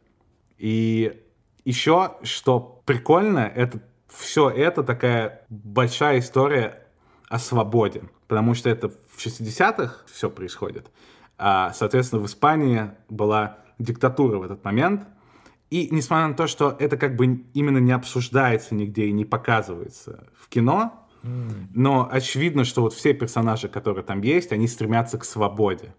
И 0.59 1.23
еще, 1.65 2.17
что 2.23 2.83
прикольно, 2.85 3.41
это 3.41 3.81
все 4.09 4.51
это 4.51 4.83
такая 4.83 5.45
большая 5.49 6.19
история 6.19 6.87
о 7.29 7.39
свободе. 7.39 8.03
Потому 8.31 8.55
что 8.55 8.71
это 8.71 8.91
в 8.91 9.19
60-х 9.19 10.05
все 10.07 10.31
происходит. 10.31 10.89
А, 11.37 11.73
соответственно, 11.73 12.23
в 12.23 12.27
Испании 12.27 12.93
была 13.09 13.59
диктатура 13.81 14.39
в 14.39 14.45
этот 14.45 14.65
момент. 14.65 15.09
И 15.69 15.89
несмотря 15.91 16.29
на 16.29 16.35
то, 16.35 16.47
что 16.47 16.77
это 16.79 16.97
как 16.97 17.17
бы 17.17 17.43
именно 17.55 17.79
не 17.79 17.91
обсуждается 17.91 18.77
нигде 18.77 19.07
и 19.07 19.13
не 19.13 19.25
показывается 19.25 20.29
в 20.39 20.49
кино, 20.49 21.09
mm. 21.25 21.71
но 21.75 22.09
очевидно, 22.09 22.63
что 22.63 22.83
вот 22.83 22.93
все 22.93 23.15
персонажи, 23.15 23.69
которые 23.69 24.05
там 24.05 24.21
есть, 24.21 24.53
они 24.53 24.69
стремятся 24.69 25.19
к 25.19 25.25
свободе. 25.25 25.93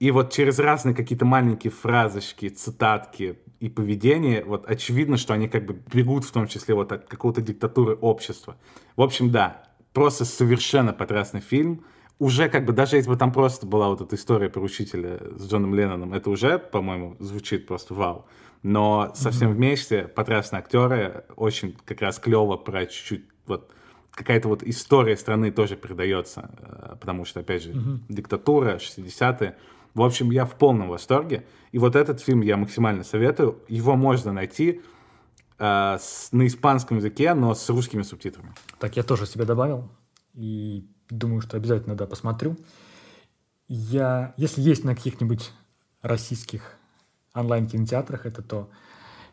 И 0.00 0.10
вот 0.10 0.34
через 0.34 0.58
разные 0.58 0.94
какие-то 0.94 1.24
маленькие 1.24 1.70
фразочки, 1.70 2.50
цитатки 2.50 3.38
и 3.58 3.70
поведение, 3.70 4.44
вот 4.44 4.68
очевидно, 4.68 5.16
что 5.16 5.32
они 5.32 5.48
как 5.48 5.64
бы 5.64 5.80
бегут 5.94 6.26
в 6.26 6.30
том 6.30 6.46
числе 6.46 6.74
вот 6.74 6.92
от 6.92 7.06
какого-то 7.06 7.40
диктатуры 7.40 7.94
общества. 7.94 8.58
В 8.96 9.00
общем, 9.00 9.30
да, 9.30 9.63
просто 9.94 10.26
совершенно 10.26 10.92
потрясный 10.92 11.40
фильм 11.40 11.84
уже 12.18 12.48
как 12.48 12.64
бы, 12.64 12.72
даже 12.72 12.96
если 12.96 13.10
бы 13.10 13.16
там 13.16 13.32
просто 13.32 13.66
была 13.66 13.88
вот 13.88 14.00
эта 14.00 14.16
история 14.16 14.48
про 14.48 14.60
учителя 14.60 15.18
с 15.36 15.48
Джоном 15.48 15.74
Ленноном, 15.74 16.12
это 16.12 16.30
уже, 16.30 16.58
по-моему, 16.58 17.16
звучит 17.18 17.66
просто 17.66 17.94
вау. 17.94 18.26
Но 18.62 19.12
совсем 19.14 19.50
mm-hmm. 19.50 19.54
вместе 19.54 20.02
потрясные 20.02 20.60
актеры, 20.60 21.24
очень 21.36 21.76
как 21.84 22.00
раз 22.02 22.18
клево 22.18 22.56
про 22.56 22.86
чуть-чуть 22.86 23.24
вот 23.46 23.70
какая-то 24.10 24.48
вот 24.48 24.62
история 24.62 25.16
страны 25.16 25.50
тоже 25.50 25.76
передается, 25.76 26.50
э, 26.58 26.96
потому 27.00 27.24
что, 27.24 27.40
опять 27.40 27.64
же, 27.64 27.72
mm-hmm. 27.72 27.98
диктатура, 28.08 28.76
60-е. 28.76 29.56
В 29.94 30.02
общем, 30.02 30.30
я 30.30 30.44
в 30.44 30.54
полном 30.54 30.88
восторге. 30.88 31.44
И 31.72 31.78
вот 31.78 31.94
этот 31.94 32.20
фильм 32.20 32.40
я 32.40 32.56
максимально 32.56 33.04
советую. 33.04 33.58
Его 33.68 33.96
можно 33.96 34.32
найти 34.32 34.82
э, 35.58 35.96
с, 36.00 36.28
на 36.32 36.46
испанском 36.46 36.98
языке, 36.98 37.34
но 37.34 37.54
с 37.54 37.68
русскими 37.68 38.02
субтитрами. 38.02 38.52
Так, 38.78 38.96
я 38.96 39.02
тоже 39.02 39.26
себе 39.26 39.44
добавил. 39.44 39.88
И 40.34 40.86
думаю, 41.10 41.40
что 41.40 41.56
обязательно, 41.56 41.94
да, 41.94 42.06
посмотрю. 42.06 42.56
Я, 43.68 44.34
если 44.36 44.60
есть 44.60 44.84
на 44.84 44.94
каких-нибудь 44.94 45.52
российских 46.02 46.76
онлайн-кинотеатрах 47.34 48.26
это, 48.26 48.42
то 48.42 48.70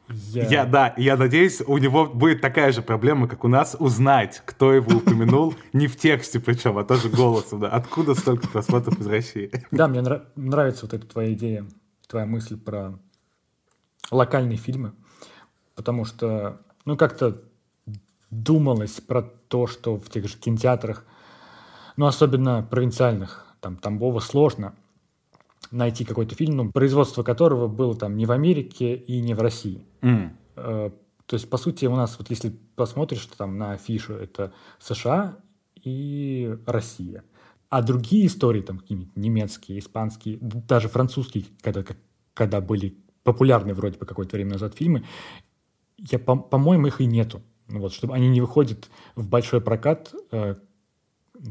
я... 0.09 0.47
я... 0.47 0.65
Да, 0.65 0.93
я 0.97 1.17
надеюсь, 1.17 1.61
у 1.61 1.77
него 1.77 2.05
будет 2.05 2.41
такая 2.41 2.71
же 2.71 2.81
проблема, 2.81 3.27
как 3.27 3.43
у 3.43 3.47
нас, 3.47 3.75
узнать, 3.79 4.41
кто 4.45 4.73
его 4.73 4.97
упомянул, 4.97 5.55
не 5.73 5.87
в 5.87 5.97
тексте 5.97 6.39
причем, 6.39 6.77
а 6.77 6.83
тоже 6.83 7.09
голосом. 7.09 7.61
Да. 7.61 7.69
Откуда 7.69 8.15
столько 8.15 8.47
просмотров 8.47 8.99
из 8.99 9.07
России? 9.07 9.51
Да, 9.71 9.87
мне 9.87 10.01
нравится 10.35 10.85
вот 10.85 10.93
эта 10.93 11.05
твоя 11.05 11.33
идея, 11.33 11.65
твоя 12.07 12.25
мысль 12.25 12.57
про 12.57 12.99
локальные 14.11 14.57
фильмы, 14.57 14.93
потому 15.81 16.05
что, 16.05 16.61
ну, 16.85 16.95
как-то 16.95 17.41
думалось 18.29 19.01
про 19.01 19.23
то, 19.23 19.65
что 19.67 19.97
в 19.97 20.09
тех 20.09 20.27
же 20.27 20.37
кинотеатрах 20.37 21.05
ну, 21.97 22.05
особенно 22.05 22.63
провинциальных, 22.63 23.45
там, 23.59 23.75
Тамбова 23.75 24.19
сложно 24.19 24.75
найти 25.71 26.05
какой-то 26.05 26.35
фильм, 26.35 26.55
ну, 26.55 26.71
производство 26.71 27.23
которого 27.23 27.67
было 27.67 27.95
там 27.95 28.15
не 28.15 28.25
в 28.25 28.31
Америке 28.31 28.95
и 28.95 29.21
не 29.21 29.33
в 29.33 29.41
России. 29.41 29.83
Mm. 30.01 30.31
то 30.55 31.35
есть, 31.35 31.49
по 31.49 31.57
сути, 31.57 31.85
у 31.85 31.95
нас, 31.95 32.17
вот 32.19 32.29
если 32.29 32.49
посмотришь 32.75 33.27
там 33.37 33.57
на 33.57 33.73
афишу, 33.73 34.13
это 34.13 34.53
США 34.79 35.37
и 35.83 36.57
Россия. 36.65 37.23
А 37.69 37.81
другие 37.81 38.27
истории, 38.27 38.61
там 38.61 38.79
какие-нибудь 38.79 39.15
немецкие, 39.15 39.79
испанские, 39.79 40.39
даже 40.41 40.89
французские, 40.89 41.45
когда, 41.61 41.83
когда 42.33 42.59
были 42.59 42.97
популярны 43.23 43.73
вроде 43.73 43.97
бы 43.97 44.05
какое-то 44.05 44.35
время 44.35 44.53
назад 44.53 44.75
фильмы, 44.75 45.05
я, 46.09 46.19
по- 46.19 46.35
по-моему, 46.37 46.87
их 46.87 47.01
и 47.01 47.05
нету. 47.05 47.41
Вот, 47.67 47.93
чтобы 47.93 48.15
они 48.15 48.29
не 48.29 48.41
выходят 48.41 48.89
в 49.15 49.27
большой 49.27 49.61
прокат, 49.61 50.13
э, 50.31 50.55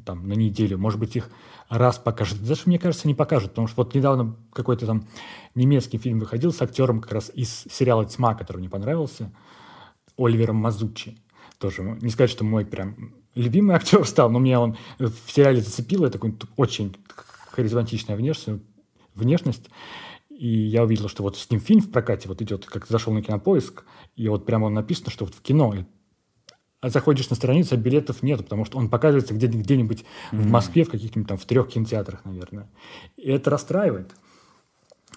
там, 0.05 0.28
на 0.28 0.34
неделю, 0.34 0.78
может 0.78 1.01
быть, 1.01 1.16
их 1.16 1.30
раз 1.68 1.98
покажут. 1.98 2.44
Даже, 2.44 2.62
мне 2.66 2.78
кажется, 2.78 3.09
не 3.09 3.14
покажут, 3.14 3.51
потому 3.51 3.66
что 3.66 3.82
вот 3.82 3.94
недавно 3.94 4.36
какой-то 4.53 4.86
там 4.86 5.07
немецкий 5.55 5.98
фильм 5.98 6.20
выходил 6.20 6.53
с 6.53 6.62
актером 6.62 7.01
как 7.01 7.12
раз 7.12 7.30
из 7.34 7.64
сериала 7.70 8.05
«Тьма», 8.05 8.34
который 8.34 8.59
мне 8.59 8.68
понравился, 8.68 9.32
Оливером 10.16 10.57
Мазучи. 10.57 11.18
Тоже, 11.59 11.82
не 11.82 12.11
сказать, 12.11 12.30
что 12.30 12.44
мой 12.44 12.64
прям 12.64 13.14
любимый 13.34 13.74
актер 13.76 14.07
стал, 14.07 14.30
но 14.30 14.38
меня 14.38 14.61
он 14.61 14.76
в 14.98 15.12
сериале 15.28 15.61
зацепил, 15.61 16.05
это 16.05 16.12
такой 16.14 16.36
очень 16.57 16.96
харизматичная 17.51 18.16
внешность, 18.16 18.62
внешность. 19.14 19.70
И 20.41 20.49
я 20.49 20.84
увидел, 20.84 21.11
что 21.11 21.22
вот 21.22 21.36
с 21.36 21.51
ним 21.51 21.61
фильм 21.61 21.82
в 21.82 21.91
прокате 21.91 22.26
вот 22.26 22.41
идет, 22.41 22.64
как 22.64 22.86
зашел 22.86 23.12
на 23.12 23.20
кинопоиск, 23.20 23.84
и 24.16 24.26
вот 24.26 24.47
прямо 24.47 24.70
написано, 24.70 25.11
что 25.11 25.26
вот 25.26 25.34
в 25.34 25.43
кино. 25.43 25.74
А 26.80 26.88
заходишь 26.88 27.28
на 27.28 27.36
страницу, 27.36 27.74
а 27.74 27.76
билетов 27.76 28.22
нет, 28.22 28.38
потому 28.38 28.64
что 28.64 28.78
он 28.78 28.88
показывается 28.88 29.34
где- 29.34 29.49
где-нибудь 29.49 29.99
mm-hmm. 29.99 30.38
в 30.38 30.47
Москве, 30.47 30.84
в 30.84 30.91
каких-нибудь 30.91 31.28
там 31.28 31.36
в 31.36 31.45
трех 31.45 31.68
кинотеатрах, 31.68 32.24
наверное. 32.24 32.70
И 33.18 33.28
это 33.28 33.51
расстраивает. 33.51 34.14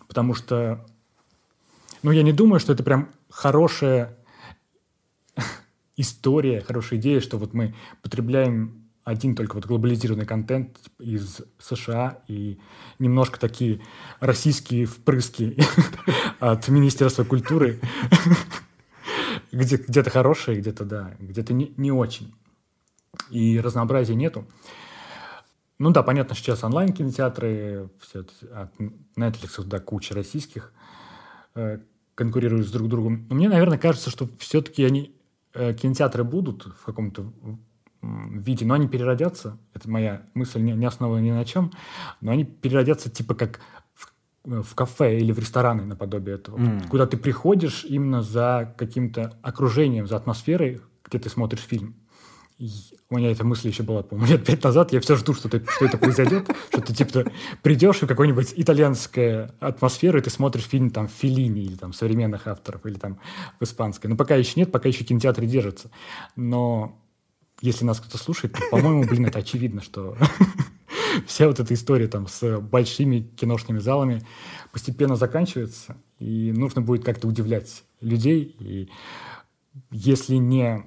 Потому 0.09 0.34
что, 0.34 0.86
ну, 2.01 2.11
я 2.11 2.21
не 2.21 2.34
думаю, 2.34 2.59
что 2.59 2.74
это 2.74 2.84
прям 2.84 3.09
хорошая 3.30 4.17
история, 5.95 6.59
хорошая 6.59 6.99
идея, 6.99 7.21
что 7.21 7.38
вот 7.38 7.53
мы 7.53 7.74
потребляем 8.01 8.82
один 9.03 9.35
только 9.35 9.55
вот 9.55 9.65
глобализированный 9.65 10.25
контент 10.25 10.77
из 10.99 11.41
США 11.59 12.19
и 12.27 12.59
немножко 12.99 13.39
такие 13.39 13.81
российские 14.19 14.85
впрыски 14.85 15.57
от 16.39 16.67
Министерства 16.69 17.23
культуры. 17.23 17.79
Где, 19.51 19.75
где-то 19.77 20.09
хорошие, 20.09 20.57
где-то 20.59 20.83
да, 20.83 21.15
где-то 21.19 21.53
не, 21.53 21.91
очень. 21.91 22.33
И 23.29 23.59
разнообразия 23.59 24.15
нету. 24.15 24.47
Ну 25.77 25.91
да, 25.91 26.01
понятно, 26.01 26.33
сейчас 26.33 26.63
онлайн-кинотеатры, 26.63 27.89
все 27.99 28.25
от 28.51 28.73
Netflix 29.15 29.63
до 29.63 29.79
кучи 29.79 30.13
российских 30.13 30.73
э, 31.53 31.81
конкурируют 32.15 32.67
с 32.67 32.71
друг 32.71 32.89
другом. 32.89 33.27
Но 33.29 33.35
мне, 33.35 33.47
наверное, 33.47 33.77
кажется, 33.77 34.09
что 34.09 34.27
все-таки 34.39 34.83
они, 34.83 35.15
э, 35.53 35.75
кинотеатры 35.75 36.23
будут 36.23 36.65
в 36.65 36.83
каком-то 36.83 37.31
виде, 38.03 38.65
но 38.65 38.73
они 38.73 38.87
переродятся, 38.87 39.57
это 39.73 39.89
моя 39.89 40.23
мысль 40.33 40.61
не, 40.61 40.73
не 40.73 40.85
основана 40.85 41.19
ни 41.19 41.31
на 41.31 41.45
чем, 41.45 41.71
но 42.21 42.31
они 42.31 42.43
переродятся 42.43 43.09
типа 43.09 43.33
как 43.33 43.59
в, 44.43 44.61
в 44.63 44.75
кафе 44.75 45.17
или 45.19 45.31
в 45.31 45.39
рестораны 45.39 45.85
наподобие 45.85 46.35
этого, 46.35 46.57
mm. 46.57 46.87
куда 46.89 47.07
ты 47.07 47.17
приходишь 47.17 47.85
именно 47.85 48.21
за 48.21 48.73
каким-то 48.77 49.33
окружением, 49.41 50.07
за 50.07 50.17
атмосферой, 50.17 50.81
где 51.05 51.19
ты 51.19 51.29
смотришь 51.29 51.61
фильм. 51.61 51.95
И 52.59 52.69
у 53.09 53.17
меня 53.17 53.31
эта 53.31 53.43
мысль 53.43 53.67
еще 53.67 53.83
была, 53.83 54.03
по-моему, 54.03 54.31
лет 54.31 54.45
пять 54.45 54.63
назад. 54.63 54.93
Я 54.93 55.01
все 55.01 55.15
жду, 55.15 55.33
что, 55.33 55.49
ты, 55.49 55.63
что 55.67 55.85
это 55.85 55.97
произойдет. 55.97 56.49
Что 56.69 56.81
ты, 56.81 56.93
типа, 56.93 57.25
придешь 57.61 58.01
в 58.01 58.07
какую-нибудь 58.07 58.53
итальянскую 58.55 59.51
атмосферу, 59.59 60.19
и 60.19 60.21
ты 60.21 60.29
смотришь 60.29 60.65
фильм 60.65 60.89
там 60.89 61.07
в 61.07 61.11
Филини 61.11 61.63
или 61.63 61.75
там 61.75 61.93
современных 61.93 62.47
авторов, 62.47 62.85
или 62.85 62.95
там 62.95 63.19
в 63.59 63.63
испанской. 63.63 64.09
Но 64.09 64.15
пока 64.15 64.35
еще 64.35 64.53
нет, 64.59 64.71
пока 64.71 64.87
еще 64.87 65.03
кинотеатры 65.03 65.45
держатся. 65.45 65.89
Но 66.35 67.02
если 67.64 67.86
нас 67.86 68.01
кто-то 68.01 68.18
слушает, 68.18 68.57
по-моему, 68.72 69.05
блин, 69.05 69.26
это 69.26 69.39
очевидно, 69.39 69.82
что 69.82 70.18
вся 71.28 71.47
вот 71.47 71.61
эта 71.61 71.74
история 71.74 72.09
там 72.09 72.28
с 72.28 72.59
большими 72.59 73.22
киношными 73.22 73.80
залами 73.80 74.22
постепенно 74.74 75.16
заканчивается, 75.16 75.95
и 76.20 76.51
нужно 76.51 76.82
будет 76.82 77.05
как-то 77.05 77.26
удивлять 77.26 77.86
людей. 78.01 78.53
И 78.59 78.89
если 79.91 80.36
не 80.36 80.86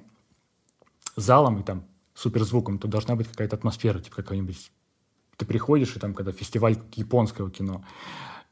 залом 1.15 1.61
и 1.61 1.63
там 1.63 1.83
суперзвуком, 2.13 2.77
то 2.77 2.87
должна 2.87 3.15
быть 3.15 3.27
какая-то 3.27 3.55
атмосфера, 3.55 3.99
типа 3.99 4.17
какой-нибудь... 4.17 4.71
Ты 5.35 5.47
приходишь, 5.47 5.95
и 5.95 5.99
там, 5.99 6.13
когда 6.13 6.31
фестиваль 6.31 6.77
японского 6.93 7.49
кино, 7.49 7.83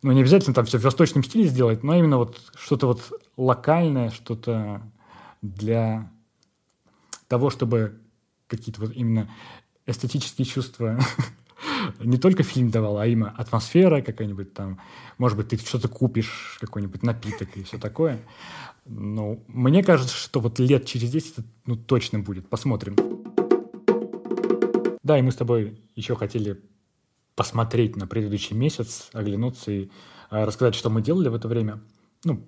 ну, 0.01 0.11
не 0.11 0.21
обязательно 0.21 0.55
там 0.55 0.65
все 0.65 0.79
в 0.79 0.83
восточном 0.83 1.23
стиле 1.23 1.47
сделать, 1.47 1.83
но 1.83 1.95
именно 1.95 2.17
вот 2.17 2.41
что-то 2.55 2.87
вот 2.87 3.21
локальное, 3.37 4.09
что-то 4.09 4.81
для 5.43 6.11
того, 7.27 7.51
чтобы 7.51 7.99
какие-то 8.47 8.81
вот 8.81 8.91
именно 8.95 9.29
эстетические 9.85 10.45
чувства 10.45 10.99
не 11.99 12.17
только 12.17 12.43
фильм 12.43 12.69
давал, 12.69 12.97
а 12.97 13.07
именно 13.07 13.31
атмосфера 13.31 14.01
какая-нибудь 14.01 14.53
там, 14.53 14.79
может 15.17 15.37
быть, 15.37 15.49
ты 15.49 15.57
что-то 15.57 15.87
купишь, 15.87 16.57
какой-нибудь 16.61 17.03
напиток 17.03 17.55
и 17.55 17.63
все 17.63 17.77
такое. 17.77 18.19
Ну, 18.85 19.43
мне 19.47 19.83
кажется, 19.83 20.15
что 20.15 20.39
вот 20.39 20.59
лет 20.59 20.85
через 20.85 21.09
10 21.11 21.37
ну, 21.65 21.75
точно 21.75 22.19
будет. 22.19 22.49
Посмотрим. 22.49 22.95
Да, 25.03 25.17
и 25.17 25.21
мы 25.21 25.31
с 25.31 25.35
тобой 25.35 25.79
еще 25.95 26.15
хотели 26.15 26.61
посмотреть 27.35 27.95
на 27.95 28.07
предыдущий 28.07 28.55
месяц, 28.55 29.09
оглянуться 29.13 29.71
и 29.71 29.89
э, 30.31 30.43
рассказать, 30.45 30.75
что 30.75 30.89
мы 30.89 31.01
делали 31.01 31.29
в 31.29 31.35
это 31.35 31.47
время. 31.47 31.81
Ну, 32.23 32.47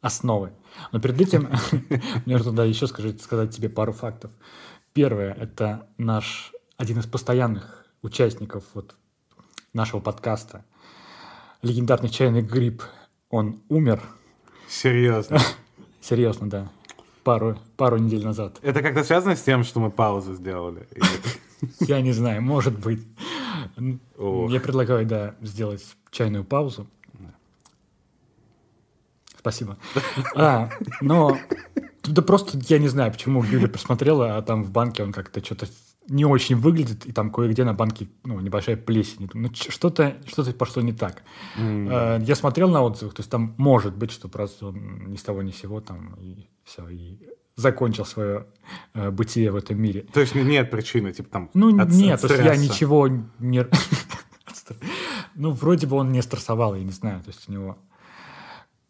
основы. 0.00 0.52
Но 0.92 1.00
перед 1.00 1.20
этим 1.20 1.48
мне 2.26 2.36
нужно 2.36 2.52
да, 2.52 2.64
еще 2.64 2.86
сказать 2.86 3.54
тебе 3.54 3.68
пару 3.68 3.92
фактов. 3.92 4.30
Первое– 4.94 5.32
это 5.40 5.88
наш 5.98 6.52
один 6.76 7.00
из 7.00 7.06
постоянных 7.06 7.84
участников 8.02 8.62
вот 8.74 8.94
нашего 9.72 9.98
подкаста. 9.98 10.64
Легендарный 11.62 12.08
чайный 12.08 12.42
гриб, 12.42 12.80
он 13.28 13.60
умер. 13.68 14.00
Серьезно? 14.68 15.40
Серьезно, 16.00 16.48
да. 16.48 16.70
Пару, 17.24 17.58
пару 17.76 17.98
недель 17.98 18.24
назад. 18.24 18.60
Это 18.62 18.82
как-то 18.82 19.02
связано 19.02 19.34
с 19.34 19.42
тем, 19.42 19.64
что 19.64 19.80
мы 19.80 19.90
паузу 19.90 20.34
сделали? 20.34 20.86
Я 21.80 22.00
не 22.00 22.12
знаю, 22.12 22.40
может 22.40 22.78
быть. 22.78 23.04
Я 23.76 24.60
предлагаю, 24.60 25.06
да, 25.06 25.34
сделать 25.40 25.84
чайную 26.12 26.44
паузу. 26.44 26.86
Спасибо. 29.38 29.76
А, 30.36 30.70
но 31.00 31.36
да 32.06 32.22
просто 32.22 32.58
я 32.68 32.78
не 32.78 32.88
знаю, 32.88 33.12
почему 33.12 33.42
Юля 33.42 33.68
посмотрела, 33.68 34.36
а 34.36 34.42
там 34.42 34.64
в 34.64 34.70
банке 34.70 35.02
он 35.02 35.12
как-то 35.12 35.44
что-то 35.44 35.66
не 36.08 36.24
очень 36.24 36.56
выглядит, 36.56 37.06
и 37.06 37.12
там 37.12 37.30
кое-где 37.30 37.64
на 37.64 37.72
банке 37.72 38.08
ну, 38.24 38.38
небольшая 38.40 38.76
плесень. 38.76 39.30
Ну, 39.32 39.50
что-то 39.54 40.16
что 40.26 40.44
пошло 40.52 40.82
не 40.82 40.92
так. 40.92 41.22
Mm. 41.56 42.24
Я 42.24 42.34
смотрел 42.34 42.68
на 42.68 42.82
отзывах, 42.82 43.14
то 43.14 43.20
есть 43.20 43.30
там 43.30 43.54
может 43.56 43.96
быть, 43.96 44.10
что 44.10 44.28
просто 44.28 44.66
он 44.66 45.10
ни 45.10 45.16
с 45.16 45.22
того 45.22 45.42
ни 45.42 45.50
с 45.50 45.56
сего 45.56 45.80
там 45.80 46.14
и 46.20 46.46
все, 46.64 46.88
и 46.88 47.18
закончил 47.56 48.04
свое 48.04 48.46
э, 48.94 49.10
бытие 49.10 49.50
в 49.50 49.56
этом 49.56 49.80
мире. 49.80 50.06
То 50.12 50.20
есть 50.20 50.34
нет 50.34 50.70
причины, 50.70 51.12
типа 51.12 51.28
там 51.30 51.50
Ну 51.54 51.80
от, 51.80 51.88
нет, 51.90 52.22
от 52.22 52.28
то 52.28 52.34
есть 52.34 52.44
я 52.44 52.56
ничего 52.56 53.08
не... 53.38 53.66
Ну, 55.36 55.50
вроде 55.50 55.88
бы 55.88 55.96
он 55.96 56.12
не 56.12 56.22
стрессовал, 56.22 56.76
я 56.76 56.84
не 56.84 56.92
знаю, 56.92 57.20
то 57.20 57.30
есть 57.30 57.48
у 57.48 57.52
него 57.52 57.76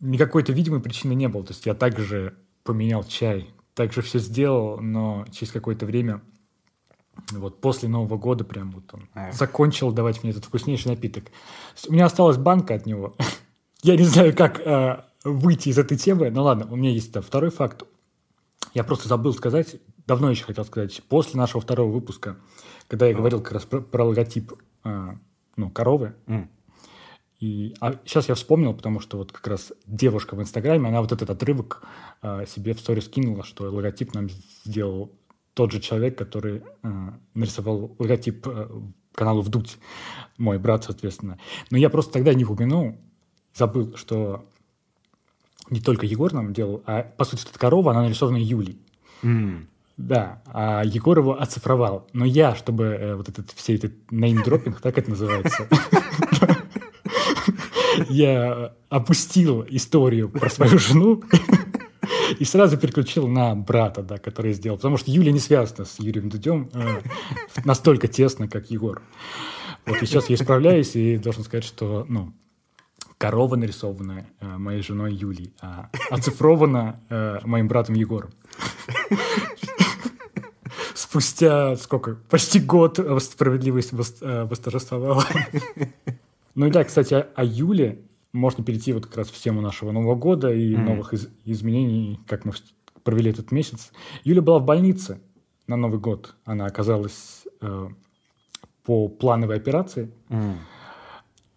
никакой-то 0.01 0.53
видимой 0.53 0.81
причины 0.81 1.15
не 1.15 1.27
было. 1.27 1.43
То 1.43 1.53
есть 1.53 1.65
я 1.67 1.75
также 1.75 2.35
поменял 2.65 3.05
чай. 3.05 3.51
Также 3.75 4.03
все 4.03 4.19
сделал, 4.19 4.79
но 4.81 5.25
через 5.31 5.53
какое-то 5.53 5.87
время, 5.87 6.23
вот 7.31 7.61
после 7.61 7.89
Нового 7.89 8.17
года 8.17 8.45
прям 8.45 8.73
вот 8.73 8.85
он 8.93 9.09
Эх. 9.15 9.35
закончил 9.35 9.93
давать 9.93 10.23
мне 10.23 10.33
этот 10.33 10.45
вкуснейший 10.47 10.91
напиток. 10.91 11.25
У 11.89 11.93
меня 11.93 12.07
осталась 12.07 12.37
банка 12.37 12.75
от 12.75 12.87
него. 12.87 13.15
Я 13.83 13.97
не 13.97 14.05
знаю, 14.05 14.35
как 14.35 14.61
э, 14.61 15.05
выйти 15.25 15.69
из 15.69 15.79
этой 15.79 15.97
темы. 15.97 16.31
Ну 16.31 16.43
ладно, 16.43 16.67
у 16.71 16.77
меня 16.77 16.91
есть 16.91 17.13
да, 17.13 17.21
второй 17.21 17.51
факт. 17.51 17.85
Я 18.73 18.83
просто 18.83 19.09
забыл 19.09 19.33
сказать, 19.33 19.77
давно 20.07 20.31
еще 20.31 20.45
хотел 20.45 20.65
сказать, 20.65 21.03
после 21.09 21.39
нашего 21.39 21.61
второго 21.61 21.91
выпуска, 21.91 22.37
когда 22.89 23.07
я 23.07 23.15
говорил 23.15 23.41
как 23.41 23.53
раз 23.53 23.65
про, 23.65 23.81
про 23.81 24.05
логотип 24.05 24.53
э, 24.85 25.11
ну, 25.57 25.71
коровы, 25.71 26.15
mm. 26.27 26.49
И, 27.45 27.75
а 27.79 28.01
сейчас 28.07 28.31
я 28.31 28.35
вспомнил, 28.37 28.73
потому 28.73 29.01
что 29.01 29.19
вот 29.19 29.31
как 29.31 29.47
раз 29.47 29.75
девушка 29.87 30.35
в 30.35 30.41
Инстаграме, 30.41 30.89
она 30.89 31.03
вот 31.03 31.13
этот 31.13 31.29
отрывок 31.29 31.83
а, 32.23 32.47
себе 32.47 32.73
в 32.73 32.81
сторис 32.81 33.05
скинула, 33.05 33.45
что 33.45 33.65
логотип 33.65 34.15
нам 34.15 34.31
сделал 34.65 35.13
тот 35.53 35.71
же 35.71 35.81
человек, 35.81 36.17
который 36.17 36.63
а, 36.83 37.19
нарисовал 37.35 37.95
логотип 37.99 38.47
а, 38.49 38.83
каналу 39.15 39.43
«Вдуть», 39.43 39.77
мой 40.39 40.59
брат, 40.59 40.85
соответственно. 40.85 41.39
Но 41.71 41.77
я 41.77 41.91
просто 41.91 42.15
тогда 42.15 42.33
не 42.33 42.47
упомянул, 42.47 42.97
забыл, 43.53 43.95
что 43.97 44.47
не 45.69 45.81
только 45.81 46.07
Егор 46.07 46.33
нам 46.33 46.55
делал, 46.55 46.83
а, 46.87 47.03
по 47.03 47.27
сути, 47.27 47.47
эта 47.47 47.59
корова, 47.59 47.91
она 47.91 48.05
нарисована 48.05 48.39
Юлей. 48.39 48.79
Mm. 49.23 49.67
Да, 49.99 50.43
а 50.47 50.83
Егор 50.83 51.19
его 51.19 51.39
оцифровал. 51.39 52.09
Но 52.15 52.25
я, 52.25 52.55
чтобы 52.55 52.85
э, 52.85 53.15
вот 53.17 53.29
этот, 53.29 53.51
все 53.53 53.75
этот 53.75 53.93
неймдропинг, 54.11 54.81
так 54.83 54.97
это 54.97 55.11
называется, 55.11 55.69
я 58.09 58.75
опустил 58.89 59.65
историю 59.69 60.29
про 60.29 60.49
свою 60.51 60.79
жену 60.79 61.23
и 62.39 62.45
сразу 62.45 62.77
переключил 62.79 63.29
на 63.29 63.55
брата, 63.55 64.03
да, 64.03 64.19
который 64.19 64.53
сделал. 64.53 64.77
Потому 64.77 64.97
что 64.97 65.11
Юля 65.11 65.33
не 65.33 65.41
связана 65.41 65.85
с 65.85 65.99
Юрием 65.99 66.29
Дудем 66.29 66.71
э, 66.73 67.01
настолько 67.65 68.09
тесно, 68.09 68.49
как 68.49 68.71
Егор. 68.71 69.03
Вот 69.87 70.03
и 70.03 70.07
сейчас 70.07 70.29
я 70.31 70.37
исправляюсь 70.37 70.97
и 70.97 71.19
должен 71.19 71.45
сказать, 71.45 71.65
что, 71.65 72.07
ну, 72.09 72.33
корова 73.19 73.57
нарисована 73.57 74.27
э, 74.41 74.47
моей 74.59 74.83
женой 74.83 75.15
Юлей, 75.15 75.55
а 75.61 75.91
оцифрована 76.11 77.01
э, 77.09 77.41
моим 77.45 77.69
братом 77.69 77.95
Егором. 77.95 78.31
Спустя 80.95 81.77
сколько? 81.77 82.17
Почти 82.31 82.61
год 82.61 82.99
справедливость 83.21 83.93
э, 84.21 84.45
восторжествовала. 84.45 85.25
Ну 86.55 86.67
и 86.67 86.71
да, 86.71 86.85
кстати, 86.85 87.15
о, 87.15 87.45
Юле 87.45 88.01
можно 88.33 88.65
перейти 88.65 88.93
вот 88.93 89.07
как 89.07 89.17
раз 89.17 89.29
в 89.29 89.41
тему 89.41 89.61
нашего 89.61 89.93
Нового 89.93 90.15
года 90.15 90.53
и 90.53 90.75
mm-hmm. 90.75 90.83
новых 90.83 91.13
из, 91.15 91.29
изменений, 91.45 92.21
как 92.27 92.45
мы 92.45 92.53
провели 93.03 93.31
этот 93.31 93.53
месяц. 93.53 93.93
Юля 94.25 94.43
была 94.43 94.59
в 94.59 94.65
больнице. 94.65 95.21
на 95.67 95.77
Новый 95.77 95.99
год 96.01 96.35
она 96.45 96.67
оказалась 96.67 97.45
э, 97.61 97.89
по 98.85 99.09
плановой 99.09 99.57
операции 99.57 100.11
М. 100.29 100.59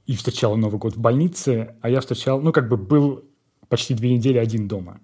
и 0.06 0.16
встречала 0.16 0.56
Новый 0.56 0.80
год 0.80 0.96
в 0.96 1.00
больнице, 1.00 1.76
а 1.82 1.90
я 1.90 2.00
встречал, 2.00 2.42
ну, 2.42 2.52
как 2.52 2.70
бы 2.70 2.78
был 2.78 3.24
почти 3.70 3.94
две 3.94 4.14
недели 4.16 4.38
один 4.38 4.68
дома. 4.68 5.00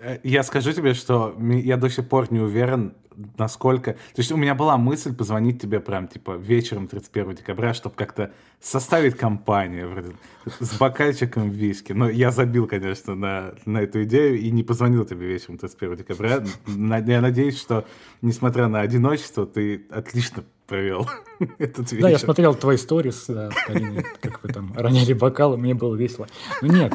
Э, 0.00 0.18
Я 0.22 0.42
скажу 0.42 0.72
тебе, 0.72 0.94
что 0.94 1.36
я 1.40 1.76
до 1.76 1.88
сих 1.88 2.08
пор 2.08 2.32
не 2.32 2.40
уверен, 2.40 2.94
насколько... 3.38 3.92
То 3.92 4.18
есть 4.18 4.32
у 4.32 4.36
меня 4.36 4.54
была 4.54 4.76
мысль 4.76 5.14
позвонить 5.14 5.60
тебе 5.60 5.80
прям, 5.80 6.08
типа, 6.08 6.36
вечером 6.36 6.86
31 6.86 7.34
декабря, 7.36 7.74
чтобы 7.74 7.94
как-то 7.94 8.32
составить 8.60 9.16
компанию, 9.16 9.88
вроде, 9.90 10.12
с 10.60 10.78
бокальчиком 10.78 11.50
виски. 11.50 11.92
Но 11.92 12.08
я 12.08 12.30
забил, 12.30 12.66
конечно, 12.66 13.14
на, 13.14 13.54
на 13.64 13.78
эту 13.78 14.04
идею 14.04 14.38
и 14.38 14.50
не 14.50 14.62
позвонил 14.62 15.04
тебе 15.04 15.26
вечером 15.26 15.58
31 15.58 15.96
декабря. 15.96 16.44
Я 16.66 17.20
надеюсь, 17.20 17.58
что, 17.58 17.86
несмотря 18.20 18.68
на 18.68 18.80
одиночество, 18.80 19.46
ты 19.46 19.86
отлично 19.90 20.44
провел 20.66 21.08
этот 21.58 21.92
вечер. 21.92 22.02
Да, 22.02 22.08
я 22.10 22.18
смотрел 22.18 22.54
твои 22.54 22.76
сторис, 22.76 23.24
да, 23.28 23.50
Кариной, 23.66 24.04
как 24.20 24.42
вы 24.42 24.52
там 24.52 24.72
роняли 24.74 25.12
бокалы, 25.12 25.56
мне 25.56 25.74
было 25.74 25.94
весело. 25.94 26.26
Ну 26.60 26.72
нет, 26.72 26.94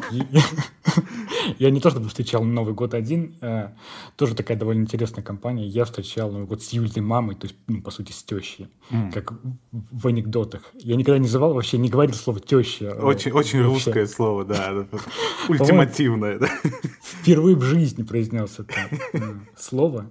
я, 1.58 1.70
не 1.70 1.80
то 1.80 1.90
чтобы 1.90 2.08
встречал 2.08 2.44
Новый 2.44 2.74
год 2.74 2.94
один, 2.94 3.36
э, 3.40 3.68
тоже 4.16 4.34
такая 4.34 4.56
довольно 4.56 4.82
интересная 4.82 5.22
компания. 5.22 5.66
Я 5.66 5.84
встречал 5.84 6.30
Новый 6.30 6.46
год 6.46 6.62
с 6.62 6.70
Юльной 6.70 7.02
мамой, 7.02 7.36
то 7.36 7.46
есть, 7.46 7.56
ну, 7.66 7.82
по 7.82 7.90
сути, 7.90 8.12
с 8.12 8.22
тещей, 8.22 8.68
как 9.12 9.34
в, 9.72 10.06
анекдотах. 10.06 10.62
Я 10.74 10.96
никогда 10.96 11.18
не 11.18 11.24
называл, 11.24 11.54
вообще 11.54 11.78
не 11.78 11.88
говорил 11.88 12.14
слово 12.14 12.40
теща. 12.40 12.86
э, 12.86 13.02
Очень, 13.02 13.32
очень 13.32 13.62
вообще. 13.62 13.86
русское 13.90 14.06
слово, 14.06 14.44
да. 14.44 14.86
Ультимативное. 15.48 16.40
Впервые 17.02 17.56
в 17.56 17.62
жизни 17.62 18.02
произнес 18.02 18.58
это 18.58 18.74
э, 19.12 19.20
слово, 19.56 20.10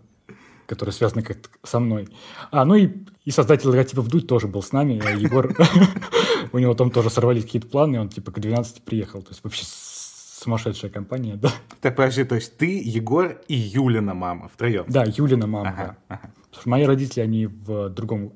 которое 0.67 0.91
связано 0.91 1.23
как 1.23 1.37
со 1.63 1.79
мной. 1.79 2.09
А, 2.51 2.65
ну 2.65 2.75
и, 2.75 2.89
и 3.25 3.31
создатель 3.31 3.67
логотипа 3.67 4.01
«Вдуть» 4.01 4.27
тоже 4.27 4.47
был 4.47 4.61
с 4.61 4.71
нами. 4.71 5.01
Егор, 5.19 5.55
у 6.51 6.57
него 6.59 6.75
там 6.75 6.91
тоже 6.91 7.09
сорвались 7.09 7.45
какие-то 7.45 7.67
планы, 7.67 7.99
он 7.99 8.09
типа 8.09 8.31
к 8.31 8.39
12 8.39 8.83
приехал. 8.83 9.21
То 9.21 9.29
есть 9.29 9.43
вообще 9.43 9.63
сумасшедшая 9.65 10.91
компания, 10.91 11.35
да. 11.35 11.51
Так, 11.81 11.95
подожди, 11.95 12.23
то 12.23 12.35
есть 12.35 12.57
ты, 12.57 12.79
Егор 12.79 13.41
и 13.47 13.55
Юлина 13.55 14.13
мама 14.13 14.49
втроем? 14.49 14.85
Да, 14.87 15.03
Юлина 15.05 15.47
мама, 15.47 15.69
Ага, 15.69 15.97
да. 16.09 16.15
ага. 16.15 16.31
Потому 16.49 16.61
что 16.61 16.69
мои 16.69 16.83
родители, 16.83 17.21
они 17.21 17.47
в 17.47 17.89
другом 17.89 18.33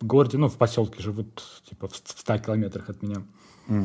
городе, 0.00 0.38
ну, 0.38 0.48
в 0.48 0.56
поселке 0.56 1.02
живут, 1.02 1.42
типа, 1.68 1.88
в 1.88 1.96
100 1.96 2.38
километрах 2.38 2.90
от 2.90 3.02
меня. 3.02 3.22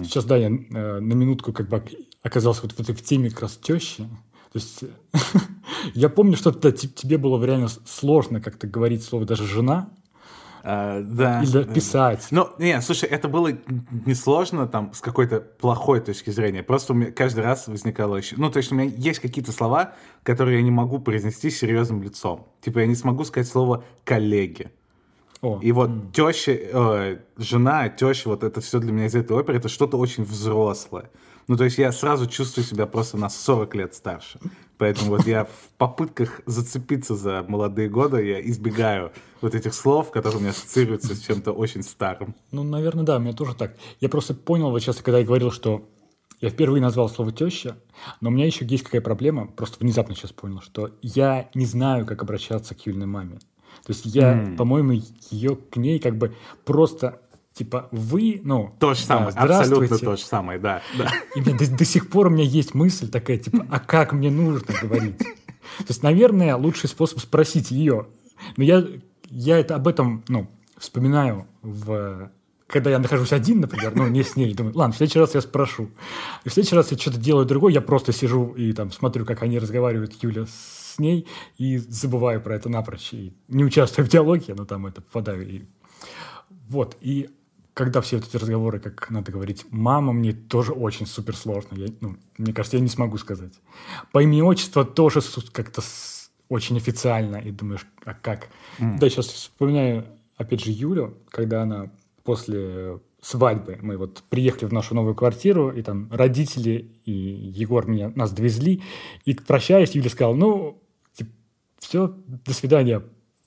Сейчас, 0.04 0.26
да, 0.26 0.36
я 0.36 0.48
э, 0.48 1.00
на 1.00 1.14
минутку 1.14 1.54
как 1.54 1.70
бы 1.70 1.84
оказался 2.24 2.64
вот 2.64 2.72
в 2.72 2.80
этой 2.80 2.96
теме 2.96 3.30
как 3.30 3.42
раз 3.42 3.56
тещи. 3.56 4.10
То 4.56 4.60
есть 4.62 4.86
я 5.95 6.08
помню, 6.08 6.38
что 6.38 6.53
тебе 6.53 7.18
было 7.18 7.43
реально 7.43 7.68
сложно 7.86 8.39
как-то 8.39 8.68
говорить 8.68 9.03
слово 9.03 9.26
даже 9.26 9.45
«жена» 9.45 9.89
А, 10.64 11.01
да. 11.01 11.43
или 11.43 11.64
писать. 11.64 12.28
Ну, 12.32 12.47
не, 12.58 12.80
слушай, 12.80 13.10
это 13.10 13.28
было 13.28 13.51
несложно 14.06 14.66
там 14.66 14.93
с 14.93 15.01
какой-то 15.01 15.41
плохой 15.41 15.99
точки 15.99 16.30
зрения. 16.30 16.64
Просто 16.64 16.93
у 16.93 16.95
меня 16.95 17.12
каждый 17.12 17.43
раз 17.43 17.68
возникало 17.68 18.16
еще... 18.16 18.38
Ну, 18.38 18.49
то 18.49 18.58
есть 18.58 18.72
у 18.72 18.76
меня 18.76 18.89
есть 18.95 19.20
какие-то 19.20 19.51
слова, 19.51 19.93
которые 20.24 20.60
я 20.60 20.64
не 20.64 20.72
могу 20.72 20.99
произнести 20.99 21.49
серьезным 21.49 22.01
лицом. 22.01 22.47
Типа 22.62 22.80
я 22.80 22.88
не 22.88 22.95
смогу 22.95 23.26
сказать 23.26 23.49
слово 23.49 23.84
«коллеги». 24.06 24.72
О, 25.41 25.60
И 25.62 25.74
вот 25.74 26.14
теща, 26.14 26.53
э, 26.53 27.18
жена, 27.36 27.89
теща, 27.89 28.30
вот 28.30 28.45
это 28.45 28.62
все 28.62 28.80
для 28.80 28.93
меня 28.93 29.08
из 29.08 29.16
этой 29.16 29.36
оперы, 29.36 29.58
это 29.58 29.68
что-то 29.68 29.97
очень 29.97 30.24
взрослое. 30.24 31.12
Ну, 31.48 31.58
то 31.58 31.64
есть 31.64 31.78
я 31.78 31.91
сразу 31.91 32.28
чувствую 32.28 32.66
себя 32.66 32.86
просто 32.88 33.18
на 33.18 33.30
40 33.30 33.76
лет 33.76 33.93
старше. 33.93 34.39
Поэтому 34.78 35.12
вот 35.12 35.28
я 35.28 35.46
в 35.46 35.70
попытках 35.78 36.41
зацепиться 36.46 37.16
за 37.16 37.46
молодые 37.48 37.88
годы, 37.88 38.26
я 38.26 38.41
избегаю 38.41 39.12
вот 39.41 39.56
этих 39.56 39.74
слов, 39.74 40.12
которые 40.12 40.39
у 40.39 40.41
меня 40.41 40.52
ассоциируются 40.52 41.16
с 41.16 41.22
чем-то 41.22 41.52
очень 41.52 41.84
старым. 41.84 42.36
Ну, 42.52 42.64
наверное, 42.64 43.06
да, 43.06 43.18
у 43.18 43.20
меня 43.20 43.34
тоже 43.34 43.56
так. 43.56 43.76
Я 44.02 44.10
просто 44.10 44.34
понял 44.34 44.72
вот 44.72 44.80
сейчас, 44.80 44.98
когда 44.98 45.20
я 45.20 45.26
говорил, 45.26 45.52
что 45.52 45.88
я 46.41 46.50
впервые 46.50 46.82
назвал 46.82 47.10
слово 47.10 47.32
теща, 47.32 47.78
но 48.20 48.30
у 48.30 48.32
меня 48.32 48.46
еще 48.46 48.66
есть 48.66 48.84
какая 48.84 49.02
проблема, 49.02 49.48
просто 49.48 49.78
внезапно 49.80 50.16
сейчас 50.16 50.32
понял, 50.32 50.62
что 50.62 50.91
я 51.02 51.50
не 51.54 51.66
знаю, 51.66 52.06
как 52.06 52.22
обращаться 52.22 52.76
к 52.76 52.86
Юльной 52.86 53.06
маме. 53.06 53.39
То 53.86 53.93
есть 53.93 54.06
я, 54.06 54.56
по-моему, 54.58 55.02
ее 55.30 55.56
к 55.56 55.78
ней 55.78 56.00
как 56.00 56.18
бы 56.18 56.34
просто 56.66 57.22
типа 57.56 57.88
вы, 57.91 58.41
ну, 58.43 58.76
То 58.80 58.93
же 58.93 59.01
да, 59.01 59.08
самое, 59.08 59.28
абсолютно 59.30 59.66
здравствуйте. 59.66 60.06
то 60.06 60.16
же 60.18 60.24
самое, 60.24 60.60
да. 60.60 60.82
да. 60.97 61.12
И 61.36 61.41
мне 61.41 61.56
до, 61.56 61.70
до 61.70 61.86
сих 61.86 62.10
пор 62.10 62.28
у 62.28 62.30
меня 62.30 62.43
есть 62.43 62.74
мысль 62.74 63.10
такая, 63.10 63.38
типа, 63.38 63.66
а 63.70 63.80
как 63.80 64.14
мне 64.14 64.30
нужно 64.30 64.74
говорить? 64.82 65.18
То 65.18 65.89
есть, 65.89 66.03
наверное, 66.03 66.56
лучший 66.56 66.89
способ 66.89 67.20
спросить 67.20 67.72
ее. 67.72 68.08
Но 68.58 68.64
я, 68.64 68.86
я 69.30 69.58
это 69.58 69.76
об 69.76 69.88
этом, 69.88 70.24
ну, 70.28 70.47
вспоминаю 70.78 71.47
в 71.62 72.30
когда 72.68 72.89
я 72.89 72.97
нахожусь 72.97 73.32
один, 73.32 73.62
например, 73.62 73.95
ну, 73.95 74.08
не 74.08 74.24
с 74.24 74.36
ней, 74.36 74.53
думаю, 74.53 74.76
ладно, 74.76 74.93
в 74.93 74.97
следующий 74.97 75.20
раз 75.20 75.36
я 75.36 75.41
спрошу. 75.41 75.91
И 76.43 76.49
в 76.49 76.53
следующий 76.53 76.76
раз 76.76 76.91
я 76.91 76.97
что-то 76.97 77.20
делаю 77.20 77.45
другое, 77.45 77.72
я 77.72 77.80
просто 77.80 78.12
сижу 78.12 78.53
и 78.53 78.74
там 78.74 78.91
смотрю, 78.91 79.24
как 79.24 79.43
они 79.43 79.60
разговаривают, 79.60 80.16
Юля 80.24 80.45
с 80.47 80.97
ней, 80.97 81.28
и 81.58 81.78
забываю 81.78 82.41
про 82.41 82.56
это 82.56 82.68
напрочь. 82.68 83.14
И 83.14 83.34
не 83.47 83.64
участвую 83.64 84.08
в 84.08 84.10
диалоге, 84.10 84.56
но 84.56 84.66
там 84.66 84.88
это 84.88 85.01
попадаю. 85.01 85.47
И... 85.47 85.66
Вот, 86.68 86.97
и 87.01 87.30
когда 87.76 87.99
все 87.99 88.15
вот 88.15 88.26
эти 88.26 88.38
разговоры, 88.38 88.80
как 88.80 89.09
надо 89.09 89.34
говорить, 89.34 89.65
мама, 89.69 90.13
мне 90.13 90.32
тоже 90.32 90.71
очень 90.71 91.05
супер 91.05 91.36
сложно. 91.36 91.76
Я, 91.76 91.88
ну, 91.99 92.15
мне 92.38 92.53
кажется, 92.53 92.78
я 92.78 92.84
не 92.84 92.89
смогу 92.89 93.17
сказать. 93.17 93.51
По 94.13 94.23
имени 94.23 94.41
отчество 94.41 94.86
тоже 94.86 95.19
как-то 95.51 95.82
очень 96.47 96.78
официально. 96.78 97.36
И 97.36 97.51
думаешь, 97.51 97.86
а 98.05 98.13
как? 98.13 98.47
Да, 98.80 99.09
сейчас 99.09 99.28
вспоминаю, 99.28 100.05
опять 100.38 100.63
же, 100.63 100.71
Юлю, 100.71 101.17
когда 101.30 101.63
она 101.63 101.91
после 102.23 103.01
свадьбы, 103.21 103.78
мы 103.82 103.97
вот 103.97 104.23
приехали 104.30 104.69
в 104.69 104.73
нашу 104.73 104.95
новую 104.95 105.13
квартиру, 105.13 105.69
и 105.69 105.82
там 105.82 106.09
родители 106.13 106.91
и 107.03 107.11
Егор 107.11 107.88
меня, 107.88 108.13
нас 108.15 108.32
довезли, 108.32 108.84
и 109.26 109.34
прощаясь, 109.34 109.95
Юля 109.95 110.09
сказала, 110.09 110.36
ну, 110.36 110.82
все, 111.80 112.15
до 112.26 112.53
свидания, 112.53 113.03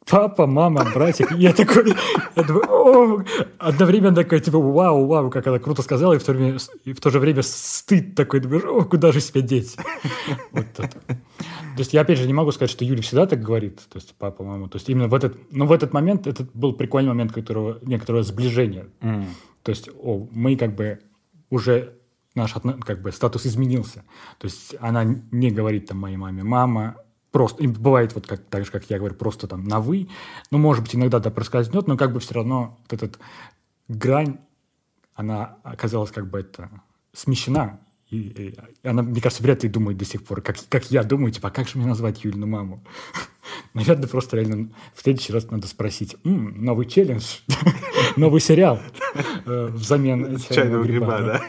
папа, 0.08 0.46
мама, 0.46 0.86
братик. 0.94 1.32
И 1.32 1.36
я 1.36 1.52
такой, 1.52 1.94
я 2.36 2.42
думаю, 2.42 2.64
«О!» 2.68 3.24
одновременно 3.58 4.14
такой, 4.14 4.40
типа, 4.40 4.58
вау, 4.58 5.06
вау, 5.06 5.30
как 5.30 5.46
она 5.46 5.58
круто 5.58 5.82
сказала, 5.82 6.14
и 6.14 6.18
в 6.18 6.24
то, 6.24 6.32
время, 6.32 6.58
и 6.84 6.92
в 6.92 7.00
то 7.00 7.10
же 7.10 7.18
время 7.18 7.42
стыд 7.42 8.14
такой, 8.14 8.40
думаешь, 8.40 8.64
о, 8.64 8.84
куда 8.84 9.12
же 9.12 9.20
себя 9.20 9.40
деть? 9.40 9.76
Вот 10.52 10.66
это. 10.78 10.98
То 10.98 11.82
есть 11.82 11.92
я, 11.92 12.00
опять 12.00 12.18
же, 12.18 12.26
не 12.26 12.32
могу 12.32 12.50
сказать, 12.50 12.70
что 12.70 12.84
Юля 12.84 13.02
всегда 13.02 13.26
так 13.26 13.40
говорит, 13.40 13.76
то 13.88 13.98
есть 13.98 14.14
папа, 14.18 14.42
мама. 14.42 14.68
То 14.68 14.76
есть 14.76 14.88
именно 14.88 15.08
в 15.08 15.14
этот, 15.14 15.36
но 15.52 15.66
в 15.66 15.72
этот 15.72 15.92
момент, 15.92 16.26
это 16.26 16.46
был 16.54 16.72
прикольный 16.72 17.10
момент 17.10 17.32
которого, 17.32 17.78
некоторого 17.82 18.22
сближения. 18.22 18.86
То 19.62 19.70
есть 19.70 19.88
о, 20.02 20.26
мы 20.32 20.56
как 20.56 20.74
бы 20.74 20.98
уже 21.50 21.94
наш 22.34 22.54
как 22.84 23.02
бы 23.02 23.12
статус 23.12 23.46
изменился. 23.46 24.04
То 24.38 24.46
есть 24.46 24.74
она 24.80 25.04
не 25.30 25.50
говорит 25.50 25.86
там 25.86 25.98
моей 25.98 26.16
маме 26.16 26.42
мама, 26.42 26.96
просто 27.30 27.66
бывает 27.68 28.14
вот 28.14 28.26
как 28.26 28.42
так 28.44 28.64
же, 28.64 28.70
как 28.70 28.88
я 28.90 28.98
говорю, 28.98 29.14
просто 29.14 29.46
там 29.46 29.64
на 29.64 29.80
вы. 29.80 30.08
Ну, 30.50 30.58
может 30.58 30.82
быть, 30.82 30.94
иногда 30.94 31.18
да 31.18 31.30
проскользнет, 31.30 31.86
но 31.86 31.96
как 31.96 32.12
бы 32.12 32.20
все 32.20 32.34
равно 32.34 32.78
вот 32.82 32.92
этот 32.92 33.18
грань, 33.88 34.38
она 35.14 35.58
оказалась 35.62 36.10
как 36.10 36.28
бы 36.28 36.40
это 36.40 36.70
смещена. 37.12 37.80
И, 38.10 38.16
и 38.16 38.88
она, 38.88 39.02
мне 39.02 39.20
кажется, 39.20 39.42
вряд 39.42 39.62
ли 39.62 39.68
думает 39.68 39.98
до 39.98 40.06
сих 40.06 40.24
пор, 40.24 40.40
как, 40.40 40.56
как 40.70 40.90
я 40.90 41.02
думаю, 41.02 41.30
типа, 41.30 41.48
а 41.48 41.50
как 41.50 41.68
же 41.68 41.76
мне 41.76 41.86
назвать 41.86 42.24
Юлину 42.24 42.46
маму? 42.46 42.82
Наверное, 43.74 44.08
просто 44.08 44.38
реально 44.38 44.70
в 44.94 45.02
следующий 45.02 45.32
раз 45.32 45.50
надо 45.50 45.66
спросить, 45.66 46.16
«М, 46.24 46.64
новый 46.64 46.86
челлендж, 46.86 47.40
новый 48.16 48.40
сериал 48.40 48.80
э, 49.44 49.66
взамен 49.66 50.38
Чайного 50.38 50.84
гриба, 50.84 51.18
да. 51.20 51.42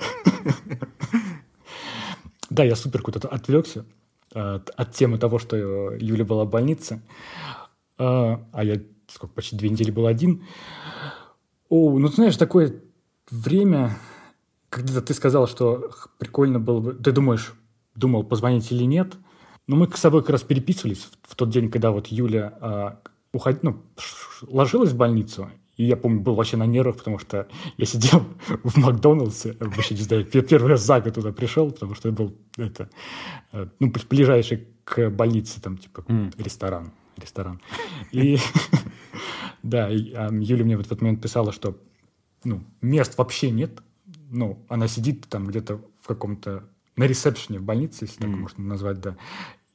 Да, 2.50 2.64
я 2.66 2.76
супер 2.76 3.02
куда-то 3.04 3.30
отвлекся 3.30 3.86
от, 4.34 4.70
от 4.70 4.92
темы 4.94 5.18
того, 5.18 5.40
что 5.40 5.56
э, 5.58 5.98
Юля 6.00 6.26
была 6.26 6.46
в 6.46 6.50
больнице, 6.50 7.02
а, 7.98 8.46
а 8.52 8.64
я 8.64 8.82
сколько, 9.08 9.34
почти 9.34 9.56
две 9.56 9.70
недели 9.70 9.92
был 9.92 10.08
один. 10.08 10.44
О, 11.70 11.98
ну 11.98 12.08
ты 12.08 12.16
знаешь, 12.16 12.38
такое 12.38 12.82
время, 13.30 13.98
когда 14.70 15.02
ты 15.02 15.14
сказал, 15.14 15.48
что 15.48 15.92
прикольно 16.18 16.60
было 16.60 16.80
бы... 16.80 16.94
Ты 16.94 17.12
думаешь, 17.12 17.54
думал, 17.96 18.24
позвонить 18.24 18.72
или 18.72 18.84
нет. 18.84 19.16
Но 19.68 19.76
мы 19.76 19.88
с 19.92 20.00
собой 20.00 20.22
как 20.22 20.32
раз 20.32 20.42
переписывались 20.42 21.08
в, 21.22 21.36
тот 21.36 21.50
день, 21.50 21.70
когда 21.70 21.92
вот 21.92 22.08
Юля 22.08 22.58
а, 22.60 23.00
уход- 23.34 23.62
ну, 23.62 23.84
ложилась 24.42 24.92
в 24.92 24.98
больницу. 24.98 25.50
И 25.80 25.86
я 25.86 25.96
помню, 25.96 26.20
был 26.20 26.36
вообще 26.36 26.58
на 26.58 26.66
нервах, 26.66 26.98
потому 26.98 27.20
что 27.20 27.48
я 27.78 27.86
сидел 27.86 28.26
в 28.66 28.76
Макдональдсе, 28.76 29.56
вообще 29.62 29.96
не 29.96 30.02
знаю, 30.02 30.26
пе- 30.26 30.42
первый 30.42 30.72
раз 30.72 30.82
за 30.82 31.00
год 31.00 31.14
туда 31.14 31.32
пришел, 31.32 31.72
потому 31.72 31.96
что 31.96 32.10
я 32.10 32.14
был 32.14 32.36
это, 32.58 32.90
э, 33.54 33.66
ну, 33.80 33.94
ближайший 34.10 34.68
к 34.84 35.10
больнице, 35.10 35.62
там, 35.62 35.78
типа, 35.78 36.04
ресторан. 36.38 36.92
Ресторан. 37.16 37.62
И 38.12 38.38
да, 39.64 39.86
а, 39.88 40.30
Юля 40.34 40.66
мне 40.66 40.76
в 40.76 40.82
этот 40.82 41.02
момент 41.02 41.22
писала, 41.22 41.54
что 41.54 41.78
ну, 42.44 42.62
мест 42.82 43.18
вообще 43.18 43.50
нет. 43.50 43.82
Ну, 44.30 44.66
она 44.68 44.90
сидит 44.90 45.30
там 45.30 45.48
где-то 45.48 45.80
в 46.02 46.08
каком-то 46.08 46.66
на 46.98 47.06
ресепшене 47.06 47.60
в 47.60 47.64
больнице, 47.64 48.04
если 48.04 48.20
так 48.20 48.30
можно 48.30 48.66
назвать, 48.66 49.00
да, 49.00 49.16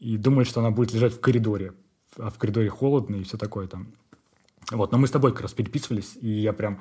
и 0.01 0.19
думает, 0.19 0.49
что 0.49 0.61
она 0.61 0.71
будет 0.71 0.93
лежать 0.93 1.15
в 1.15 1.21
коридоре 1.21 1.73
а 2.19 2.31
в 2.31 2.39
коридоре 2.39 2.69
холодно 2.69 3.17
и 3.17 3.23
все 3.25 3.37
такое 3.37 3.67
там. 3.67 3.89
Вот, 4.71 4.93
но 4.93 4.99
мы 4.99 5.07
с 5.07 5.11
тобой 5.11 5.33
как 5.33 5.43
раз 5.43 5.53
переписывались, 5.53 6.17
и 6.21 6.29
я 6.29 6.53
прям... 6.53 6.81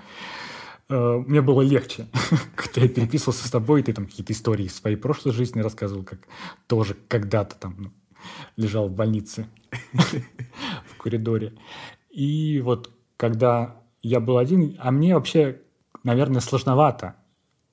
Э, 0.90 1.24
мне 1.26 1.42
было 1.42 1.62
легче, 1.62 2.08
когда 2.56 2.82
я 2.82 2.90
переписывался 2.90 3.48
с 3.48 3.52
тобой, 3.52 3.82
и 3.82 3.84
ты 3.84 3.94
там 3.94 4.06
какие-то 4.06 4.34
истории 4.34 4.66
из 4.66 4.76
своей 4.76 4.96
прошлой 4.96 5.32
жизни 5.32 5.62
рассказывал, 5.62 6.04
как 6.04 6.20
тоже 6.68 6.96
когда-то 7.08 7.56
там 7.56 7.76
ну, 7.78 7.92
лежал 8.56 8.88
в 8.88 8.94
больнице 8.94 9.48
в 10.86 10.98
коридоре. 10.98 11.54
И 12.10 12.62
вот 12.62 12.92
когда 13.18 13.82
я 14.02 14.20
был 14.20 14.38
один, 14.38 14.76
а 14.80 14.92
мне 14.92 15.16
вообще, 15.16 15.62
наверное, 16.04 16.42
сложновато 16.42 17.16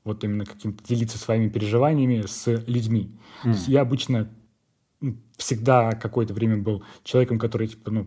вот 0.04 0.24
именно 0.24 0.44
каким-то 0.44 0.82
делиться 0.82 1.18
своими 1.18 1.48
переживаниями 1.48 2.24
с 2.26 2.46
людьми. 2.66 3.18
Mm. 3.44 3.54
Я 3.66 3.82
обычно 3.82 4.30
всегда 5.36 5.92
какое-то 5.92 6.34
время 6.34 6.58
был 6.58 6.84
человеком, 7.04 7.38
который 7.38 7.68
типа, 7.68 7.90
ну, 7.90 8.06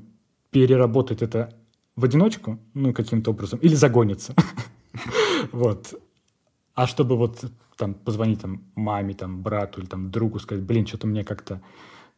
переработает 0.51 1.21
это 1.21 1.53
в 1.95 2.03
одиночку, 2.05 2.59
ну, 2.73 2.93
каким-то 2.93 3.31
образом, 3.31 3.59
или 3.59 3.75
загонится. 3.75 4.33
Вот. 5.51 5.93
А 6.73 6.87
чтобы 6.87 7.17
вот 7.17 7.43
там 7.75 7.93
позвонить 7.93 8.41
там 8.41 8.63
маме, 8.75 9.13
там 9.13 9.41
брату 9.41 9.81
или 9.81 9.87
там 9.87 10.09
другу, 10.09 10.39
сказать, 10.39 10.63
блин, 10.63 10.87
что-то 10.87 11.05
мне 11.05 11.23
как-то 11.23 11.61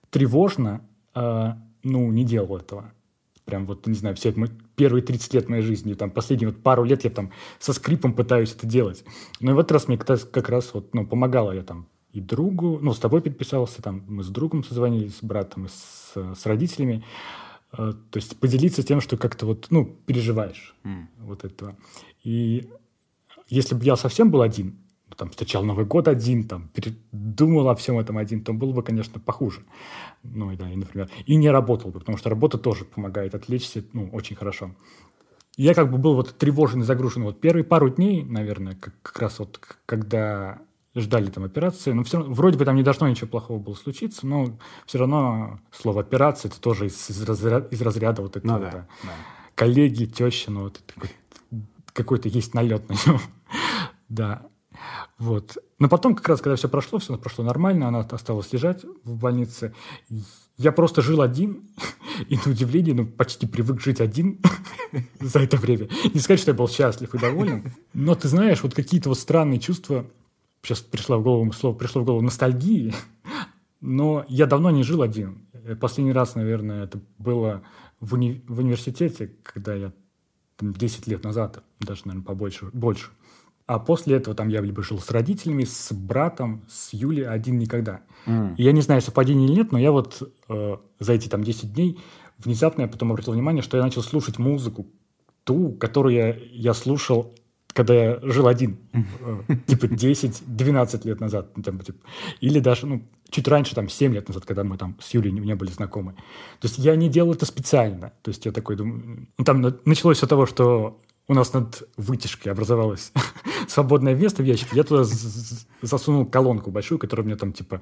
тревожно, 0.09 0.81
э, 1.15 1.53
ну, 1.83 2.11
не 2.11 2.23
делал 2.23 2.57
этого. 2.57 2.93
Прям 3.45 3.65
вот, 3.65 3.87
не 3.87 3.95
знаю, 3.95 4.15
все 4.15 4.29
это, 4.29 4.47
первые 4.75 5.01
30 5.01 5.33
лет 5.33 5.49
моей 5.49 5.61
жизни, 5.63 5.93
там, 5.93 6.11
последние 6.11 6.49
вот 6.49 6.61
пару 6.61 6.83
лет 6.83 7.03
я 7.03 7.09
там 7.09 7.31
со 7.59 7.73
скрипом 7.73 8.13
пытаюсь 8.13 8.53
это 8.53 8.67
делать. 8.67 9.03
Но 9.39 9.51
и 9.51 9.53
в 9.53 9.59
этот 9.59 9.71
раз 9.71 9.87
мне 9.87 9.97
как 9.97 10.49
раз 10.49 10.73
вот, 10.73 10.93
ну, 10.93 11.05
помогало 11.05 11.51
я 11.51 11.63
там 11.63 11.87
и 12.11 12.21
другу, 12.21 12.79
ну, 12.81 12.93
с 12.93 12.99
тобой 12.99 13.21
переписался, 13.21 13.81
там, 13.81 14.03
мы 14.07 14.23
с 14.23 14.29
другом 14.29 14.63
созвонились, 14.63 15.17
с 15.17 15.23
братом 15.23 15.65
и 15.65 15.69
с, 15.69 16.13
с 16.15 16.45
родителями. 16.45 17.03
Э, 17.77 17.93
то 18.11 18.17
есть 18.17 18.37
поделиться 18.37 18.83
тем, 18.83 19.01
что 19.01 19.17
как-то 19.17 19.45
вот, 19.45 19.67
ну, 19.69 19.85
переживаешь 20.05 20.75
mm. 20.83 21.05
вот 21.19 21.43
этого. 21.43 21.75
И 22.23 22.69
если 23.47 23.75
бы 23.75 23.83
я 23.83 23.95
совсем 23.95 24.31
был 24.31 24.41
один, 24.41 24.77
ну, 25.09 25.15
там, 25.15 25.29
встречал 25.29 25.63
Новый 25.63 25.85
год 25.85 26.07
один, 26.07 26.47
там, 26.47 26.69
думал 27.11 27.69
о 27.69 27.75
всем 27.75 27.99
этом 27.99 28.17
один, 28.17 28.43
то 28.43 28.53
было 28.53 28.71
бы, 28.71 28.83
конечно, 28.83 29.19
похуже. 29.19 29.61
Ну, 30.23 30.51
и, 30.51 30.55
да, 30.55 30.69
и, 30.71 30.75
например, 30.75 31.09
и 31.25 31.35
не 31.35 31.49
работал 31.49 31.91
бы, 31.91 31.99
потому 31.99 32.17
что 32.17 32.29
работа 32.29 32.57
тоже 32.57 32.85
помогает 32.85 33.35
отвлечься, 33.35 33.83
ну, 33.93 34.09
очень 34.11 34.35
хорошо. 34.35 34.71
я 35.57 35.73
как 35.73 35.91
бы 35.91 35.97
был 35.97 36.15
вот 36.15 36.37
тревожен 36.37 36.81
и 36.81 36.85
загружен 36.85 37.23
вот 37.23 37.39
первые 37.39 37.63
пару 37.63 37.89
дней, 37.89 38.23
наверное, 38.23 38.75
как, 38.75 38.93
как 39.01 39.19
раз 39.19 39.39
вот 39.39 39.59
когда 39.85 40.59
ждали 41.01 41.29
там 41.29 41.43
операции, 41.43 41.91
но 41.91 42.03
все, 42.03 42.21
вроде 42.21 42.57
бы 42.57 42.65
там 42.65 42.75
не 42.75 42.83
должно 42.83 43.07
ничего 43.07 43.27
плохого 43.27 43.59
было 43.59 43.75
случиться, 43.75 44.25
но 44.25 44.57
все 44.85 44.99
равно 44.99 45.59
слово 45.71 46.01
операция 46.01 46.49
это 46.49 46.59
тоже 46.59 46.87
из, 46.87 47.09
из, 47.09 47.21
разряда, 47.23 47.67
из 47.67 47.81
разряда 47.81 48.21
вот 48.21 48.37
этого, 48.37 48.53
ну, 48.53 48.59
да, 48.59 48.71
да. 48.71 48.87
Да. 49.03 49.09
коллеги, 49.55 50.05
теща, 50.05 50.51
ну 50.51 50.63
вот 50.63 50.81
какой-то 51.93 52.29
есть 52.29 52.53
налет 52.53 52.87
на 52.89 52.93
него. 52.93 53.21
да. 54.09 54.47
Вот. 55.17 55.57
Но 55.79 55.89
потом, 55.89 56.15
как 56.15 56.27
раз, 56.27 56.41
когда 56.41 56.55
все 56.55 56.67
прошло, 56.67 56.99
все 56.99 57.17
прошло 57.17 57.43
нормально, 57.43 57.87
она 57.87 57.99
осталась 57.99 58.51
лежать 58.51 58.83
в 59.03 59.15
больнице. 59.15 59.73
Я 60.57 60.71
просто 60.71 61.01
жил 61.01 61.21
один, 61.21 61.69
и 62.29 62.35
на 62.35 62.51
удивление, 62.51 62.93
ну, 62.93 63.05
почти 63.05 63.47
привык 63.47 63.81
жить 63.81 64.01
один 64.01 64.41
за 65.19 65.39
это 65.39 65.57
время. 65.57 65.89
Не 66.13 66.19
сказать, 66.19 66.41
что 66.41 66.51
я 66.51 66.57
был 66.57 66.69
счастлив 66.69 67.13
и 67.13 67.17
доволен, 67.17 67.73
но 67.93 68.15
ты 68.15 68.27
знаешь, 68.27 68.61
вот 68.63 68.73
какие-то 68.73 69.09
вот 69.09 69.19
странные 69.19 69.59
чувства 69.59 70.05
сейчас 70.65 70.79
пришло 70.79 71.17
в 71.17 71.23
голову 71.23 71.51
слово, 71.51 71.75
пришло 71.75 72.01
в 72.01 72.05
голову 72.05 72.21
ностальгии, 72.21 72.93
но 73.81 74.25
я 74.27 74.45
давно 74.45 74.71
не 74.71 74.83
жил 74.83 75.01
один. 75.01 75.47
Последний 75.79 76.13
раз, 76.13 76.35
наверное, 76.35 76.83
это 76.83 76.99
было 77.17 77.63
в, 77.99 78.13
уни 78.13 78.43
в 78.47 78.59
университете, 78.59 79.31
когда 79.43 79.73
я 79.73 79.91
там, 80.57 80.73
10 80.73 81.07
лет 81.07 81.23
назад, 81.23 81.63
даже, 81.79 82.01
наверное, 82.05 82.25
побольше, 82.25 82.69
больше. 82.73 83.09
А 83.67 83.79
после 83.79 84.17
этого 84.17 84.35
там 84.35 84.49
я 84.49 84.61
либо 84.61 84.83
жил 84.83 84.99
с 84.99 85.09
родителями, 85.09 85.63
с 85.63 85.91
братом, 85.91 86.65
с 86.69 86.93
Юлей, 86.93 87.27
один 87.27 87.57
никогда. 87.57 88.01
Mm. 88.27 88.55
И 88.57 88.63
я 88.63 88.71
не 88.71 88.81
знаю, 88.81 89.01
совпадение 89.01 89.47
или 89.47 89.55
нет, 89.55 89.71
но 89.71 89.79
я 89.79 89.91
вот 89.91 90.31
э, 90.47 90.77
за 90.99 91.13
эти 91.13 91.27
там 91.27 91.43
10 91.43 91.73
дней 91.73 91.99
внезапно 92.37 92.83
я 92.83 92.87
потом 92.87 93.11
обратил 93.11 93.33
внимание, 93.33 93.63
что 93.63 93.77
я 93.77 93.83
начал 93.83 94.03
слушать 94.03 94.37
музыку, 94.37 94.87
ту, 95.43 95.71
которую 95.71 96.13
я, 96.13 96.35
я 96.51 96.73
слушал 96.75 97.33
когда 97.75 97.93
я 97.93 98.19
жил 98.23 98.47
один, 98.47 98.77
э, 98.93 99.55
типа 99.67 99.85
10-12 99.85 101.05
лет 101.05 101.19
назад, 101.19 101.51
ну, 101.57 101.61
там, 101.61 101.79
типа, 101.79 101.99
или 102.39 102.59
даже, 102.59 102.87
ну, 102.87 103.03
чуть 103.29 103.47
раньше, 103.49 103.75
там, 103.75 103.89
7 103.89 104.13
лет 104.13 104.29
назад, 104.29 104.45
когда 104.45 104.63
мы 104.63 104.77
там 104.77 104.95
с 105.01 105.13
Юлей 105.13 105.31
не, 105.31 105.41
не 105.41 105.55
были 105.55 105.69
знакомы. 105.71 106.13
То 106.61 106.67
есть 106.67 106.77
я 106.77 106.95
не 106.95 107.09
делал 107.09 107.33
это 107.33 107.45
специально. 107.45 108.13
То 108.21 108.29
есть 108.29 108.45
я 108.45 108.53
такой 108.53 108.77
думаю... 108.77 109.27
Ну, 109.37 109.43
там 109.43 109.61
началось 109.83 110.19
с 110.19 110.27
того, 110.27 110.45
что 110.45 111.01
у 111.27 111.33
нас 111.33 111.53
над 111.53 111.83
вытяжкой 111.97 112.53
образовалось 112.53 113.11
свободное 113.67 114.15
место 114.15 114.41
в 114.41 114.45
ящике. 114.45 114.69
Я 114.73 114.83
туда 114.83 115.03
засунул 115.81 116.25
колонку 116.25 116.71
большую, 116.71 116.97
которая 116.97 117.25
мне 117.25 117.35
там, 117.35 117.51
типа, 117.51 117.81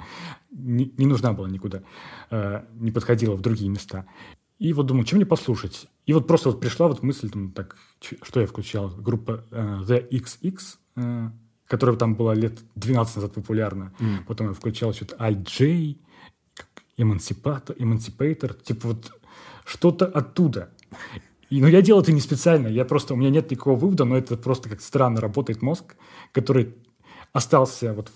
не, 0.50 0.92
не 0.98 1.06
нужна 1.06 1.34
была 1.34 1.48
никуда, 1.50 1.84
э, 2.32 2.64
не 2.80 2.92
подходила 2.92 3.36
в 3.36 3.42
другие 3.42 3.70
места. 3.70 4.08
И 4.60 4.74
вот 4.74 4.86
думаю, 4.86 5.06
чем 5.06 5.18
мне 5.18 5.26
послушать? 5.26 5.88
И 6.06 6.14
вот 6.14 6.28
просто 6.28 6.50
вот 6.50 6.60
пришла 6.60 6.88
вот 6.88 7.04
мысль, 7.04 7.30
там, 7.30 7.52
так, 7.52 7.76
что 8.22 8.40
я 8.40 8.48
включал? 8.48 8.90
Группа 8.90 9.44
э, 9.52 9.80
The 9.86 10.10
XX, 10.10 10.60
э, 10.96 11.30
которая 11.68 11.96
там 11.96 12.16
была 12.16 12.34
лет 12.34 12.60
12 12.76 13.16
назад 13.16 13.34
популярна. 13.34 13.94
Mm. 14.00 14.26
Потом 14.28 14.48
я 14.48 14.54
включал 14.54 14.94
что-то 14.94 15.16
IJ, 15.16 15.98
Emancipator, 16.98 17.76
Emancipator, 17.78 18.62
типа 18.62 18.90
вот 18.90 19.12
что-то 19.66 20.06
оттуда. 20.06 20.70
И, 21.50 21.62
ну, 21.62 21.68
я 21.68 21.82
делал 21.82 22.02
это 22.02 22.12
не 22.12 22.22
специально, 22.22 22.68
я 22.68 22.86
просто, 22.86 23.14
у 23.14 23.18
меня 23.18 23.30
нет 23.30 23.52
никакого 23.52 23.78
вывода, 23.78 24.06
но 24.06 24.18
это 24.18 24.38
просто 24.38 24.70
как 24.70 24.82
странно 24.82 25.22
работает 25.22 25.62
мозг, 25.62 25.96
который 26.32 26.76
остался, 27.32 27.94
вот 27.94 28.12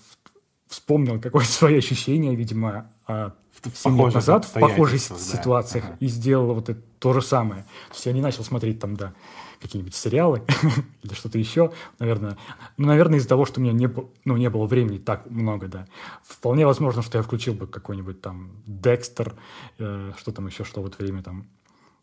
вспомнил 0.68 1.20
какое-то 1.20 1.50
свое 1.50 1.78
ощущение, 1.78 2.34
видимо, 2.34 2.90
от 3.06 3.34
7 3.74 3.98
лет 3.98 4.14
назад 4.14 4.44
в 4.44 4.52
похожих 4.52 5.08
да. 5.08 5.16
ситуациях 5.16 5.84
ага. 5.84 5.96
и 6.00 6.06
сделала 6.06 6.52
вот 6.52 6.68
это 6.68 6.80
то 6.98 7.12
же 7.12 7.22
самое. 7.22 7.62
То 7.88 7.94
есть 7.94 8.06
я 8.06 8.12
не 8.12 8.20
начал 8.20 8.44
смотреть 8.44 8.78
там, 8.78 8.96
да, 8.96 9.14
какие-нибудь 9.60 9.94
сериалы 9.94 10.42
или 11.02 11.14
что-то 11.14 11.38
еще, 11.38 11.72
наверное. 11.98 12.36
Ну, 12.76 12.86
наверное, 12.86 13.18
из-за 13.18 13.28
того, 13.28 13.44
что 13.44 13.60
у 13.60 13.62
меня 13.62 13.72
не, 13.72 13.92
ну, 14.24 14.36
не 14.36 14.48
было 14.50 14.66
времени 14.66 14.98
так 14.98 15.28
много, 15.30 15.68
да. 15.68 15.86
Вполне 16.22 16.66
возможно, 16.66 17.02
что 17.02 17.18
я 17.18 17.24
включил 17.24 17.54
бы 17.54 17.66
какой-нибудь 17.66 18.20
там 18.20 18.52
Декстер, 18.66 19.34
э, 19.78 20.12
что 20.16 20.32
там 20.32 20.46
еще, 20.46 20.64
что 20.64 20.82
в 20.82 20.86
это 20.86 21.02
время 21.02 21.22
там, 21.22 21.46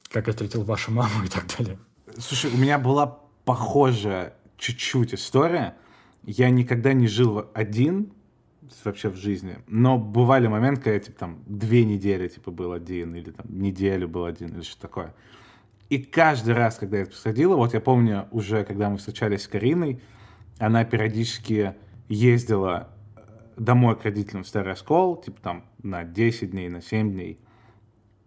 как 0.10 0.28
я 0.28 0.34
встретил 0.34 0.64
вашу 0.64 0.92
маму 0.92 1.24
и 1.24 1.28
так 1.28 1.46
далее. 1.58 1.80
Слушай, 2.18 2.52
у 2.54 2.58
меня 2.58 2.80
была 2.80 3.20
похожая 3.46 4.36
чуть-чуть 4.58 5.14
история. 5.14 5.76
Я 6.24 6.50
никогда 6.50 6.94
не 6.94 7.08
жил 7.08 7.50
один, 7.54 8.12
вообще 8.84 9.10
в 9.10 9.16
жизни. 9.16 9.58
Но 9.68 9.98
бывали 9.98 10.48
моменты, 10.48 10.82
когда 10.82 10.94
я, 10.94 11.00
типа, 11.00 11.20
там, 11.20 11.44
две 11.46 11.86
недели, 11.86 12.28
типа, 12.28 12.52
был 12.52 12.74
один, 12.74 13.16
или 13.16 13.32
там, 13.32 13.46
неделю 13.50 14.08
был 14.08 14.26
один, 14.26 14.50
или 14.50 14.62
что 14.62 14.82
такое. 14.82 15.14
И 15.90 16.00
каждый 16.00 16.54
раз, 16.54 16.78
когда 16.78 16.98
это 16.98 17.10
происходило, 17.12 17.56
вот 17.56 17.74
я 17.74 17.80
помню 17.80 18.28
уже, 18.32 18.64
когда 18.64 18.90
мы 18.90 18.98
встречались 18.98 19.44
с 19.44 19.48
Кариной, 19.48 20.02
она 20.58 20.84
периодически 20.84 21.76
ездила 22.10 22.90
э, 23.16 23.22
домой 23.58 23.96
к 23.96 24.04
родителям 24.04 24.44
в 24.44 24.48
старый 24.48 24.74
оскол, 24.74 25.18
типа 25.18 25.40
там 25.42 25.66
на 25.84 26.04
10 26.04 26.52
дней, 26.52 26.70
на 26.70 26.82
7 26.82 27.12
дней. 27.12 27.40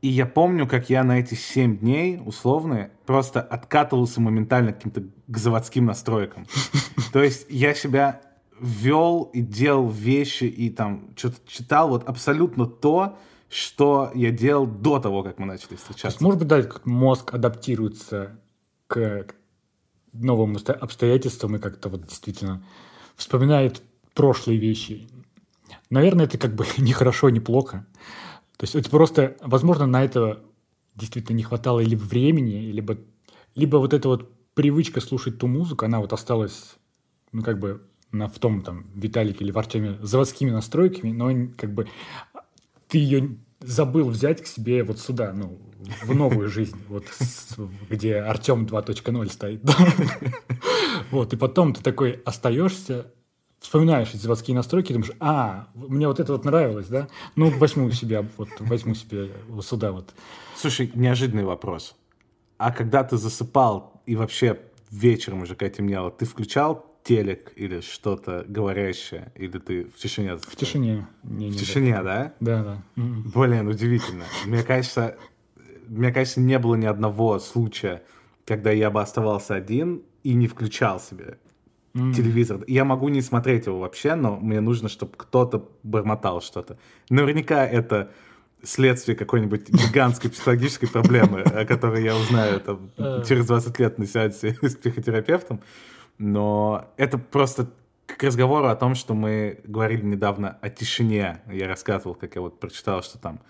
И 0.00 0.08
я 0.08 0.26
помню, 0.26 0.68
как 0.68 0.90
я 0.90 1.02
на 1.02 1.18
эти 1.18 1.34
7 1.34 1.78
дней, 1.78 2.20
условно, 2.24 2.90
просто 3.04 3.40
откатывался 3.40 4.20
моментально 4.20 4.72
к 4.72 4.76
каким-то 4.76 5.02
к 5.26 5.36
заводским 5.36 5.86
настройкам. 5.86 6.46
То 7.12 7.22
есть 7.22 7.46
я 7.48 7.74
себя 7.74 8.20
вел 8.60 9.30
и 9.32 9.40
делал 9.40 9.88
вещи 9.88 10.44
и 10.44 10.70
там 10.70 11.10
что-то 11.16 11.36
читал 11.46 11.88
вот 11.88 12.08
абсолютно 12.08 12.66
то, 12.66 13.18
что 13.48 14.10
я 14.14 14.30
делал 14.30 14.66
до 14.66 14.98
того, 14.98 15.22
как 15.22 15.38
мы 15.38 15.46
начали 15.46 15.76
встречаться. 15.76 16.08
есть, 16.08 16.20
может 16.20 16.38
быть, 16.38 16.48
да, 16.48 16.62
мозг 16.84 17.32
адаптируется 17.32 18.38
к 18.86 19.26
новым 20.12 20.56
обстоятельствам 20.56 21.56
и 21.56 21.58
как-то 21.58 21.88
вот 21.88 22.06
действительно 22.06 22.62
вспоминает 23.16 23.82
прошлые 24.14 24.58
вещи. 24.58 25.08
Наверное, 25.90 26.26
это 26.26 26.38
как 26.38 26.54
бы 26.54 26.66
не 26.78 26.92
хорошо, 26.92 27.30
не 27.30 27.40
плохо. 27.40 27.86
То 28.56 28.64
есть 28.64 28.74
это 28.74 28.90
просто, 28.90 29.36
возможно, 29.40 29.86
на 29.86 30.04
это 30.04 30.42
действительно 30.94 31.36
не 31.36 31.44
хватало 31.44 31.80
либо 31.80 32.02
времени, 32.02 32.72
либо, 32.72 32.98
либо 33.54 33.76
вот 33.76 33.94
эта 33.94 34.08
вот 34.08 34.32
привычка 34.54 35.00
слушать 35.00 35.38
ту 35.38 35.46
музыку, 35.46 35.84
она 35.84 36.00
вот 36.00 36.12
осталась, 36.12 36.74
ну, 37.30 37.42
как 37.42 37.60
бы 37.60 37.88
на, 38.12 38.28
в 38.28 38.38
том 38.38 38.62
там 38.62 38.86
Виталике 38.94 39.44
или 39.44 39.50
в 39.50 39.58
Артеме 39.58 39.98
заводскими 40.00 40.50
настройками, 40.50 41.12
но 41.12 41.50
как 41.56 41.72
бы 41.72 41.88
ты 42.88 42.98
ее 42.98 43.36
забыл 43.60 44.08
взять 44.08 44.42
к 44.42 44.46
себе 44.46 44.82
вот 44.84 44.98
сюда, 44.98 45.32
ну, 45.32 45.58
в 46.02 46.14
новую 46.14 46.48
жизнь, 46.48 46.78
вот 46.88 47.04
где 47.88 48.16
Артем 48.16 48.66
2.0 48.66 49.30
стоит. 49.30 49.62
Вот, 51.10 51.32
и 51.32 51.36
потом 51.36 51.72
ты 51.72 51.82
такой 51.82 52.20
остаешься 52.26 53.06
вспоминаешь 53.60 54.10
эти 54.10 54.18
заводские 54.18 54.54
настройки, 54.56 54.92
думаешь, 54.92 55.12
а, 55.20 55.68
мне 55.74 56.06
вот 56.06 56.20
это 56.20 56.32
вот 56.32 56.44
нравилось, 56.44 56.86
да? 56.86 57.08
Ну, 57.36 57.50
возьму 57.50 57.90
себе, 57.90 58.28
вот, 58.36 58.48
возьму 58.60 58.94
себе 58.94 59.30
сюда 59.62 59.92
вот. 59.92 60.14
Слушай, 60.56 60.90
неожиданный 60.94 61.44
вопрос. 61.44 61.96
А 62.56 62.72
когда 62.72 63.04
ты 63.04 63.16
засыпал 63.16 64.00
и 64.06 64.16
вообще 64.16 64.60
вечером 64.90 65.42
уже 65.42 65.54
когда 65.54 65.70
темнело, 65.70 66.10
ты 66.10 66.24
включал 66.24 66.87
телек 67.08 67.52
или 67.56 67.80
что-то 67.80 68.44
говорящее? 68.46 69.32
Или 69.34 69.58
ты 69.58 69.84
в 69.84 69.96
тишине? 69.96 70.36
В 70.36 70.56
тишине. 70.56 71.06
Не, 71.22 71.48
в 71.48 71.52
не, 71.52 71.58
тишине, 71.58 72.02
да? 72.02 72.34
Да, 72.40 72.62
да. 72.62 72.82
Блин, 72.96 73.66
удивительно. 73.66 74.24
Мне 74.44 74.62
кажется, 74.62 75.16
мне 75.86 76.12
кажется, 76.12 76.40
не 76.40 76.58
было 76.58 76.74
ни 76.74 76.84
одного 76.84 77.38
случая, 77.38 78.02
когда 78.44 78.70
я 78.72 78.90
бы 78.90 79.00
оставался 79.00 79.54
один 79.54 80.02
и 80.22 80.34
не 80.34 80.48
включал 80.48 81.00
себе 81.00 81.38
mm. 81.94 82.12
телевизор. 82.12 82.62
Я 82.66 82.84
могу 82.84 83.08
не 83.08 83.22
смотреть 83.22 83.66
его 83.66 83.78
вообще, 83.80 84.14
но 84.14 84.36
мне 84.36 84.60
нужно, 84.60 84.90
чтобы 84.90 85.12
кто-то 85.16 85.66
бормотал 85.82 86.42
что-то. 86.42 86.76
Наверняка 87.08 87.66
это 87.66 88.12
следствие 88.62 89.16
какой-нибудь 89.16 89.70
гигантской 89.70 90.30
психологической 90.30 90.90
проблемы, 90.90 91.40
о 91.40 91.64
которой 91.64 92.04
я 92.04 92.14
узнаю 92.14 92.60
там, 92.60 92.90
э. 92.98 93.22
через 93.26 93.46
20 93.46 93.78
лет 93.78 93.98
на 93.98 94.06
сеансе 94.06 94.58
с 94.62 94.76
психотерапевтом. 94.76 95.62
Но 96.18 96.92
это 96.96 97.18
просто 97.18 97.70
к 98.06 98.22
разговору 98.22 98.68
о 98.68 98.76
том, 98.76 98.94
что 98.94 99.14
мы 99.14 99.60
говорили 99.64 100.04
недавно 100.04 100.58
о 100.60 100.70
тишине. 100.70 101.42
Я 101.50 101.68
рассказывал, 101.68 102.14
как 102.14 102.34
я 102.34 102.40
вот 102.40 102.58
прочитал, 102.58 103.02
что 103.02 103.18
там 103.18 103.40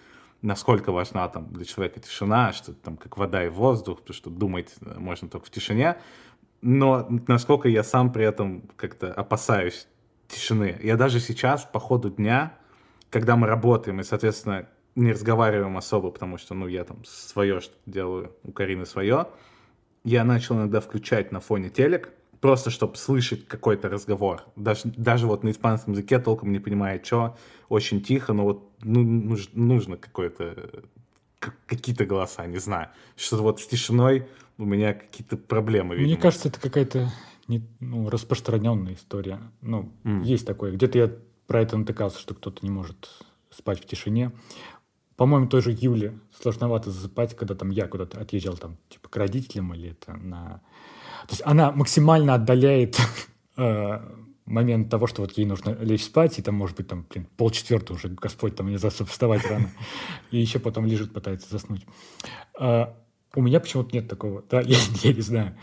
насколько 0.43 0.93
важна 0.93 1.29
там 1.29 1.53
для 1.53 1.64
человека 1.64 2.01
тишина, 2.01 2.53
что 2.53 2.73
там 2.73 2.97
как 2.97 3.16
вода 3.16 3.45
и 3.45 3.49
воздух, 3.49 4.01
потому 4.01 4.14
что 4.14 4.31
думать 4.31 4.75
можно 4.81 5.29
только 5.29 5.47
в 5.47 5.51
тишине. 5.51 5.99
Но 6.61 7.07
насколько 7.27 7.69
я 7.69 7.83
сам 7.83 8.12
при 8.12 8.25
этом 8.25 8.62
как-то 8.77 9.12
опасаюсь 9.12 9.87
тишины. 10.29 10.79
Я 10.83 10.97
даже 10.97 11.21
сейчас 11.21 11.64
по 11.64 11.79
ходу 11.81 12.11
дня, 12.11 12.55
когда 13.11 13.37
мы 13.37 13.47
работаем 13.47 14.01
и, 14.01 14.05
соответственно, 14.05 14.69
не 14.95 15.12
разговариваем 15.12 15.77
особо, 15.77 16.11
потому 16.11 16.39
что, 16.39 16.55
ну, 16.55 16.66
я 16.66 16.85
там 16.85 17.05
свое 17.05 17.61
что 17.61 17.75
делаю, 17.87 18.33
у 18.43 18.53
Карины 18.53 18.85
свое, 18.85 19.29
я 20.05 20.25
начал 20.25 20.57
иногда 20.57 20.81
включать 20.81 21.33
на 21.33 21.41
фоне 21.41 21.71
телек, 21.71 22.12
просто 22.41 22.70
чтобы 22.70 22.97
слышать 22.97 23.47
какой-то 23.47 23.89
разговор. 23.89 24.45
Даже, 24.57 24.82
даже 24.84 25.26
вот 25.26 25.45
на 25.45 25.51
испанском 25.51 25.93
языке 25.93 26.18
толком 26.18 26.53
не 26.53 26.59
понимая, 26.59 27.03
что, 27.03 27.36
очень 27.68 28.03
тихо, 28.03 28.32
но 28.32 28.45
вот 28.45 28.70
ну, 28.82 29.03
нуж, 29.03 29.49
нужно 29.53 29.97
какое-то 29.97 30.84
какие-то 31.66 32.05
голоса, 32.05 32.47
не 32.47 32.59
знаю. 32.59 32.89
Что-то 33.16 33.43
вот 33.43 33.61
с 33.61 33.66
тишиной 33.66 34.26
у 34.57 34.64
меня 34.64 34.95
какие-то 34.95 35.36
проблемы. 35.36 35.95
Видимо. 35.95 36.14
Мне 36.14 36.20
кажется, 36.20 36.49
это 36.49 36.61
какая-то 36.61 37.11
не, 37.47 37.62
ну, 37.80 38.11
распространенная 38.11 38.95
история. 38.95 39.41
Ну, 39.61 39.93
mm. 40.05 40.24
есть 40.24 40.47
такое. 40.47 40.72
Где-то 40.72 40.99
я 40.99 41.12
про 41.47 41.62
это 41.62 41.76
натыкался, 41.76 42.18
что 42.18 42.34
кто-то 42.34 42.64
не 42.64 42.70
может 42.70 43.09
спать 43.51 43.80
в 43.80 43.86
тишине. 43.86 44.32
По-моему, 45.16 45.49
той 45.49 45.62
же 45.62 45.72
Юле 45.72 46.18
сложновато 46.41 46.91
засыпать, 46.91 47.34
когда 47.34 47.55
там 47.55 47.70
я 47.70 47.89
куда-то 47.89 48.20
отъезжал 48.20 48.57
там, 48.57 48.76
типа, 48.89 49.09
к 49.09 49.16
родителям 49.16 49.74
или 49.74 49.91
это 49.91 50.12
на... 50.12 50.61
То 51.29 51.35
есть 51.35 51.43
она 51.45 51.70
максимально 51.72 52.35
отдаляет 52.35 52.97
э, 53.59 54.01
момент 54.47 54.91
того, 54.91 55.07
что 55.07 55.20
вот 55.20 55.37
ей 55.37 55.45
нужно 55.45 55.76
лечь 55.81 56.05
спать, 56.05 56.39
и 56.39 56.43
там, 56.43 56.55
может 56.55 56.76
быть, 56.76 56.89
там, 56.89 57.07
блин, 57.09 57.29
полчетвертого 57.37 57.97
уже 57.97 58.09
Господь 58.09 58.57
там 58.57 58.68
не 58.68 58.79
заставит 58.79 59.12
вставать 59.12 59.45
рано, 59.47 59.70
и 60.31 60.39
еще 60.39 60.59
потом 60.59 60.87
лежит, 60.87 61.12
пытается 61.12 61.51
заснуть. 61.51 61.85
А, 62.59 62.97
у 63.35 63.43
меня 63.43 63.61
почему-то 63.61 63.95
нет 63.95 64.09
такого, 64.09 64.43
да, 64.49 64.61
я, 64.64 64.79
я 65.03 65.12
не 65.12 65.20
знаю. 65.20 65.59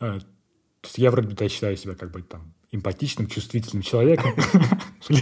А, 0.00 0.18
то 0.18 0.86
есть 0.86 0.96
я 0.96 1.10
вроде 1.10 1.28
бы 1.28 1.34
да, 1.34 1.48
считаю 1.50 1.76
себя 1.76 1.94
как 1.94 2.10
бы 2.12 2.22
там 2.22 2.54
эмпатичным, 2.72 3.26
чувствительным 3.26 3.82
человеком, 3.82 4.34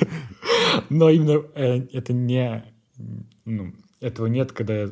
но 0.90 1.10
именно 1.10 1.42
э, 1.56 1.88
это 1.92 2.12
не 2.12 2.64
ну, 3.44 3.72
этого 4.00 4.26
нет, 4.26 4.52
когда 4.52 4.82
я 4.82 4.90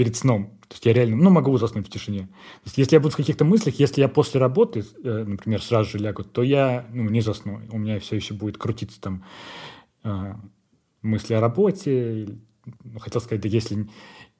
перед 0.00 0.16
сном. 0.16 0.58
То 0.66 0.76
есть 0.76 0.86
я 0.86 0.94
реально, 0.94 1.16
ну, 1.16 1.28
могу 1.28 1.58
заснуть 1.58 1.86
в 1.86 1.90
тишине. 1.90 2.20
То 2.20 2.64
есть 2.64 2.78
если 2.78 2.96
я 2.96 3.00
буду 3.00 3.12
в 3.12 3.16
каких-то 3.18 3.44
мыслях, 3.44 3.74
если 3.74 4.00
я 4.00 4.08
после 4.08 4.40
работы, 4.40 4.82
э, 5.04 5.24
например, 5.26 5.62
сразу 5.62 5.90
же 5.90 5.98
лягу, 5.98 6.24
то 6.24 6.42
я, 6.42 6.86
ну, 6.90 7.10
не 7.10 7.20
засну. 7.20 7.60
У 7.70 7.76
меня 7.76 8.00
все 8.00 8.16
еще 8.16 8.32
будет 8.32 8.56
крутиться 8.56 8.98
там 8.98 9.26
э, 10.04 10.34
мысли 11.02 11.34
о 11.34 11.40
работе. 11.42 12.28
Ну, 12.82 12.98
хотел 12.98 13.20
сказать, 13.20 13.42
да 13.42 13.48
если 13.50 13.90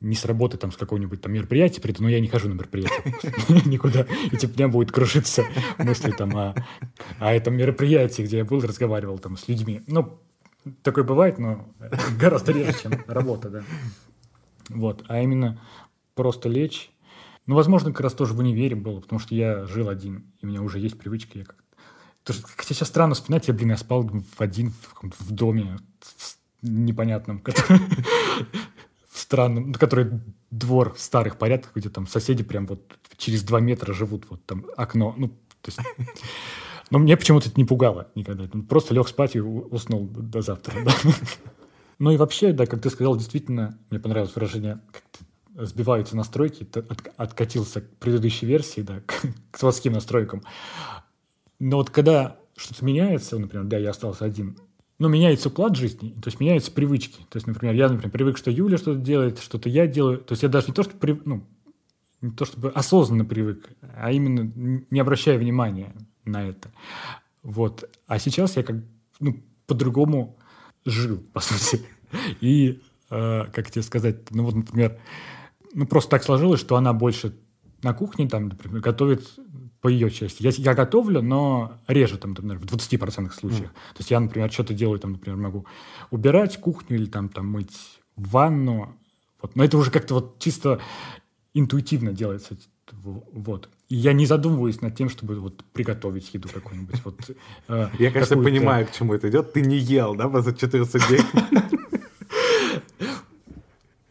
не 0.01 0.17
с 0.17 0.25
работы, 0.25 0.57
там, 0.57 0.73
с 0.73 0.79
какого-нибудь 0.79 1.21
там 1.21 1.35
мероприятия 1.35 1.83
приду, 1.83 2.05
но 2.05 2.09
я 2.09 2.21
не 2.21 2.29
хожу 2.29 2.49
на 2.49 2.55
мероприятие 2.55 3.15
никуда. 3.67 4.07
И 4.33 4.37
типа 4.39 4.55
у 4.55 4.57
меня 4.57 4.69
будет 4.69 4.93
крушиться 4.93 5.45
мысли 5.77 6.11
там 6.13 6.35
о, 6.39 6.55
о 7.19 7.35
этом 7.35 7.55
мероприятии, 7.55 8.23
где 8.23 8.39
я 8.39 8.45
был, 8.47 8.63
разговаривал 8.63 9.19
там 9.19 9.37
с 9.37 9.47
людьми. 9.47 9.83
Ну, 9.87 10.19
Такое 10.83 11.05
бывает, 11.05 11.39
но 11.39 11.67
гораздо 12.19 12.53
реже, 12.53 12.75
чем 12.83 12.93
работа, 13.07 13.49
да. 13.49 13.63
Вот, 14.71 15.05
а 15.09 15.21
именно 15.21 15.61
просто 16.14 16.49
лечь. 16.49 16.91
Ну, 17.47 17.55
возможно, 17.55 17.91
как 17.91 18.01
раз 18.01 18.14
тоже 18.14 18.35
в 18.35 18.39
универе 18.39 18.77
было, 18.77 19.01
потому 19.01 19.18
что 19.18 19.35
я 19.35 19.66
жил 19.66 19.89
один, 19.89 20.33
и 20.41 20.47
у 20.47 20.49
меня 20.49 20.62
уже 20.62 20.79
есть 20.79 20.99
привычка. 20.99 21.39
Я 21.39 21.45
как... 21.45 21.57
Тоже, 22.23 22.41
хотя 22.43 22.75
сейчас 22.75 22.89
странно 22.89 23.14
вспоминать, 23.14 23.49
я, 23.49 23.55
блин, 23.55 23.71
я 23.71 23.77
спал 23.77 24.09
в 24.09 24.41
один 24.41 24.71
в, 24.71 25.03
в 25.03 25.31
доме 25.33 25.79
в 26.61 26.68
непонятном, 26.68 27.43
в 29.09 29.18
странном, 29.18 29.73
который 29.75 30.21
двор 30.51 30.95
старых 30.99 31.39
порядках, 31.39 31.73
где 31.75 31.89
там 31.89 32.07
соседи 32.07 32.45
прям 32.45 32.66
вот 32.66 32.99
через 33.16 33.43
два 33.43 33.61
метра 33.61 33.93
живут, 33.95 34.27
вот 34.29 34.45
там 34.45 34.66
окно, 34.77 35.14
ну, 35.16 35.29
то 35.29 35.68
есть 35.68 35.79
но 36.91 36.99
мне 36.99 37.16
почему-то 37.16 37.49
это 37.49 37.59
не 37.59 37.64
пугало 37.64 38.09
никогда. 38.14 38.49
Просто 38.68 38.95
лег 38.95 39.09
спать 39.09 39.37
и 39.37 39.41
уснул 39.41 40.09
до 40.09 40.43
завтра. 40.43 40.75
Ну 42.01 42.11
и 42.11 42.16
вообще, 42.16 42.55
да, 42.55 42.64
как 42.64 42.80
ты 42.80 42.88
сказал, 42.88 43.14
действительно, 43.14 43.78
мне 43.90 44.01
понравилось 44.01 44.34
выражение, 44.34 44.80
как 44.90 45.66
сбиваются 45.66 46.16
настройки, 46.16 46.66
от, 46.74 47.12
откатился 47.18 47.82
к 47.82 47.90
предыдущей 47.98 48.46
версии, 48.46 48.80
да, 48.80 49.01
к, 49.07 49.22
к 49.51 49.59
заводским 49.59 49.92
настройкам. 49.92 50.42
Но 51.59 51.76
вот 51.76 51.90
когда 51.90 52.38
что-то 52.57 52.86
меняется, 52.86 53.38
например, 53.38 53.66
да, 53.66 53.76
я 53.76 53.90
остался 53.90 54.24
один, 54.24 54.57
но 54.98 55.09
меняется 55.09 55.51
уклад 55.51 55.76
жизни, 55.76 56.11
то 56.11 56.28
есть 56.28 56.40
меняются 56.40 56.72
привычки. 56.72 57.18
То 57.28 57.36
есть, 57.36 57.46
например, 57.46 57.74
я, 57.74 57.90
например, 57.90 58.11
привык, 58.11 58.38
что 58.38 58.51
Юля 58.51 58.78
что-то 58.78 58.98
делает, 58.98 59.38
что-то 59.38 59.68
я 59.68 59.86
делаю. 59.86 60.18
То 60.18 60.32
есть 60.32 60.42
я 60.42 60.48
даже 60.48 60.68
не 60.68 60.72
то, 60.72 60.82
что 60.82 60.96
при, 60.96 61.20
ну, 61.26 61.46
не 62.22 62.30
то 62.30 62.46
чтобы 62.46 62.70
осознанно 62.70 63.26
привык, 63.26 63.68
а 63.94 64.11
именно 64.11 64.51
не 64.90 65.01
обращая 65.01 65.36
внимания 65.36 65.94
на 66.24 66.48
это. 66.48 66.72
Вот. 67.42 67.90
А 68.07 68.18
сейчас 68.18 68.57
я 68.57 68.62
как 68.62 68.76
ну, 69.20 69.42
по-другому 69.66 70.38
жил, 70.85 71.18
по 71.33 71.41
сути. 71.41 71.85
И, 72.41 72.81
э, 73.11 73.45
как 73.53 73.70
тебе 73.70 73.83
сказать, 73.83 74.31
ну 74.31 74.45
вот, 74.45 74.55
например, 74.55 74.99
ну 75.74 75.87
просто 75.87 76.11
так 76.11 76.24
сложилось, 76.24 76.61
что 76.61 76.76
она 76.76 76.93
больше 76.93 77.35
на 77.83 77.95
кухне 77.95 78.28
там, 78.28 78.49
например, 78.49 78.81
готовит 78.81 79.26
по 79.81 79.89
ее 79.89 80.11
части. 80.11 80.43
Я, 80.43 80.51
я 80.51 80.74
готовлю, 80.74 81.22
но 81.22 81.78
реже, 81.87 82.18
там, 82.18 82.31
например, 82.31 82.59
в 82.59 82.64
20% 82.64 83.33
случаях. 83.33 83.70
Mm. 83.70 83.95
То 83.95 83.99
есть 83.99 84.11
я, 84.11 84.20
например, 84.20 84.53
что-то 84.53 84.74
делаю, 84.74 84.99
там, 84.99 85.12
например, 85.12 85.39
могу 85.39 85.66
убирать 86.11 86.61
кухню 86.61 86.97
или 86.97 87.07
там, 87.07 87.31
там 87.31 87.47
мыть 87.47 87.72
ванну. 88.16 88.95
Вот. 89.41 89.57
Но 89.57 89.64
это 89.64 89.78
уже 89.78 89.91
как-то 89.91 90.14
вот 90.14 90.39
чисто 90.39 90.81
интуитивно 91.55 92.12
делается. 92.12 92.59
Вот. 92.93 93.68
И 93.88 93.97
я 93.97 94.12
не 94.12 94.26
задумываюсь 94.26 94.80
над 94.80 94.97
тем, 94.97 95.09
чтобы 95.09 95.41
вот 95.41 95.64
приготовить 95.72 96.32
еду 96.34 96.49
какую-нибудь. 96.53 97.05
Вот, 97.05 97.30
э, 97.68 97.88
я, 97.99 98.11
конечно, 98.11 98.36
понимаю, 98.36 98.86
к 98.86 98.93
чему 98.93 99.14
это 99.14 99.28
идет. 99.28 99.53
Ты 99.53 99.62
не 99.62 99.76
ел, 99.76 100.14
да, 100.14 100.28
за 100.41 100.55
14 100.55 101.09
дней? 101.09 101.20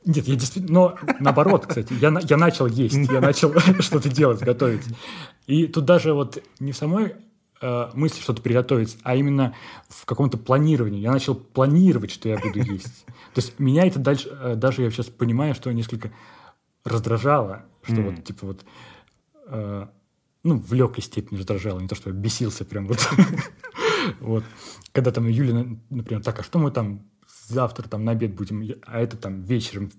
Нет, 0.05 0.27
я 0.27 0.35
действительно... 0.35 0.73
Но 0.73 0.97
наоборот, 1.19 1.67
кстати, 1.67 1.93
я, 2.01 2.11
я 2.23 2.37
начал 2.37 2.65
есть, 2.65 3.11
я 3.11 3.21
начал 3.21 3.53
что-то 3.79 4.09
делать, 4.09 4.41
готовить. 4.41 4.81
И 5.45 5.67
тут 5.67 5.85
даже 5.85 6.13
вот 6.13 6.41
не 6.59 6.71
в 6.71 6.77
самой 6.77 7.13
э, 7.61 7.89
мысли 7.93 8.19
что-то 8.21 8.41
приготовить, 8.41 8.97
а 9.03 9.15
именно 9.15 9.53
в 9.87 10.05
каком-то 10.05 10.37
планировании. 10.37 10.99
Я 10.99 11.11
начал 11.11 11.35
планировать, 11.35 12.11
что 12.11 12.27
я 12.27 12.37
буду 12.37 12.59
есть. 12.59 13.05
То 13.35 13.41
есть 13.41 13.59
меня 13.59 13.85
это 13.85 13.99
дальше... 13.99 14.29
Э, 14.31 14.55
даже 14.55 14.81
я 14.81 14.89
сейчас 14.89 15.05
понимаю, 15.07 15.53
что 15.53 15.71
несколько 15.71 16.11
раздражало, 16.83 17.65
что 17.83 17.95
mm. 17.95 18.09
вот, 18.09 18.23
типа, 18.23 18.45
вот, 18.47 18.65
э, 19.47 19.87
ну, 20.43 20.57
в 20.57 20.73
легкой 20.73 21.01
степени 21.01 21.37
раздражало, 21.37 21.79
не 21.79 21.87
то, 21.87 21.95
что 21.95 22.09
я 22.09 22.15
бесился 22.15 22.65
прям 22.65 22.87
вот. 22.87 22.99
вот. 24.19 24.43
Когда 24.91 25.11
там 25.11 25.27
Юля, 25.27 25.65
например, 25.89 26.23
так, 26.23 26.39
а 26.39 26.43
что 26.43 26.59
мы 26.59 26.71
там 26.71 27.05
завтра 27.47 27.87
там 27.87 28.05
на 28.05 28.13
обед 28.13 28.33
будем, 28.33 28.63
а 28.85 28.99
это 28.99 29.17
там 29.17 29.43
вечером 29.43 29.91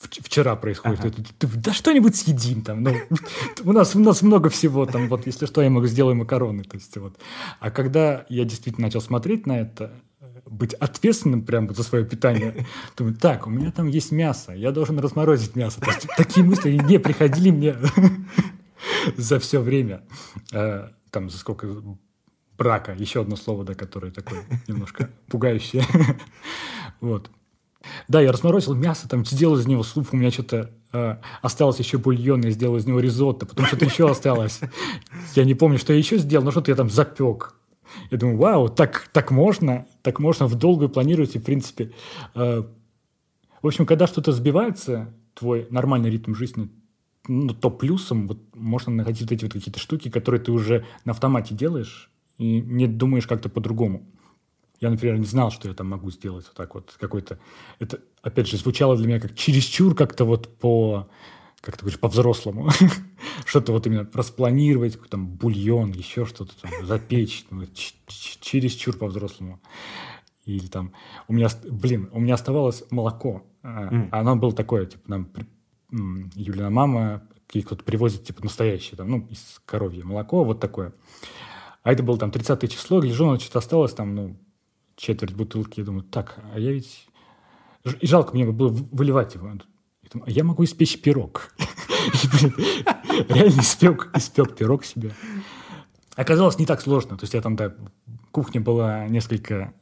вчера 0.00 0.56
происходит. 0.56 1.00
Ага. 1.00 1.14
Это, 1.38 1.48
да 1.56 1.72
что-нибудь 1.72 2.16
съедим 2.16 2.62
там. 2.62 2.82
Ну, 2.82 2.94
у, 3.64 3.72
нас, 3.72 3.94
у 3.94 4.00
нас 4.00 4.22
много 4.22 4.50
всего 4.50 4.86
там. 4.86 5.08
Вот, 5.08 5.26
если 5.26 5.46
что, 5.46 5.62
я 5.62 5.70
могу 5.70 5.86
сделаю 5.86 6.16
макароны. 6.16 6.64
То 6.64 6.76
есть, 6.76 6.96
вот. 6.96 7.18
А 7.60 7.70
когда 7.70 8.26
я 8.28 8.44
действительно 8.44 8.88
начал 8.88 9.00
смотреть 9.00 9.46
на 9.46 9.60
это, 9.60 9.92
быть 10.46 10.74
ответственным 10.74 11.42
прямо 11.42 11.72
за 11.72 11.82
свое 11.82 12.04
питание. 12.04 12.66
Думаю, 12.96 13.16
так, 13.16 13.46
у 13.46 13.50
меня 13.50 13.70
там 13.70 13.88
есть 13.88 14.12
мясо, 14.12 14.52
я 14.52 14.72
должен 14.72 14.98
разморозить 14.98 15.56
мясо. 15.56 15.80
То 15.80 15.90
есть, 15.90 16.06
такие 16.16 16.44
мысли 16.44 16.72
не 16.72 16.98
приходили 16.98 17.50
мне 17.50 17.76
за 19.16 19.38
все 19.38 19.60
время. 19.60 20.02
Э, 20.52 20.88
там 21.10 21.30
за 21.30 21.38
сколько 21.38 21.66
рака. 22.58 22.92
Еще 22.92 23.20
одно 23.20 23.36
слово, 23.36 23.64
да, 23.64 23.74
которое 23.74 24.12
такое 24.12 24.44
немножко 24.68 25.10
пугающее. 25.28 25.84
Вот. 27.00 27.30
Да, 28.08 28.22
я 28.22 28.32
разморозил 28.32 28.74
мясо, 28.74 29.06
там 29.08 29.26
сделал 29.26 29.58
из 29.58 29.66
него 29.66 29.82
суп, 29.82 30.08
у 30.12 30.16
меня 30.16 30.30
что-то 30.30 30.70
э, 30.92 31.16
осталось 31.42 31.78
еще 31.78 31.98
бульон, 31.98 32.40
я 32.42 32.50
сделал 32.50 32.76
из 32.76 32.86
него 32.86 32.98
ризотто, 32.98 33.44
потом 33.44 33.66
что-то 33.66 33.84
еще 33.84 34.08
осталось. 34.08 34.60
Я 35.34 35.44
не 35.44 35.54
помню, 35.54 35.78
что 35.78 35.92
я 35.92 35.98
еще 35.98 36.16
сделал, 36.16 36.44
но 36.44 36.50
что-то 36.50 36.70
я 36.70 36.76
там 36.76 36.88
запек. 36.88 37.54
Я 38.10 38.18
думаю, 38.18 38.38
вау, 38.38 38.68
так, 38.68 39.08
так 39.12 39.30
можно, 39.30 39.86
так 40.02 40.18
можно 40.20 40.46
в 40.46 40.54
долгую 40.54 40.88
планировать, 40.88 41.34
и, 41.36 41.38
в 41.38 41.44
принципе, 41.44 41.92
э, 42.34 42.62
в 43.62 43.66
общем, 43.66 43.86
когда 43.86 44.06
что-то 44.06 44.32
сбивается, 44.32 45.14
твой 45.34 45.66
нормальный 45.70 46.10
ритм 46.10 46.34
жизни, 46.34 46.68
ну, 47.26 47.54
то 47.54 47.70
плюсом 47.70 48.26
вот 48.28 48.38
можно 48.54 48.92
находить 48.92 49.22
вот 49.22 49.32
эти 49.32 49.44
вот 49.44 49.52
какие-то 49.52 49.80
штуки, 49.80 50.10
которые 50.10 50.40
ты 50.40 50.52
уже 50.52 50.84
на 51.04 51.12
автомате 51.12 51.54
делаешь 51.54 52.10
и 52.38 52.60
не 52.60 52.86
думаешь 52.86 53.26
как-то 53.26 53.48
по-другому. 53.48 54.06
Я, 54.80 54.90
например, 54.90 55.16
не 55.16 55.24
знал, 55.24 55.50
что 55.50 55.68
я 55.68 55.74
там 55.74 55.88
могу 55.88 56.10
сделать 56.10 56.44
вот 56.46 56.54
так 56.54 56.74
вот 56.74 56.94
какой-то... 57.00 57.38
Это, 57.78 58.00
опять 58.22 58.48
же, 58.48 58.58
звучало 58.58 58.96
для 58.96 59.06
меня 59.06 59.20
как 59.20 59.34
чересчур 59.34 59.94
как-то 59.94 60.24
вот 60.24 60.58
по... 60.58 61.08
Как 61.64 61.78
ты 61.78 61.80
говоришь, 61.80 61.98
по-взрослому. 61.98 62.68
что-то 63.46 63.72
вот 63.72 63.86
именно 63.86 64.06
распланировать, 64.12 65.00
там 65.08 65.26
бульон, 65.26 65.92
еще 65.92 66.26
что-то 66.26 66.52
там, 66.60 66.70
запечь. 66.84 67.46
Ну, 67.50 67.64
чересчур 68.06 68.98
по-взрослому. 68.98 69.62
Или 70.44 70.66
там... 70.66 70.92
У 71.26 71.32
меня, 71.32 71.48
блин, 71.70 72.10
у 72.12 72.20
меня 72.20 72.34
оставалось 72.34 72.84
молоко. 72.90 73.46
Mm. 73.62 74.10
Оно 74.12 74.36
было 74.36 74.52
такое, 74.52 74.84
типа, 74.84 75.02
нам 75.06 75.30
Юлина 76.34 76.68
мама 76.68 77.22
кто-то 77.48 77.82
привозит, 77.82 78.24
типа, 78.24 78.42
настоящее, 78.42 78.96
там, 78.96 79.08
ну, 79.08 79.26
из 79.30 79.62
коровье 79.64 80.04
молоко, 80.04 80.44
вот 80.44 80.60
такое. 80.60 80.92
А 81.82 81.92
это 81.92 82.02
было 82.02 82.18
там 82.18 82.30
30 82.30 82.70
число, 82.70 83.00
гляжу, 83.00 83.26
оно 83.26 83.38
что-то 83.38 83.60
осталось 83.60 83.94
там, 83.94 84.14
ну, 84.14 84.36
четверть 84.96 85.34
бутылки. 85.34 85.80
Я 85.80 85.86
думаю, 85.86 86.02
так, 86.02 86.42
а 86.52 86.58
я 86.58 86.72
ведь... 86.72 87.06
И 88.00 88.06
жалко 88.06 88.34
мне 88.34 88.44
было 88.44 88.68
выливать 88.68 89.34
его. 89.34 89.50
Я 90.04 90.10
думаю, 90.12 90.28
а 90.28 90.30
я 90.30 90.44
могу 90.44 90.64
испечь 90.64 91.00
пирог. 91.00 91.54
Реально 93.28 93.60
испек, 93.60 94.10
испек 94.14 94.54
пирог 94.54 94.84
себе. 94.84 95.12
Оказалось, 96.14 96.58
не 96.58 96.66
так 96.66 96.82
сложно. 96.82 97.16
То 97.16 97.24
есть 97.24 97.34
я 97.34 97.40
там, 97.40 97.56
да, 97.56 97.74
кухня 98.30 98.60
была 98.60 99.06
несколько 99.08 99.72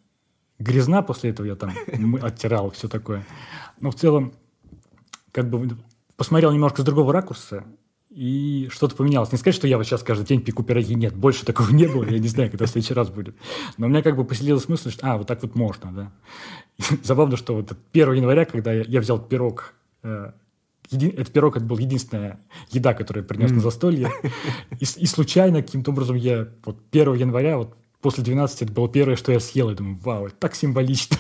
грязна 0.58 1.02
после 1.02 1.30
этого, 1.30 1.46
я 1.46 1.56
там 1.56 1.74
оттирал, 2.22 2.70
все 2.70 2.88
такое. 2.88 3.26
Но 3.80 3.90
в 3.90 3.96
целом, 3.96 4.32
как 5.32 5.50
бы 5.50 5.76
посмотрел 6.16 6.52
немножко 6.52 6.82
с 6.82 6.84
другого 6.84 7.12
ракурса, 7.12 7.64
и 8.10 8.68
что-то 8.70 8.94
поменялось. 8.94 9.32
Не 9.32 9.38
сказать, 9.38 9.56
что 9.56 9.66
я 9.66 9.78
вот 9.78 9.84
сейчас 9.86 10.02
каждый 10.02 10.26
день 10.26 10.42
пеку 10.42 10.62
пироги. 10.62 10.94
Нет, 10.94 11.16
больше 11.16 11.46
такого 11.46 11.70
не 11.70 11.86
было. 11.86 12.04
Я 12.04 12.18
не 12.18 12.28
знаю, 12.28 12.50
когда 12.50 12.66
в 12.66 12.68
следующий 12.68 12.92
раз 12.92 13.08
будет. 13.08 13.34
Но 13.78 13.86
у 13.86 13.88
меня 13.88 14.02
как 14.02 14.16
бы 14.16 14.24
поселилась 14.24 14.68
мысль, 14.68 14.90
что 14.90 15.10
а, 15.10 15.16
вот 15.16 15.26
так 15.26 15.42
вот 15.42 15.54
можно, 15.54 15.92
да. 15.92 16.12
Забавно, 17.02 17.38
что 17.38 17.54
вот 17.54 17.72
1 17.92 18.12
января, 18.12 18.44
когда 18.44 18.72
я, 18.72 19.00
взял 19.00 19.18
пирог, 19.18 19.72
э, 20.03 20.32
еди, 20.90 21.09
этот 21.09 21.32
пирог 21.32 21.57
это 21.57 21.64
был 21.64 21.78
единственная 21.78 22.40
еда, 22.70 22.94
которую 22.94 23.24
я 23.24 23.28
принес 23.28 23.50
mm. 23.50 23.55
на 23.55 23.61
застолье. 23.61 24.11
И, 24.80 24.84
и 24.84 25.07
случайно 25.07 25.62
каким-то 25.62 25.90
образом 25.90 26.16
я 26.16 26.48
вот 26.64 26.78
1 26.90 27.14
января, 27.14 27.59
вот 27.59 27.76
после 28.00 28.24
12 28.24 28.62
это 28.62 28.72
было 28.72 28.88
первое, 28.88 29.16
что 29.16 29.32
я 29.32 29.40
съел. 29.40 29.70
Я 29.70 29.76
думаю, 29.76 29.96
вау, 30.03 30.26
это 30.26 30.36
так 30.36 30.55
символично. 30.55 31.16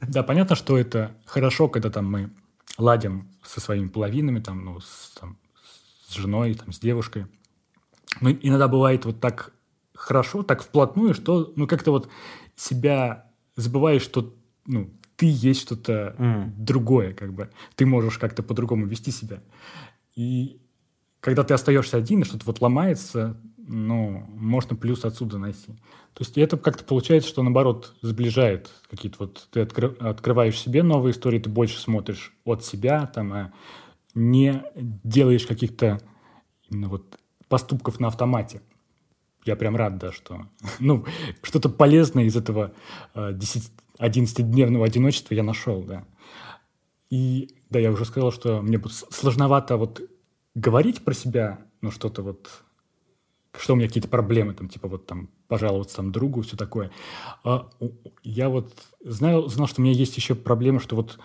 Да, 0.00 0.22
понятно, 0.22 0.56
что 0.56 0.78
это 0.78 1.14
хорошо, 1.26 1.68
когда 1.68 1.90
там 1.90 2.10
мы 2.10 2.30
ладим 2.78 3.28
со 3.44 3.60
своими 3.60 3.88
половинами, 3.88 4.40
там, 4.40 4.64
ну, 4.64 4.80
с, 4.80 5.12
там, 5.20 5.36
с 6.06 6.14
женой, 6.14 6.54
там, 6.54 6.72
с 6.72 6.78
девушкой. 6.78 7.26
Но 8.20 8.30
иногда 8.30 8.68
бывает 8.68 9.04
вот 9.04 9.20
так 9.20 9.52
хорошо, 9.94 10.42
так 10.42 10.62
вплотную, 10.62 11.12
что, 11.12 11.52
ну, 11.56 11.66
как-то 11.66 11.90
вот 11.90 12.08
себя 12.56 13.30
забываешь, 13.54 14.02
что, 14.02 14.34
ну, 14.66 14.90
ты 15.18 15.26
есть 15.28 15.62
что-то 15.62 16.14
mm. 16.16 16.52
другое, 16.56 17.12
как 17.12 17.34
бы. 17.34 17.50
Ты 17.74 17.86
можешь 17.86 18.18
как-то 18.18 18.44
по-другому 18.44 18.86
вести 18.86 19.10
себя. 19.10 19.42
И 20.14 20.60
когда 21.18 21.42
ты 21.42 21.54
остаешься 21.54 21.96
один, 21.96 22.20
и 22.20 22.24
что-то 22.24 22.46
вот 22.46 22.60
ломается, 22.60 23.36
ну, 23.56 24.24
можно 24.28 24.76
плюс 24.76 25.04
отсюда 25.04 25.38
найти. 25.38 25.72
То 26.14 26.20
есть 26.22 26.38
это 26.38 26.56
как-то 26.56 26.84
получается, 26.84 27.28
что 27.28 27.42
наоборот 27.42 27.96
сближает 28.00 28.70
какие-то 28.88 29.16
вот... 29.18 29.48
Ты 29.50 29.60
откры, 29.62 29.88
открываешь 29.98 30.58
себе 30.58 30.84
новые 30.84 31.10
истории, 31.10 31.40
ты 31.40 31.50
больше 31.50 31.80
смотришь 31.80 32.32
от 32.44 32.64
себя, 32.64 33.04
там, 33.06 33.32
а 33.32 33.52
не 34.14 34.62
делаешь 34.76 35.46
каких-то 35.46 36.00
именно 36.70 36.88
вот 36.88 37.18
поступков 37.48 37.98
на 37.98 38.06
автомате. 38.06 38.62
Я 39.44 39.56
прям 39.56 39.74
рад, 39.74 39.98
да, 39.98 40.12
что 40.12 40.46
ну, 40.78 41.04
что-то 41.42 41.68
полезное 41.68 42.24
из 42.24 42.36
этого 42.36 42.72
11-дневного 44.00 44.84
а, 44.84 44.86
одиночества 44.86 45.34
я 45.34 45.42
нашел, 45.42 45.82
да. 45.82 46.04
И 47.10 47.54
да, 47.70 47.78
я 47.78 47.90
уже 47.90 48.04
сказал, 48.04 48.32
что 48.32 48.60
мне 48.62 48.80
сложновато 49.10 49.76
вот 49.76 50.00
говорить 50.54 51.04
про 51.04 51.14
себя, 51.14 51.58
ну, 51.80 51.90
что-то 51.90 52.22
вот 52.22 52.64
что 53.56 53.72
у 53.72 53.76
меня 53.76 53.88
какие-то 53.88 54.08
проблемы, 54.08 54.54
там, 54.54 54.68
типа 54.68 54.88
вот 54.88 55.06
там 55.06 55.30
пожаловаться 55.48 55.96
там 55.96 56.12
другу, 56.12 56.42
все 56.42 56.56
такое. 56.56 56.90
А, 57.44 57.68
я 58.22 58.48
вот 58.48 58.72
знал, 59.02 59.48
знал, 59.48 59.66
что 59.66 59.80
у 59.80 59.84
меня 59.84 59.94
есть 59.94 60.16
еще 60.16 60.34
проблема, 60.34 60.80
что 60.80 60.96
вот 60.96 61.18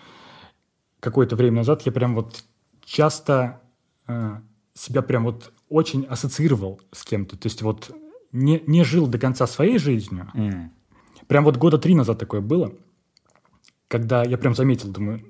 какое-то 1.00 1.36
время 1.36 1.58
назад 1.58 1.82
я 1.82 1.92
прям 1.92 2.14
вот 2.14 2.44
часто 2.84 3.60
э, 4.06 4.40
себя 4.74 5.02
прям 5.02 5.24
вот 5.24 5.52
очень 5.68 6.04
ассоциировал 6.06 6.80
с 6.92 7.04
кем-то. 7.04 7.36
То 7.36 7.46
есть 7.46 7.62
вот 7.62 7.90
не, 8.32 8.62
не 8.66 8.84
жил 8.84 9.06
до 9.06 9.18
конца 9.18 9.46
своей 9.46 9.78
жизнью. 9.78 10.30
Mm. 10.34 10.70
Прям 11.28 11.44
вот 11.44 11.56
года 11.56 11.78
три 11.78 11.94
назад 11.94 12.18
такое 12.18 12.40
было, 12.40 12.72
когда 13.88 14.22
я 14.24 14.38
прям 14.38 14.54
заметил, 14.54 14.90
думаю, 14.90 15.20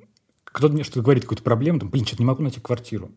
кто-то 0.44 0.74
мне 0.74 0.84
что-то 0.84 1.02
говорит, 1.02 1.24
какую-то 1.24 1.42
проблему, 1.42 1.80
там, 1.80 1.90
блин, 1.90 2.06
что-то 2.06 2.22
не 2.22 2.26
могу 2.26 2.42
найти 2.42 2.60
квартиру 2.60 3.10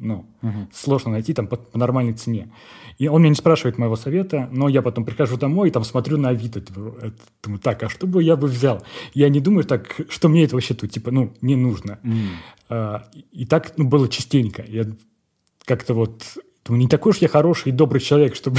ну, 0.00 0.26
угу. 0.40 0.68
сложно 0.72 1.12
найти 1.12 1.34
там 1.34 1.46
по, 1.46 1.56
по 1.56 1.78
нормальной 1.78 2.14
цене. 2.14 2.50
И 2.98 3.06
он 3.06 3.20
меня 3.20 3.30
не 3.30 3.36
спрашивает 3.36 3.76
моего 3.76 3.96
совета, 3.96 4.48
но 4.50 4.68
я 4.68 4.82
потом 4.82 5.04
прихожу 5.04 5.36
домой 5.36 5.68
и 5.68 5.70
там 5.70 5.84
смотрю 5.84 6.16
на 6.16 6.30
Авито, 6.30 6.60
типа, 6.60 7.12
думаю, 7.42 7.60
так, 7.60 7.82
а 7.82 7.88
что 7.90 8.06
бы 8.06 8.22
я 8.22 8.36
бы 8.36 8.48
взял? 8.48 8.82
Я 9.12 9.28
не 9.28 9.40
думаю 9.40 9.64
так, 9.64 10.00
что 10.08 10.28
мне 10.28 10.44
это 10.44 10.56
вообще 10.56 10.74
тут, 10.74 10.90
типа, 10.90 11.10
ну, 11.10 11.34
не 11.42 11.54
нужно. 11.54 11.98
Mm. 12.02 12.26
А, 12.70 13.08
и 13.30 13.44
так 13.44 13.74
ну, 13.76 13.86
было 13.86 14.08
частенько. 14.08 14.64
Я 14.66 14.86
как-то 15.66 15.92
вот, 15.92 16.24
думаю, 16.64 16.80
не 16.80 16.88
такой 16.88 17.10
уж 17.10 17.18
я 17.18 17.28
хороший 17.28 17.68
и 17.68 17.72
добрый 17.72 18.00
человек, 18.00 18.34
чтобы, 18.34 18.58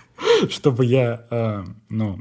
чтобы 0.50 0.84
я, 0.84 1.24
а, 1.30 1.64
ну, 1.88 2.18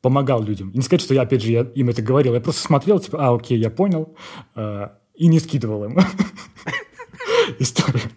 помогал 0.00 0.42
людям. 0.42 0.72
Не 0.74 0.82
сказать, 0.82 1.02
что 1.02 1.14
я, 1.14 1.22
опять 1.22 1.42
же, 1.42 1.52
я 1.52 1.60
им 1.62 1.88
это 1.88 2.02
говорил, 2.02 2.34
я 2.34 2.40
просто 2.40 2.62
смотрел, 2.62 3.00
типа, 3.00 3.18
а, 3.26 3.34
окей, 3.34 3.58
я 3.58 3.70
понял, 3.70 4.14
а, 4.54 4.96
и 5.14 5.26
не 5.26 5.40
скидывал 5.40 5.84
им. 5.84 5.98
история. 7.58 8.10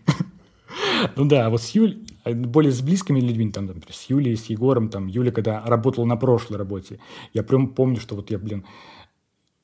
Ну 1.15 1.25
да, 1.25 1.47
а 1.47 1.49
вот 1.49 1.61
с 1.61 1.71
Юлей, 1.71 2.05
более 2.25 2.71
с 2.71 2.81
близкими 2.81 3.19
людьми, 3.19 3.51
там, 3.51 3.65
например, 3.65 3.93
с 3.93 4.09
Юлей, 4.09 4.37
с 4.37 4.45
Егором, 4.45 4.89
там, 4.89 5.07
Юля, 5.07 5.31
когда 5.31 5.61
работала 5.65 6.05
на 6.05 6.15
прошлой 6.15 6.57
работе, 6.57 6.99
я 7.33 7.43
прям 7.43 7.67
помню, 7.67 7.99
что 7.99 8.15
вот 8.15 8.31
я, 8.31 8.39
блин, 8.39 8.65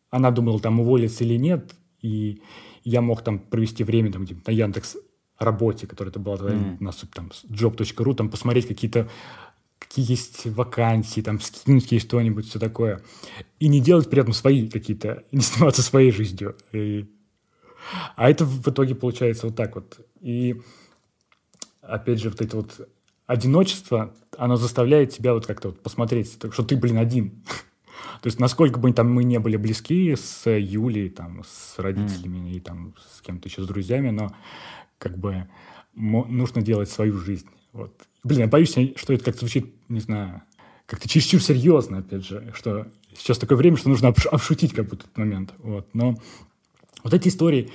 она 0.09 0.31
думала, 0.31 0.59
там, 0.59 0.79
уволиться 0.79 1.23
или 1.23 1.37
нет, 1.37 1.75
и 2.01 2.41
я 2.83 3.01
мог 3.01 3.23
там 3.23 3.39
провести 3.39 3.83
время 3.83 4.11
там, 4.11 4.25
на 4.45 4.51
Яндекс 4.51 4.97
работе, 5.37 5.87
которая 5.87 6.11
это 6.11 6.19
была 6.19 6.35
mm. 6.35 6.77
на 6.79 6.91
там, 7.13 7.31
job.ru, 7.49 8.13
там 8.15 8.29
посмотреть 8.29 8.67
какие-то 8.67 9.09
какие 9.79 10.09
есть 10.09 10.45
вакансии, 10.45 11.21
там, 11.21 11.39
скинуть 11.39 11.91
ей 11.91 11.99
что-нибудь, 11.99 12.47
все 12.47 12.59
такое. 12.59 13.01
И 13.59 13.67
не 13.67 13.79
делать 13.79 14.09
при 14.09 14.21
этом 14.21 14.33
свои 14.33 14.69
какие-то, 14.69 15.23
не 15.31 15.41
заниматься 15.41 15.81
своей 15.81 16.11
жизнью. 16.11 16.55
И 16.71 17.09
а 18.15 18.29
это 18.29 18.45
в 18.45 18.67
итоге 18.67 18.95
получается 18.95 19.47
вот 19.47 19.55
так 19.55 19.75
вот. 19.75 20.05
И 20.21 20.61
опять 21.81 22.19
же, 22.19 22.29
вот 22.29 22.41
это 22.41 22.57
вот 22.57 22.89
одиночество, 23.25 24.13
оно 24.37 24.55
заставляет 24.55 25.11
тебя 25.11 25.33
вот 25.33 25.45
как-то 25.45 25.69
вот 25.69 25.81
посмотреть, 25.81 26.37
что 26.51 26.63
ты, 26.63 26.75
блин, 26.75 26.97
один. 26.97 27.43
То 28.21 28.27
есть, 28.27 28.39
насколько 28.39 28.79
бы 28.79 28.91
там 28.93 29.11
мы 29.11 29.23
не 29.23 29.39
были 29.39 29.57
близки 29.57 30.15
с 30.15 30.49
Юлей, 30.49 31.09
там, 31.09 31.43
с 31.43 31.79
родителями 31.79 32.49
mm. 32.49 32.51
и 32.51 32.59
там 32.59 32.95
с 33.11 33.21
кем-то 33.21 33.47
еще, 33.47 33.63
с 33.63 33.67
друзьями, 33.67 34.09
но 34.09 34.35
как 34.97 35.17
бы 35.17 35.47
нужно 35.93 36.61
делать 36.61 36.89
свою 36.89 37.17
жизнь. 37.17 37.49
Вот. 37.73 37.93
Блин, 38.23 38.41
я 38.41 38.47
боюсь, 38.47 38.71
что 38.71 39.13
это 39.13 39.23
как-то 39.23 39.39
звучит, 39.39 39.73
не 39.87 39.99
знаю, 39.99 40.41
как-то 40.85 41.07
чересчур 41.07 41.41
серьезно, 41.41 41.99
опять 41.99 42.25
же, 42.25 42.51
что 42.55 42.87
сейчас 43.15 43.37
такое 43.37 43.57
время, 43.57 43.77
что 43.77 43.89
нужно 43.89 44.09
обшутить 44.09 44.73
как 44.73 44.87
будто 44.87 45.05
этот 45.05 45.17
момент. 45.17 45.53
Вот. 45.59 45.87
Но 45.93 46.15
вот 47.03 47.13
эти 47.13 47.27
истории... 47.27 47.69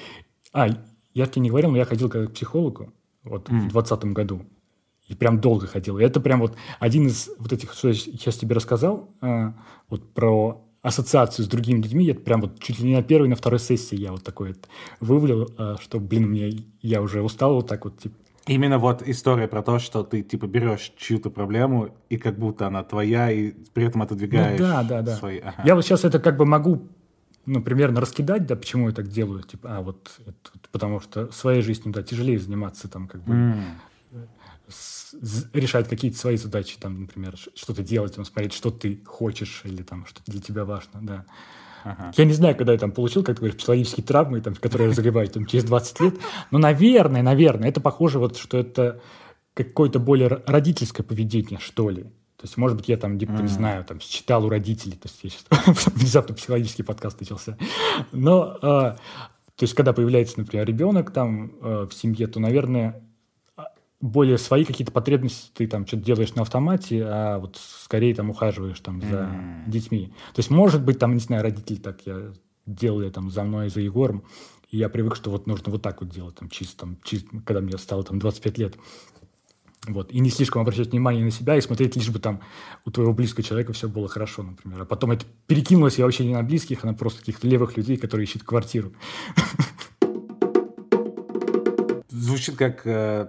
А, 0.52 0.68
я 1.14 1.26
тебе 1.26 1.42
не 1.42 1.48
говорил, 1.48 1.70
но 1.70 1.76
я 1.76 1.84
ходил 1.84 2.08
к 2.08 2.28
психологу 2.28 2.92
вот 3.22 3.48
mm. 3.48 3.60
в 3.60 3.68
двадцатом 3.68 4.12
году. 4.12 4.44
И 5.06 5.14
прям 5.14 5.40
долго 5.40 5.66
ходил. 5.66 5.98
И 5.98 6.02
это 6.02 6.20
прям 6.20 6.40
вот 6.40 6.56
один 6.80 7.06
из 7.06 7.30
вот 7.38 7.52
этих, 7.52 7.72
что 7.72 7.88
я 7.88 7.94
сейчас 7.94 8.36
тебе 8.36 8.54
рассказал, 8.54 9.10
а, 9.20 9.54
вот 9.88 10.12
про 10.12 10.64
ассоциацию 10.82 11.44
с 11.44 11.48
другими 11.48 11.80
людьми, 11.80 12.06
это 12.06 12.20
прям 12.20 12.42
вот 12.42 12.60
чуть 12.60 12.78
ли 12.78 12.88
не 12.88 12.96
на 12.96 13.02
первой, 13.02 13.28
на 13.28 13.36
второй 13.36 13.58
сессии 13.58 13.96
я 13.96 14.12
вот 14.12 14.22
такой 14.22 14.48
вот 14.48 14.68
вывалил, 15.00 15.50
а, 15.56 15.76
что, 15.80 16.00
блин, 16.00 16.28
мне, 16.28 16.64
я 16.82 17.00
уже 17.00 17.22
устал 17.22 17.54
вот 17.54 17.68
так 17.68 17.84
вот, 17.84 17.98
типа, 17.98 18.16
Именно 18.46 18.78
вот 18.78 19.02
история 19.08 19.48
про 19.48 19.62
то, 19.62 19.78
что 19.78 20.02
ты 20.02 20.22
типа 20.22 20.46
берешь 20.46 20.92
чью-то 20.96 21.30
проблему, 21.30 21.96
и 22.10 22.18
как 22.18 22.38
будто 22.38 22.66
она 22.66 22.82
твоя, 22.82 23.30
и 23.30 23.52
при 23.72 23.86
этом 23.86 24.02
отодвигаешь 24.02 24.60
ну, 24.60 24.66
да, 24.66 24.82
да, 24.82 25.02
да. 25.02 25.16
свои. 25.16 25.38
Ага. 25.38 25.62
Я 25.64 25.74
вот 25.74 25.84
сейчас 25.84 26.04
это 26.04 26.20
как 26.20 26.36
бы 26.36 26.44
могу 26.44 26.88
ну, 27.46 27.62
примерно 27.62 28.00
раскидать, 28.00 28.46
да, 28.46 28.56
почему 28.56 28.88
я 28.88 28.94
так 28.94 29.08
делаю, 29.08 29.42
типа, 29.42 29.78
а 29.78 29.80
вот 29.80 30.20
это, 30.26 30.68
потому 30.72 31.00
что 31.00 31.30
своей 31.32 31.62
жизнью, 31.62 31.92
да, 31.92 32.02
тяжелее 32.02 32.38
заниматься 32.38 32.88
там 32.88 33.06
как 33.06 33.22
бы 33.22 33.34
mm. 33.34 34.28
с, 34.68 35.14
с, 35.14 35.50
решать 35.52 35.88
какие-то 35.88 36.18
свои 36.18 36.36
задачи, 36.36 36.76
там, 36.78 37.02
например, 37.02 37.36
что-то 37.54 37.82
делать, 37.82 38.14
там, 38.14 38.24
смотреть, 38.24 38.52
что 38.52 38.70
ты 38.70 39.00
хочешь 39.04 39.62
или 39.64 39.82
там, 39.82 40.06
что 40.06 40.20
для 40.26 40.40
тебя 40.40 40.64
важно, 40.64 41.00
да. 41.02 41.24
Ага. 41.84 42.12
Я 42.16 42.24
не 42.24 42.32
знаю, 42.32 42.56
когда 42.56 42.72
я 42.72 42.78
там 42.78 42.92
получил, 42.92 43.22
как 43.22 43.36
ты 43.36 43.40
говоришь, 43.40 43.58
психологические 43.58 44.04
травмы, 44.04 44.40
там, 44.40 44.54
которые 44.54 44.88
разогревают 44.90 45.34
там, 45.34 45.46
через 45.46 45.64
20 45.64 46.00
лет. 46.00 46.14
Но, 46.50 46.58
наверное, 46.58 47.22
наверное, 47.22 47.68
это 47.68 47.80
похоже, 47.80 48.18
вот, 48.18 48.36
что 48.36 48.58
это 48.58 49.00
какое-то 49.52 49.98
более 49.98 50.42
родительское 50.46 51.04
поведение, 51.04 51.60
что 51.60 51.90
ли. 51.90 52.04
То 52.36 52.46
есть, 52.46 52.56
может 52.56 52.76
быть, 52.76 52.88
я 52.88 52.96
там, 52.96 53.16
mm-hmm. 53.16 53.42
не 53.42 53.48
знаю, 53.48 53.84
там, 53.84 53.98
читал 54.00 54.44
у 54.44 54.48
родителей, 54.48 54.96
то 54.96 55.08
есть, 55.08 55.20
я 55.22 55.30
сейчас 55.30 55.86
внезапно 55.94 56.34
психологический 56.34 56.82
подкаст 56.82 57.20
начался. 57.20 57.56
Но, 58.12 58.58
э, 58.60 58.60
то 58.60 59.62
есть, 59.62 59.74
когда 59.74 59.92
появляется, 59.92 60.38
например, 60.38 60.66
ребенок 60.66 61.12
там 61.12 61.52
э, 61.60 61.86
в 61.88 61.94
семье, 61.94 62.26
то, 62.26 62.40
наверное, 62.40 63.02
более 64.04 64.36
свои 64.36 64.66
какие-то 64.66 64.92
потребности 64.92 65.50
ты 65.54 65.66
там 65.66 65.86
что-то 65.86 66.04
делаешь 66.04 66.34
на 66.34 66.42
автомате, 66.42 67.02
а 67.06 67.38
вот 67.38 67.56
скорее 67.56 68.14
там 68.14 68.28
ухаживаешь 68.28 68.78
там 68.80 69.00
за 69.00 69.30
mm. 69.32 69.70
детьми. 69.70 70.12
То 70.34 70.40
есть, 70.40 70.50
может 70.50 70.84
быть, 70.84 70.98
там, 70.98 71.14
не 71.14 71.20
знаю, 71.20 71.42
родители 71.42 71.76
так 71.76 72.02
я 72.04 72.32
делали 72.66 73.08
там 73.08 73.30
за 73.30 73.44
мной, 73.44 73.70
за 73.70 73.80
Егором, 73.80 74.24
и 74.70 74.76
я 74.76 74.90
привык, 74.90 75.16
что 75.16 75.30
вот 75.30 75.46
нужно 75.46 75.72
вот 75.72 75.80
так 75.80 76.02
вот 76.02 76.10
делать, 76.10 76.34
там, 76.34 76.50
чисто, 76.50 76.80
там, 76.80 76.98
чисто 77.02 77.28
когда 77.46 77.62
мне 77.62 77.78
стало 77.78 78.04
там 78.04 78.18
25 78.18 78.58
лет. 78.58 78.76
Вот, 79.86 80.12
и 80.12 80.20
не 80.20 80.28
слишком 80.28 80.60
обращать 80.60 80.92
внимание 80.92 81.24
на 81.24 81.30
себя 81.30 81.56
и 81.56 81.62
смотреть, 81.62 81.96
лишь 81.96 82.10
бы 82.10 82.18
там 82.18 82.42
у 82.84 82.90
твоего 82.90 83.14
близкого 83.14 83.42
человека 83.42 83.72
все 83.72 83.88
было 83.88 84.08
хорошо, 84.08 84.42
например. 84.42 84.82
А 84.82 84.84
потом 84.84 85.12
это 85.12 85.24
перекинулось 85.46 85.98
я 85.98 86.04
вообще 86.04 86.26
не 86.26 86.34
на 86.34 86.42
близких, 86.42 86.84
а 86.84 86.86
на 86.86 86.94
просто 86.94 87.20
каких-то 87.20 87.48
левых 87.48 87.78
людей, 87.78 87.96
которые 87.96 88.26
ищут 88.26 88.42
квартиру. 88.42 88.92
Звучит 92.10 92.56
как 92.56 92.86
э, 92.86 93.28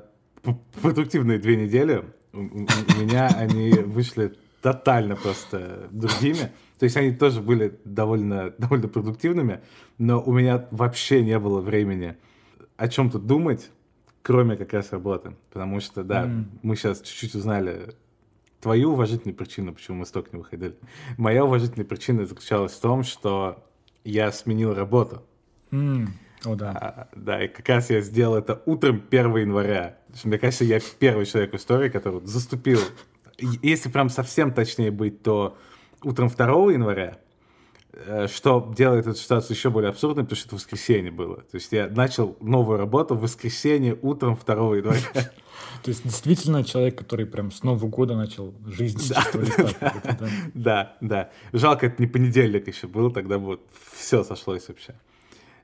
продуктивные 0.82 1.40
две 1.40 1.56
недели. 1.56 2.04
У, 2.34 2.40
у 2.40 3.02
меня 3.02 3.28
они 3.28 3.72
вышли 3.72 4.34
тотально 4.62 5.16
просто 5.16 5.88
другими. 5.92 6.52
То 6.80 6.86
есть 6.86 6.98
они 6.98 7.12
тоже 7.12 7.42
были 7.42 7.80
довольно, 7.86 8.54
довольно 8.58 8.88
продуктивными, 8.88 9.62
но 9.98 10.22
у 10.22 10.34
меня 10.34 10.68
вообще 10.72 11.24
не 11.24 11.38
было 11.40 11.62
времени 11.62 12.18
о 12.76 12.88
чем-то 12.88 13.20
думать, 13.20 13.70
кроме 14.22 14.58
как 14.58 14.74
раз 14.74 14.92
работы. 14.92 15.36
Потому 15.52 15.80
что, 15.80 16.04
да, 16.04 16.26
mm. 16.26 16.46
мы 16.64 16.76
сейчас 16.76 17.02
чуть-чуть 17.02 17.36
узнали 17.36 17.96
твою 18.60 18.94
уважительную 18.94 19.36
причину, 19.36 19.74
почему 19.74 19.98
мы 19.98 20.06
столько 20.08 20.32
не 20.34 20.40
выходили. 20.40 20.76
Моя 21.18 21.46
уважительная 21.46 21.86
причина 21.86 22.26
заключалась 22.26 22.74
в 22.74 22.82
том, 22.82 23.04
что 23.04 23.64
я 24.04 24.32
сменил 24.32 24.74
работу. 24.74 25.22
Mm. 25.70 26.08
О, 26.44 26.56
да. 26.56 26.72
А, 26.72 27.08
да, 27.16 27.44
и 27.44 27.48
как 27.48 27.68
раз 27.70 27.90
я 27.90 28.02
сделал 28.02 28.36
это 28.36 28.62
утром 28.66 29.04
1 29.10 29.38
января. 29.38 29.98
Мне 30.24 30.38
кажется, 30.38 30.64
я 30.64 30.80
первый 31.00 31.26
человек 31.26 31.54
в 31.54 31.56
истории, 31.56 31.90
который 31.90 32.26
заступил. 32.26 32.80
Если 33.40 33.90
прям 33.90 34.10
совсем 34.10 34.54
точнее 34.54 34.92
быть, 34.92 35.24
то 35.24 35.58
утром 36.04 36.30
2 36.30 36.46
января, 36.72 37.18
э, 37.94 38.28
что 38.28 38.74
делает 38.76 39.08
эту 39.08 39.18
ситуацию 39.18 39.56
еще 39.56 39.70
более 39.70 39.90
абсурдной, 39.90 40.24
потому 40.24 40.38
что 40.38 40.48
это 40.48 40.56
воскресенье 40.56 41.12
было. 41.12 41.38
То 41.38 41.56
есть 41.56 41.72
я 41.72 41.88
начал 41.88 42.38
новую 42.40 42.78
работу 42.78 43.16
в 43.16 43.22
воскресенье 43.22 43.98
утром 44.02 44.38
2 44.44 44.54
января. 44.78 45.02
То 45.84 45.90
есть 45.90 46.04
действительно 46.04 46.64
человек, 46.64 46.98
который 46.98 47.26
прям 47.26 47.52
с 47.52 47.62
Нового 47.64 47.88
года 47.88 48.16
начал 48.16 48.54
жизнь 48.66 49.00
с 49.00 49.08
чистого. 49.10 49.46
Да, 50.54 50.98
да. 51.02 51.30
Жалко, 51.54 51.88
это 51.88 52.02
не 52.02 52.08
понедельник 52.08 52.68
еще 52.68 52.88
был, 52.88 53.12
тогда 53.12 53.38
вот 53.38 53.62
все 53.94 54.24
сошлось 54.24 54.68
вообще. 54.68 54.96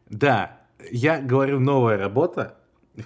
Да, 0.09 0.60
я 0.91 1.21
говорю 1.21 1.59
новая 1.59 1.97
работа, 1.97 2.57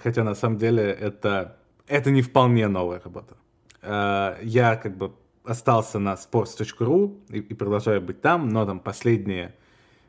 хотя 0.02 0.24
на 0.24 0.34
самом 0.34 0.58
деле 0.58 0.84
это, 0.84 1.56
это 1.86 2.10
не 2.10 2.22
вполне 2.22 2.68
новая 2.68 3.00
работа. 3.00 3.36
Э, 3.82 4.36
я 4.42 4.76
как 4.76 4.96
бы 4.96 5.12
остался 5.44 5.98
на 5.98 6.14
sports.ru 6.14 7.20
и, 7.30 7.38
и 7.38 7.54
продолжаю 7.54 8.00
быть 8.00 8.20
там, 8.20 8.48
но 8.48 8.66
там 8.66 8.80
последние 8.80 9.54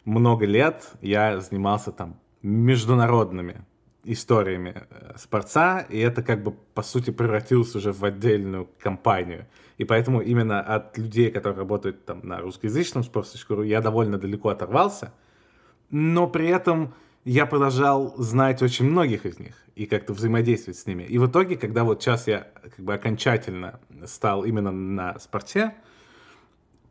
много 0.05 0.45
лет 0.45 0.91
я 1.01 1.39
занимался 1.39 1.91
там 1.91 2.20
международными 2.41 3.65
историями 4.03 4.74
э, 4.89 5.18
спорца, 5.18 5.86
и 5.89 5.99
это 5.99 6.24
как 6.24 6.41
бы, 6.41 6.53
по 6.74 6.82
сути, 6.82 7.11
превратилось 7.11 7.76
уже 7.76 7.91
в 7.91 8.03
отдельную 8.05 8.70
компанию. 8.80 9.47
И 9.78 9.84
поэтому 9.84 10.22
именно 10.22 10.61
от 10.61 10.97
людей, 10.97 11.30
которые 11.30 11.59
работают 11.59 12.05
там 12.05 12.22
на 12.24 12.39
русскоязычном 12.39 13.03
sports.ru, 13.03 13.65
я 13.65 13.82
довольно 13.82 14.18
далеко 14.18 14.49
оторвался, 14.49 15.13
но 15.89 16.28
при 16.28 16.47
этом 16.47 16.93
я 17.28 17.45
продолжал 17.45 18.15
знать 18.17 18.61
очень 18.61 18.86
многих 18.86 19.25
из 19.25 19.38
них 19.38 19.55
и 19.75 19.86
как-то 19.86 20.13
взаимодействовать 20.13 20.80
с 20.80 20.86
ними. 20.86 21.03
И 21.03 21.17
в 21.17 21.28
итоге, 21.28 21.57
когда 21.57 21.84
вот 21.84 22.01
сейчас 22.01 22.25
я 22.28 22.47
как 22.63 22.80
бы 22.80 22.93
окончательно 22.93 23.80
стал 24.05 24.45
именно 24.45 24.71
на 24.71 25.19
спорте, 25.19 25.73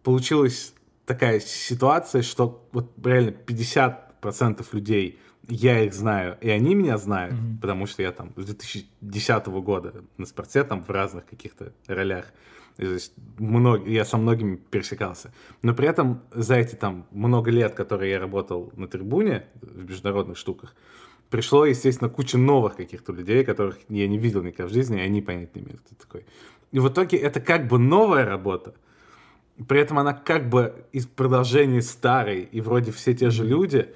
получилась 0.03 0.75
такая 1.07 1.41
ситуация, 1.41 2.21
что 2.21 2.69
вот 2.73 2.93
реально 3.03 3.31
50% 3.31 4.67
людей 4.73 5.19
я 5.49 5.81
их 5.81 5.95
знаю, 5.95 6.37
и 6.41 6.51
они 6.51 6.75
меня 6.75 6.99
знают, 6.99 7.35
mm-hmm. 7.35 7.61
потому 7.61 7.87
что 7.87 8.03
я 8.03 8.13
там 8.13 8.33
с 8.37 8.45
2010 8.45 9.47
года 9.47 10.05
на 10.19 10.27
спорте, 10.27 10.65
там 10.65 10.83
в 10.83 10.91
разных 10.91 11.25
каких-то 11.25 11.73
ролях. 11.87 12.27
То 12.77 12.85
есть 12.85 13.13
много, 13.39 13.89
я 13.89 14.05
со 14.05 14.19
многими 14.19 14.57
пересекался. 14.57 15.33
Но 15.63 15.75
при 15.75 15.89
этом 15.89 16.23
за 16.33 16.57
эти 16.57 16.75
там 16.75 17.07
много 17.11 17.51
лет, 17.51 17.75
которые 17.75 18.11
я 18.13 18.21
работал 18.21 18.73
на 18.77 18.87
трибуне 18.87 19.47
в 19.63 19.89
международных 19.89 20.37
штуках, 20.37 20.75
пришло, 21.31 21.65
естественно, 21.65 22.11
куча 22.11 22.37
новых 22.39 22.77
каких-то 22.77 23.13
людей, 23.13 23.45
которых 23.45 23.79
я 23.89 24.07
не 24.07 24.19
видел 24.19 24.43
никогда 24.43 24.69
в 24.69 24.73
жизни, 24.73 24.99
и 24.99 25.03
они 25.03 25.23
понять 25.23 25.55
не 25.55 25.63
имеют, 25.63 25.81
кто 25.81 25.95
такой. 25.95 26.27
И 26.73 26.79
в 26.79 26.89
итоге 26.89 27.17
это 27.17 27.41
как 27.41 27.67
бы 27.67 27.79
новая 27.79 28.27
работа, 28.27 28.75
при 29.69 29.81
этом 29.81 29.99
она 29.99 30.13
как 30.13 30.51
бы 30.51 30.85
из 30.93 31.07
продолжения 31.07 31.81
старой, 31.81 32.43
и 32.43 32.61
вроде 32.61 32.93
все 32.93 33.15
те 33.15 33.31
же 33.31 33.45
люди, 33.45 33.89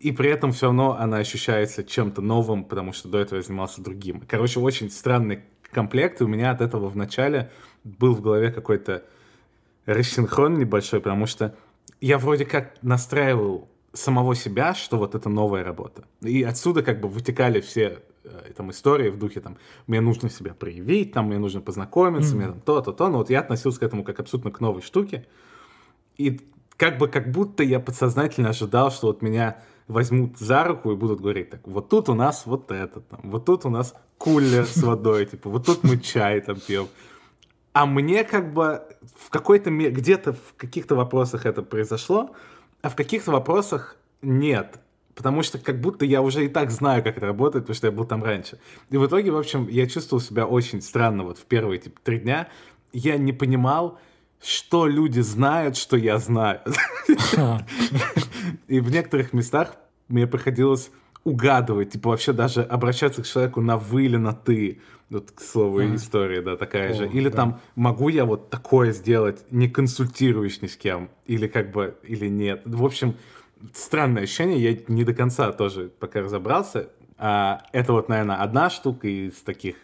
и 0.00 0.10
при 0.10 0.28
этом 0.28 0.52
все 0.52 0.66
равно 0.66 0.98
она 0.98 1.18
ощущается 1.18 1.84
чем-то 1.84 2.20
новым, 2.20 2.64
потому 2.64 2.92
что 2.92 3.08
до 3.08 3.18
этого 3.18 3.38
я 3.38 3.42
занимался 3.42 3.80
другим. 3.80 4.22
Короче, 4.26 4.58
очень 4.58 4.90
странный 4.90 5.44
комплект, 5.70 6.20
и 6.20 6.24
у 6.24 6.28
меня 6.28 6.50
от 6.50 6.60
этого 6.60 6.88
в 6.88 6.96
начале 6.96 7.50
был 7.84 8.14
в 8.14 8.20
голове 8.20 8.50
какой-то 8.50 9.04
рассинхрон 9.86 10.58
небольшой, 10.58 11.00
потому 11.00 11.26
что 11.26 11.54
я 12.00 12.18
вроде 12.18 12.44
как 12.44 12.74
настраивал 12.82 13.68
самого 13.92 14.34
себя, 14.34 14.74
что 14.74 14.98
вот 14.98 15.14
это 15.14 15.28
новая 15.28 15.62
работа. 15.62 16.04
И 16.20 16.42
отсюда 16.42 16.82
как 16.82 17.00
бы 17.00 17.08
вытекали 17.08 17.60
все 17.60 18.02
э, 18.24 18.52
там 18.56 18.70
истории 18.70 19.10
в 19.10 19.18
духе 19.18 19.40
там 19.40 19.56
мне 19.86 20.00
нужно 20.00 20.28
себя 20.28 20.52
проявить, 20.54 21.12
там 21.12 21.26
мне 21.26 21.38
нужно 21.38 21.60
познакомиться, 21.60 22.34
mm-hmm. 22.34 22.38
мне 22.38 22.46
там 22.48 22.60
то-то, 22.60 22.92
то. 22.92 23.08
Но 23.08 23.18
вот 23.18 23.30
я 23.30 23.40
относился 23.40 23.80
к 23.80 23.82
этому 23.84 24.02
как 24.02 24.18
абсолютно 24.20 24.50
к 24.50 24.60
новой 24.60 24.82
штуке. 24.82 25.26
И 26.16 26.40
как 26.76 26.98
бы 26.98 27.08
как 27.08 27.30
будто 27.30 27.62
я 27.62 27.78
подсознательно 27.78 28.50
ожидал, 28.50 28.90
что 28.90 29.08
вот 29.08 29.22
меня 29.22 29.62
возьмут 29.86 30.38
за 30.38 30.64
руку 30.64 30.92
и 30.92 30.96
будут 30.96 31.20
говорить 31.20 31.50
так, 31.50 31.66
вот 31.66 31.88
тут 31.88 32.08
у 32.08 32.14
нас 32.14 32.46
вот 32.46 32.70
это, 32.70 33.00
там, 33.00 33.20
вот 33.24 33.44
тут 33.44 33.66
у 33.66 33.70
нас 33.70 33.94
кулер 34.18 34.64
с 34.64 34.82
водой, 34.82 35.26
типа, 35.26 35.50
вот 35.50 35.66
тут 35.66 35.84
мы 35.84 35.98
чай 35.98 36.40
там 36.40 36.56
пьем, 36.58 36.88
а 37.74 37.86
мне 37.86 38.24
как 38.24 38.54
бы 38.54 38.82
в 39.18 39.30
какой-то 39.30 39.70
где-то 39.70 40.32
в 40.32 40.54
каких-то 40.56 40.94
вопросах 40.94 41.44
это 41.44 41.62
произошло, 41.62 42.34
а 42.82 42.88
в 42.88 42.94
каких-то 42.94 43.32
вопросах 43.32 43.96
нет. 44.22 44.78
Потому 45.14 45.42
что 45.42 45.58
как 45.58 45.80
будто 45.80 46.04
я 46.04 46.22
уже 46.22 46.44
и 46.44 46.48
так 46.48 46.70
знаю, 46.70 47.02
как 47.02 47.16
это 47.16 47.26
работает, 47.26 47.64
потому 47.64 47.76
что 47.76 47.88
я 47.88 47.92
был 47.92 48.04
там 48.04 48.22
раньше. 48.22 48.58
И 48.90 48.96
в 48.96 49.06
итоге, 49.06 49.32
в 49.32 49.36
общем, 49.36 49.68
я 49.68 49.86
чувствовал 49.86 50.20
себя 50.22 50.46
очень 50.46 50.80
странно 50.80 51.24
вот 51.24 51.38
в 51.38 51.44
первые 51.44 51.80
типа, 51.80 52.00
три 52.02 52.20
дня. 52.20 52.48
Я 52.92 53.16
не 53.16 53.32
понимал, 53.32 53.98
что 54.40 54.86
люди 54.86 55.20
знают, 55.20 55.76
что 55.76 55.96
я 55.96 56.18
знаю. 56.18 56.60
И 58.68 58.80
в 58.80 58.90
некоторых 58.90 59.32
местах 59.32 59.76
мне 60.06 60.28
приходилось 60.28 60.90
угадывать, 61.24 61.90
типа 61.90 62.10
вообще 62.10 62.32
даже 62.32 62.62
обращаться 62.62 63.22
к 63.22 63.26
человеку 63.26 63.60
на 63.60 63.78
вы 63.78 64.04
или 64.04 64.16
на 64.16 64.32
ты. 64.32 64.80
Вот, 65.10 65.30
к 65.30 65.40
слову, 65.40 65.78
а. 65.78 65.94
история, 65.94 66.40
да, 66.40 66.56
такая 66.56 66.92
О, 66.92 66.94
же. 66.94 67.08
Или 67.08 67.28
да. 67.28 67.36
там, 67.36 67.60
могу 67.76 68.08
я 68.08 68.24
вот 68.24 68.50
такое 68.50 68.92
сделать, 68.92 69.44
не 69.50 69.68
консультируясь 69.68 70.62
ни 70.62 70.66
с 70.66 70.76
кем? 70.76 71.10
Или 71.26 71.46
как 71.46 71.72
бы, 71.72 71.96
или 72.02 72.28
нет? 72.28 72.62
В 72.64 72.84
общем, 72.84 73.14
странное 73.72 74.24
ощущение, 74.24 74.58
я 74.58 74.78
не 74.88 75.04
до 75.04 75.14
конца 75.14 75.52
тоже 75.52 75.90
пока 75.98 76.20
разобрался. 76.20 76.90
А, 77.16 77.62
это 77.72 77.92
вот, 77.92 78.08
наверное, 78.08 78.36
одна 78.36 78.70
штука 78.70 79.06
из 79.08 79.34
таких 79.34 79.76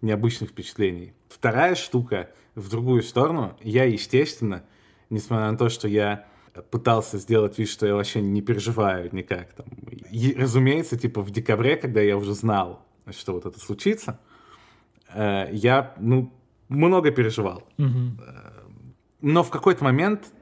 необычных 0.00 0.50
впечатлений. 0.50 1.12
Вторая 1.28 1.74
штука 1.74 2.30
в 2.54 2.68
другую 2.68 3.02
сторону. 3.02 3.56
Я, 3.62 3.84
естественно, 3.84 4.64
несмотря 5.10 5.50
на 5.50 5.56
то, 5.56 5.68
что 5.68 5.88
я 5.88 6.26
пытался 6.70 7.18
сделать 7.18 7.58
вид, 7.58 7.68
что 7.68 7.86
я 7.86 7.94
вообще 7.94 8.20
не 8.20 8.42
переживаю 8.42 9.08
никак. 9.12 9.52
Там. 9.52 9.66
И, 10.10 10.34
разумеется, 10.36 10.98
типа 10.98 11.22
в 11.22 11.30
декабре, 11.30 11.76
когда 11.76 12.00
я 12.00 12.16
уже 12.16 12.34
знал, 12.34 12.84
что 13.10 13.32
вот 13.32 13.46
это 13.46 13.58
случится, 13.60 14.20
я, 15.14 15.94
ну, 15.98 16.32
много 16.68 17.10
переживал. 17.10 17.62
Мгм. 17.76 18.20
Но 19.20 19.42
в 19.42 19.50
какой-то 19.50 19.84
момент 19.84 20.32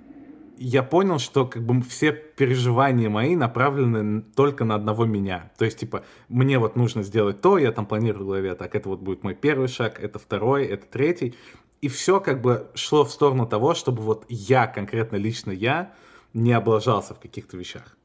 я 0.59 0.83
понял, 0.83 1.19
что 1.19 1.47
как 1.47 1.63
бы 1.63 1.83
все 1.83 2.13
переживания 2.13 3.11
мои 3.11 3.37
направлены 3.37 4.23
только 4.23 4.65
на 4.65 4.75
одного 4.75 5.05
меня. 5.05 5.51
То 5.59 5.65
есть, 5.65 5.79
типа, 5.79 6.05
мне 6.29 6.59
вот 6.59 6.77
нужно 6.77 7.03
сделать 7.03 7.41
то, 7.41 7.59
я 7.59 7.73
там 7.73 7.87
планирую 7.87 8.25
в 8.25 8.27
голове, 8.27 8.55
так, 8.55 8.75
это 8.75 8.89
вот 8.89 9.01
будет 9.01 9.23
мой 9.23 9.35
первый 9.35 9.69
шаг, 9.69 10.01
это 10.01 10.19
второй, 10.19 10.65
это 10.65 10.87
третий. 10.87 11.35
И 11.83 11.89
все 11.89 12.21
как 12.21 12.41
бы 12.41 12.71
шло 12.75 13.05
в 13.05 13.11
сторону 13.11 13.47
того, 13.47 13.75
чтобы 13.75 14.03
вот 14.03 14.25
я, 14.29 14.67
конкретно 14.67 15.17
лично 15.17 15.51
я, 15.53 15.93
не 16.33 16.53
облажался 16.53 17.15
в 17.15 17.21
каких-то 17.21 17.57
вещах. 17.57 17.97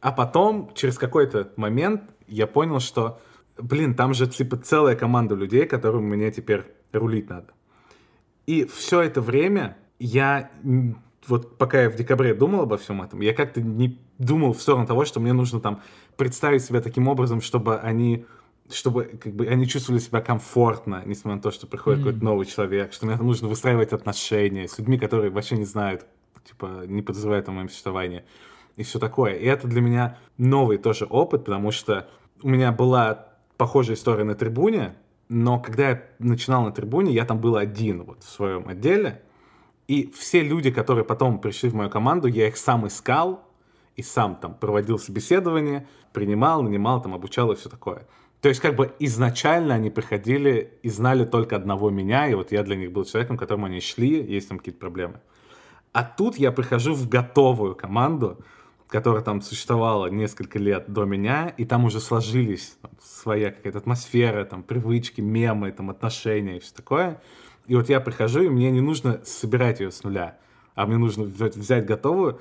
А 0.00 0.12
потом, 0.12 0.70
через 0.74 0.98
какой-то 0.98 1.50
момент, 1.56 2.02
я 2.26 2.46
понял, 2.46 2.80
что, 2.80 3.20
блин, 3.58 3.94
там 3.94 4.14
же 4.14 4.26
типа 4.26 4.56
целая 4.56 4.96
команда 4.96 5.34
людей, 5.34 5.66
которым 5.66 6.04
мне 6.04 6.30
теперь 6.30 6.64
рулить 6.92 7.28
надо. 7.28 7.48
И 8.46 8.64
все 8.64 9.02
это 9.02 9.20
время 9.20 9.76
я, 9.98 10.50
вот 11.26 11.58
пока 11.58 11.82
я 11.82 11.90
в 11.90 11.96
декабре 11.96 12.34
думал 12.34 12.62
обо 12.62 12.78
всем 12.78 13.02
этом, 13.02 13.20
я 13.20 13.34
как-то 13.34 13.60
не 13.60 13.98
думал 14.18 14.52
в 14.52 14.60
сторону 14.60 14.86
того, 14.86 15.04
что 15.04 15.20
мне 15.20 15.32
нужно 15.32 15.60
там 15.60 15.82
представить 16.16 16.64
себя 16.64 16.80
таким 16.80 17.08
образом, 17.08 17.40
чтобы 17.40 17.76
они 17.78 18.24
чтобы 18.70 19.04
как 19.04 19.32
бы 19.32 19.46
они 19.46 19.66
чувствовали 19.66 19.98
себя 19.98 20.20
комфортно, 20.20 21.02
несмотря 21.06 21.36
на 21.36 21.40
то, 21.42 21.50
что 21.50 21.66
приходит 21.66 22.00
Мгм. 22.00 22.06
какой-то 22.08 22.24
новый 22.24 22.44
человек, 22.44 22.92
что 22.92 23.06
мне 23.06 23.16
нужно 23.16 23.48
выстраивать 23.48 23.94
отношения 23.94 24.68
с 24.68 24.78
людьми, 24.78 24.98
которые 24.98 25.30
вообще 25.30 25.56
не 25.56 25.64
знают, 25.64 26.04
типа, 26.44 26.82
не 26.86 27.00
подозревают 27.00 27.48
о 27.48 27.52
моем 27.52 27.70
существовании 27.70 28.24
и 28.76 28.82
все 28.82 28.98
такое. 28.98 29.34
И 29.34 29.46
это 29.46 29.66
для 29.66 29.80
меня 29.80 30.18
новый 30.36 30.76
тоже 30.76 31.06
опыт, 31.06 31.46
потому 31.46 31.70
что 31.70 32.08
у 32.42 32.48
меня 32.48 32.70
была 32.70 33.27
похожая 33.58 33.96
история 33.96 34.24
на 34.24 34.34
трибуне, 34.34 34.94
но 35.28 35.60
когда 35.60 35.90
я 35.90 36.02
начинал 36.18 36.64
на 36.64 36.72
трибуне, 36.72 37.12
я 37.12 37.26
там 37.26 37.38
был 37.38 37.56
один 37.56 38.04
вот 38.04 38.24
в 38.24 38.30
своем 38.30 38.66
отделе, 38.66 39.22
и 39.86 40.10
все 40.16 40.42
люди, 40.42 40.70
которые 40.70 41.04
потом 41.04 41.40
пришли 41.40 41.68
в 41.68 41.74
мою 41.74 41.90
команду, 41.90 42.28
я 42.28 42.48
их 42.48 42.56
сам 42.56 42.86
искал 42.86 43.44
и 43.96 44.02
сам 44.02 44.36
там 44.36 44.54
проводил 44.54 44.98
собеседование, 44.98 45.86
принимал, 46.12 46.62
нанимал, 46.62 47.02
там 47.02 47.14
обучал 47.14 47.52
и 47.52 47.56
все 47.56 47.68
такое. 47.68 48.06
То 48.40 48.48
есть 48.48 48.60
как 48.60 48.76
бы 48.76 48.94
изначально 49.00 49.74
они 49.74 49.90
приходили 49.90 50.78
и 50.82 50.88
знали 50.88 51.24
только 51.24 51.56
одного 51.56 51.90
меня, 51.90 52.28
и 52.28 52.34
вот 52.34 52.52
я 52.52 52.62
для 52.62 52.76
них 52.76 52.92
был 52.92 53.04
человеком, 53.04 53.36
к 53.36 53.40
которому 53.40 53.66
они 53.66 53.80
шли, 53.80 54.22
есть 54.22 54.48
там 54.48 54.58
какие-то 54.58 54.78
проблемы. 54.78 55.20
А 55.92 56.04
тут 56.04 56.36
я 56.36 56.52
прихожу 56.52 56.94
в 56.94 57.08
готовую 57.08 57.74
команду, 57.74 58.38
которая 58.88 59.22
там 59.22 59.42
существовала 59.42 60.06
несколько 60.06 60.58
лет 60.58 60.86
до 60.88 61.04
меня, 61.04 61.48
и 61.48 61.64
там 61.64 61.84
уже 61.84 62.00
сложились 62.00 62.76
там, 62.80 62.90
своя 63.00 63.50
какая-то 63.50 63.78
атмосфера, 63.78 64.44
там, 64.44 64.62
привычки, 64.62 65.20
мемы, 65.20 65.70
там, 65.72 65.90
отношения 65.90 66.56
и 66.56 66.60
все 66.60 66.74
такое. 66.74 67.20
И 67.66 67.76
вот 67.76 67.90
я 67.90 68.00
прихожу, 68.00 68.42
и 68.42 68.48
мне 68.48 68.70
не 68.70 68.80
нужно 68.80 69.20
собирать 69.24 69.80
ее 69.80 69.90
с 69.90 70.02
нуля, 70.02 70.38
а 70.74 70.86
мне 70.86 70.96
нужно 70.96 71.24
взять, 71.24 71.56
взять 71.56 71.84
готовую, 71.84 72.40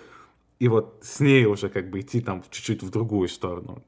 и 0.59 0.69
вот 0.69 0.99
с 1.01 1.19
ней 1.19 1.45
уже 1.45 1.67
как 1.69 1.89
бы 1.89 1.99
идти 1.99 2.21
там 2.21 2.43
чуть-чуть 2.49 2.81
в 2.81 2.89
другую 2.89 3.27
сторону. 3.27 3.83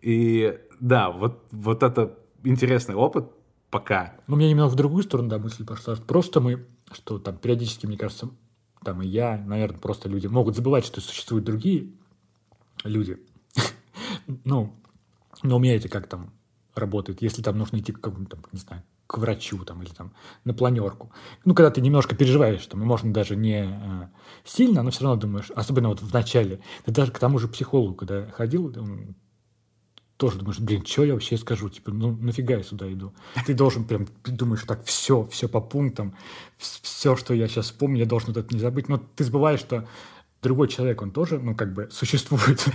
И 0.00 0.56
да, 0.78 1.10
вот, 1.10 1.42
вот 1.50 1.82
это 1.82 2.16
интересный 2.44 2.94
опыт 2.94 3.26
пока. 3.70 4.14
Ну, 4.28 4.36
меня 4.36 4.50
немного 4.50 4.70
в 4.70 4.76
другую 4.76 5.02
сторону, 5.02 5.28
да, 5.28 5.38
мысль 5.38 5.66
пошла. 5.66 5.96
Просто 5.96 6.40
мы, 6.40 6.64
что 6.92 7.18
там 7.18 7.36
периодически, 7.38 7.86
мне 7.86 7.98
кажется, 7.98 8.30
там 8.84 9.02
и 9.02 9.06
я, 9.06 9.36
наверное, 9.36 9.80
просто 9.80 10.08
люди 10.08 10.28
могут 10.28 10.54
забывать, 10.54 10.84
что 10.84 11.00
существуют 11.00 11.44
другие 11.44 11.90
люди. 12.84 13.18
Ну, 14.44 14.74
но 15.42 15.56
у 15.56 15.58
меня 15.58 15.76
это 15.76 15.88
как 15.88 16.06
там 16.06 16.32
работает, 16.74 17.20
если 17.20 17.42
там 17.42 17.58
нужно 17.58 17.78
идти 17.78 17.92
к 17.92 18.00
какому-то, 18.00 18.36
там, 18.36 18.44
не 18.52 18.58
знаю, 18.58 18.82
к 19.06 19.18
врачу 19.18 19.62
там 19.64 19.82
или 19.82 19.90
там 19.90 20.12
на 20.44 20.54
планерку. 20.54 21.12
Ну, 21.44 21.54
когда 21.54 21.70
ты 21.70 21.80
немножко 21.80 22.16
переживаешь, 22.16 22.66
там, 22.66 22.82
и 22.82 22.86
можно 22.86 23.12
даже 23.12 23.36
не 23.36 23.66
э, 23.66 24.08
сильно, 24.44 24.82
но 24.82 24.90
все 24.90 25.04
равно 25.04 25.20
думаешь, 25.20 25.50
особенно 25.54 25.88
вот 25.88 26.00
в 26.00 26.12
начале, 26.12 26.60
ты 26.84 26.92
даже 26.92 27.12
к 27.12 27.18
тому 27.18 27.38
же 27.38 27.48
психологу, 27.48 27.94
когда 27.94 28.28
ходил, 28.30 28.66
он 28.76 29.14
тоже 30.16 30.38
думаешь, 30.38 30.60
блин, 30.60 30.86
что 30.86 31.04
я 31.04 31.12
вообще 31.12 31.36
скажу? 31.36 31.68
Типа, 31.68 31.90
ну 31.90 32.16
нафига 32.16 32.56
я 32.56 32.62
сюда 32.62 32.90
иду? 32.92 33.12
Ты 33.46 33.54
должен 33.54 33.84
прям, 33.84 34.06
ты 34.06 34.32
думаешь, 34.32 34.62
так, 34.62 34.84
все, 34.84 35.24
все 35.26 35.48
по 35.48 35.60
пунктам, 35.60 36.16
все, 36.56 37.16
что 37.16 37.34
я 37.34 37.48
сейчас 37.48 37.66
вспомню, 37.66 37.98
я 37.98 38.06
должен 38.06 38.28
вот 38.28 38.38
это 38.38 38.54
не 38.54 38.60
забыть. 38.60 38.88
Но 38.88 38.98
ты 38.98 39.24
забываешь, 39.24 39.60
что 39.60 39.88
другой 40.44 40.68
человек, 40.68 41.02
он 41.02 41.10
тоже, 41.10 41.38
ну, 41.38 41.56
как 41.56 41.72
бы, 41.72 41.88
существует. 41.90 42.64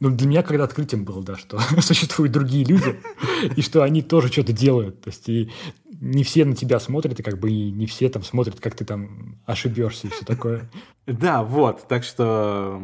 Ну, 0.00 0.10
для 0.10 0.26
меня 0.26 0.42
когда 0.42 0.64
открытием 0.64 1.04
было, 1.04 1.22
да, 1.22 1.36
что 1.36 1.60
существуют 1.80 2.32
другие 2.32 2.64
люди, 2.64 3.00
и 3.56 3.62
что 3.62 3.84
они 3.84 4.02
тоже 4.02 4.32
что-то 4.32 4.52
делают. 4.52 5.00
То 5.00 5.10
есть, 5.10 5.28
и 5.28 5.52
не 6.00 6.24
все 6.24 6.44
на 6.44 6.56
тебя 6.56 6.80
смотрят, 6.80 7.20
и 7.20 7.22
как 7.22 7.38
бы 7.38 7.52
и 7.52 7.70
не 7.70 7.86
все 7.86 8.08
там 8.08 8.24
смотрят, 8.24 8.58
как 8.58 8.74
ты 8.74 8.84
там 8.84 9.38
ошибешься 9.46 10.08
и 10.08 10.10
все 10.10 10.24
такое. 10.24 10.68
Да, 11.06 11.44
вот, 11.44 11.86
так 11.86 12.02
что, 12.02 12.82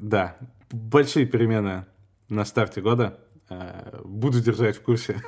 да, 0.00 0.36
большие 0.72 1.24
перемены 1.24 1.86
на 2.28 2.44
старте 2.44 2.80
года. 2.80 3.20
Э, 3.48 4.00
Буду 4.04 4.40
держать 4.40 4.76
в 4.78 4.82
курсе, 4.82 5.22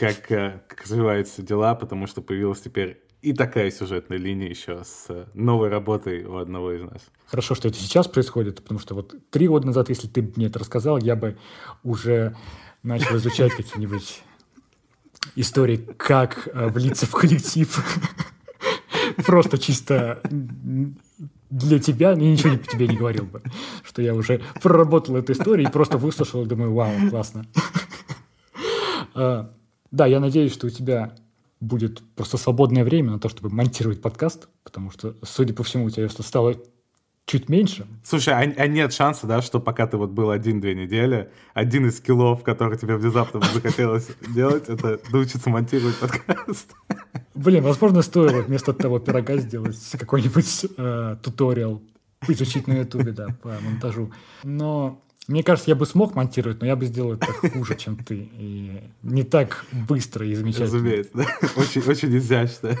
как, 0.00 0.32
э, 0.32 0.62
как 0.66 0.84
развиваются 0.84 1.42
дела, 1.42 1.74
потому 1.74 2.06
что 2.06 2.22
появилась 2.22 2.62
теперь 2.62 3.03
и 3.24 3.32
такая 3.32 3.70
сюжетная 3.70 4.18
линия 4.18 4.48
еще 4.48 4.84
с 4.84 5.06
э, 5.08 5.24
новой 5.32 5.70
работой 5.70 6.24
у 6.24 6.36
одного 6.36 6.72
из 6.72 6.82
нас. 6.82 7.00
Хорошо, 7.26 7.54
что 7.54 7.68
это 7.68 7.78
сейчас 7.78 8.06
происходит, 8.06 8.62
потому 8.62 8.78
что 8.78 8.94
вот 8.94 9.14
три 9.30 9.48
года 9.48 9.66
назад, 9.66 9.88
если 9.88 10.08
ты 10.08 10.20
мне 10.36 10.46
это 10.46 10.58
рассказал, 10.58 10.98
я 10.98 11.16
бы 11.16 11.38
уже 11.82 12.36
начал 12.82 13.16
изучать 13.16 13.52
какие-нибудь 13.52 14.22
истории, 15.36 15.78
как 15.96 16.48
э, 16.52 16.68
влиться 16.68 17.06
в 17.06 17.12
коллектив. 17.12 17.82
Просто 19.26 19.56
чисто 19.56 20.20
для 21.48 21.78
тебя, 21.78 22.10
я 22.10 22.16
ничего 22.16 22.56
тебе 22.56 22.88
не 22.88 22.96
говорил 22.96 23.24
бы, 23.24 23.42
что 23.84 24.02
я 24.02 24.14
уже 24.14 24.42
проработал 24.62 25.16
эту 25.16 25.32
историю 25.32 25.68
и 25.68 25.72
просто 25.72 25.98
выслушал 25.98 26.42
и 26.42 26.46
думаю, 26.46 26.74
вау, 26.74 26.92
классно. 27.10 27.46
А, 29.14 29.50
Да, 29.94 30.06
я 30.06 30.18
надеюсь, 30.18 30.52
что 30.52 30.66
у 30.66 30.70
тебя 30.70 31.14
будет 31.64 32.02
просто 32.14 32.36
свободное 32.36 32.84
время 32.84 33.12
на 33.12 33.18
то, 33.18 33.28
чтобы 33.28 33.50
монтировать 33.50 34.00
подкаст, 34.00 34.48
потому 34.62 34.90
что, 34.90 35.14
судя 35.22 35.54
по 35.54 35.62
всему, 35.62 35.86
у 35.86 35.90
тебя 35.90 36.08
что 36.08 36.22
стало 36.22 36.56
чуть 37.26 37.48
меньше. 37.48 37.86
Слушай, 38.02 38.34
а, 38.34 38.40
а 38.40 38.66
нет 38.66 38.92
шанса, 38.92 39.26
да, 39.26 39.42
что 39.42 39.60
пока 39.60 39.86
ты 39.86 39.96
вот 39.96 40.10
был 40.10 40.30
один-две 40.30 40.74
недели, 40.74 41.30
один 41.54 41.86
из 41.86 41.96
скиллов, 41.96 42.42
который 42.42 42.76
тебе 42.78 42.96
внезапно 42.96 43.40
захотелось 43.40 44.08
делать, 44.28 44.68
это 44.68 45.00
научиться 45.10 45.48
монтировать 45.50 45.96
подкаст? 45.96 46.74
Блин, 47.34 47.64
возможно, 47.64 48.02
стоило 48.02 48.42
вместо 48.42 48.72
того 48.72 48.98
пирога 48.98 49.36
сделать 49.38 49.78
какой-нибудь 49.98 50.66
э, 50.76 51.16
туториал, 51.22 51.82
изучить 52.28 52.66
на 52.66 52.74
ютубе, 52.74 53.12
да, 53.12 53.28
по 53.42 53.48
монтажу. 53.60 54.12
Но 54.42 55.03
мне 55.26 55.42
кажется, 55.42 55.70
я 55.70 55.74
бы 55.74 55.86
смог 55.86 56.14
монтировать, 56.14 56.60
но 56.60 56.66
я 56.66 56.76
бы 56.76 56.84
сделал 56.86 57.14
это 57.14 57.26
хуже, 57.26 57.76
чем 57.76 57.96
ты. 57.96 58.28
И 58.38 58.80
не 59.02 59.22
так 59.22 59.64
быстро 59.72 60.26
и 60.26 60.34
замечательно. 60.34 60.66
Разумеется, 60.66 61.12
да? 61.14 61.26
Очень, 61.56 61.82
очень 61.82 62.16
изящно. 62.16 62.76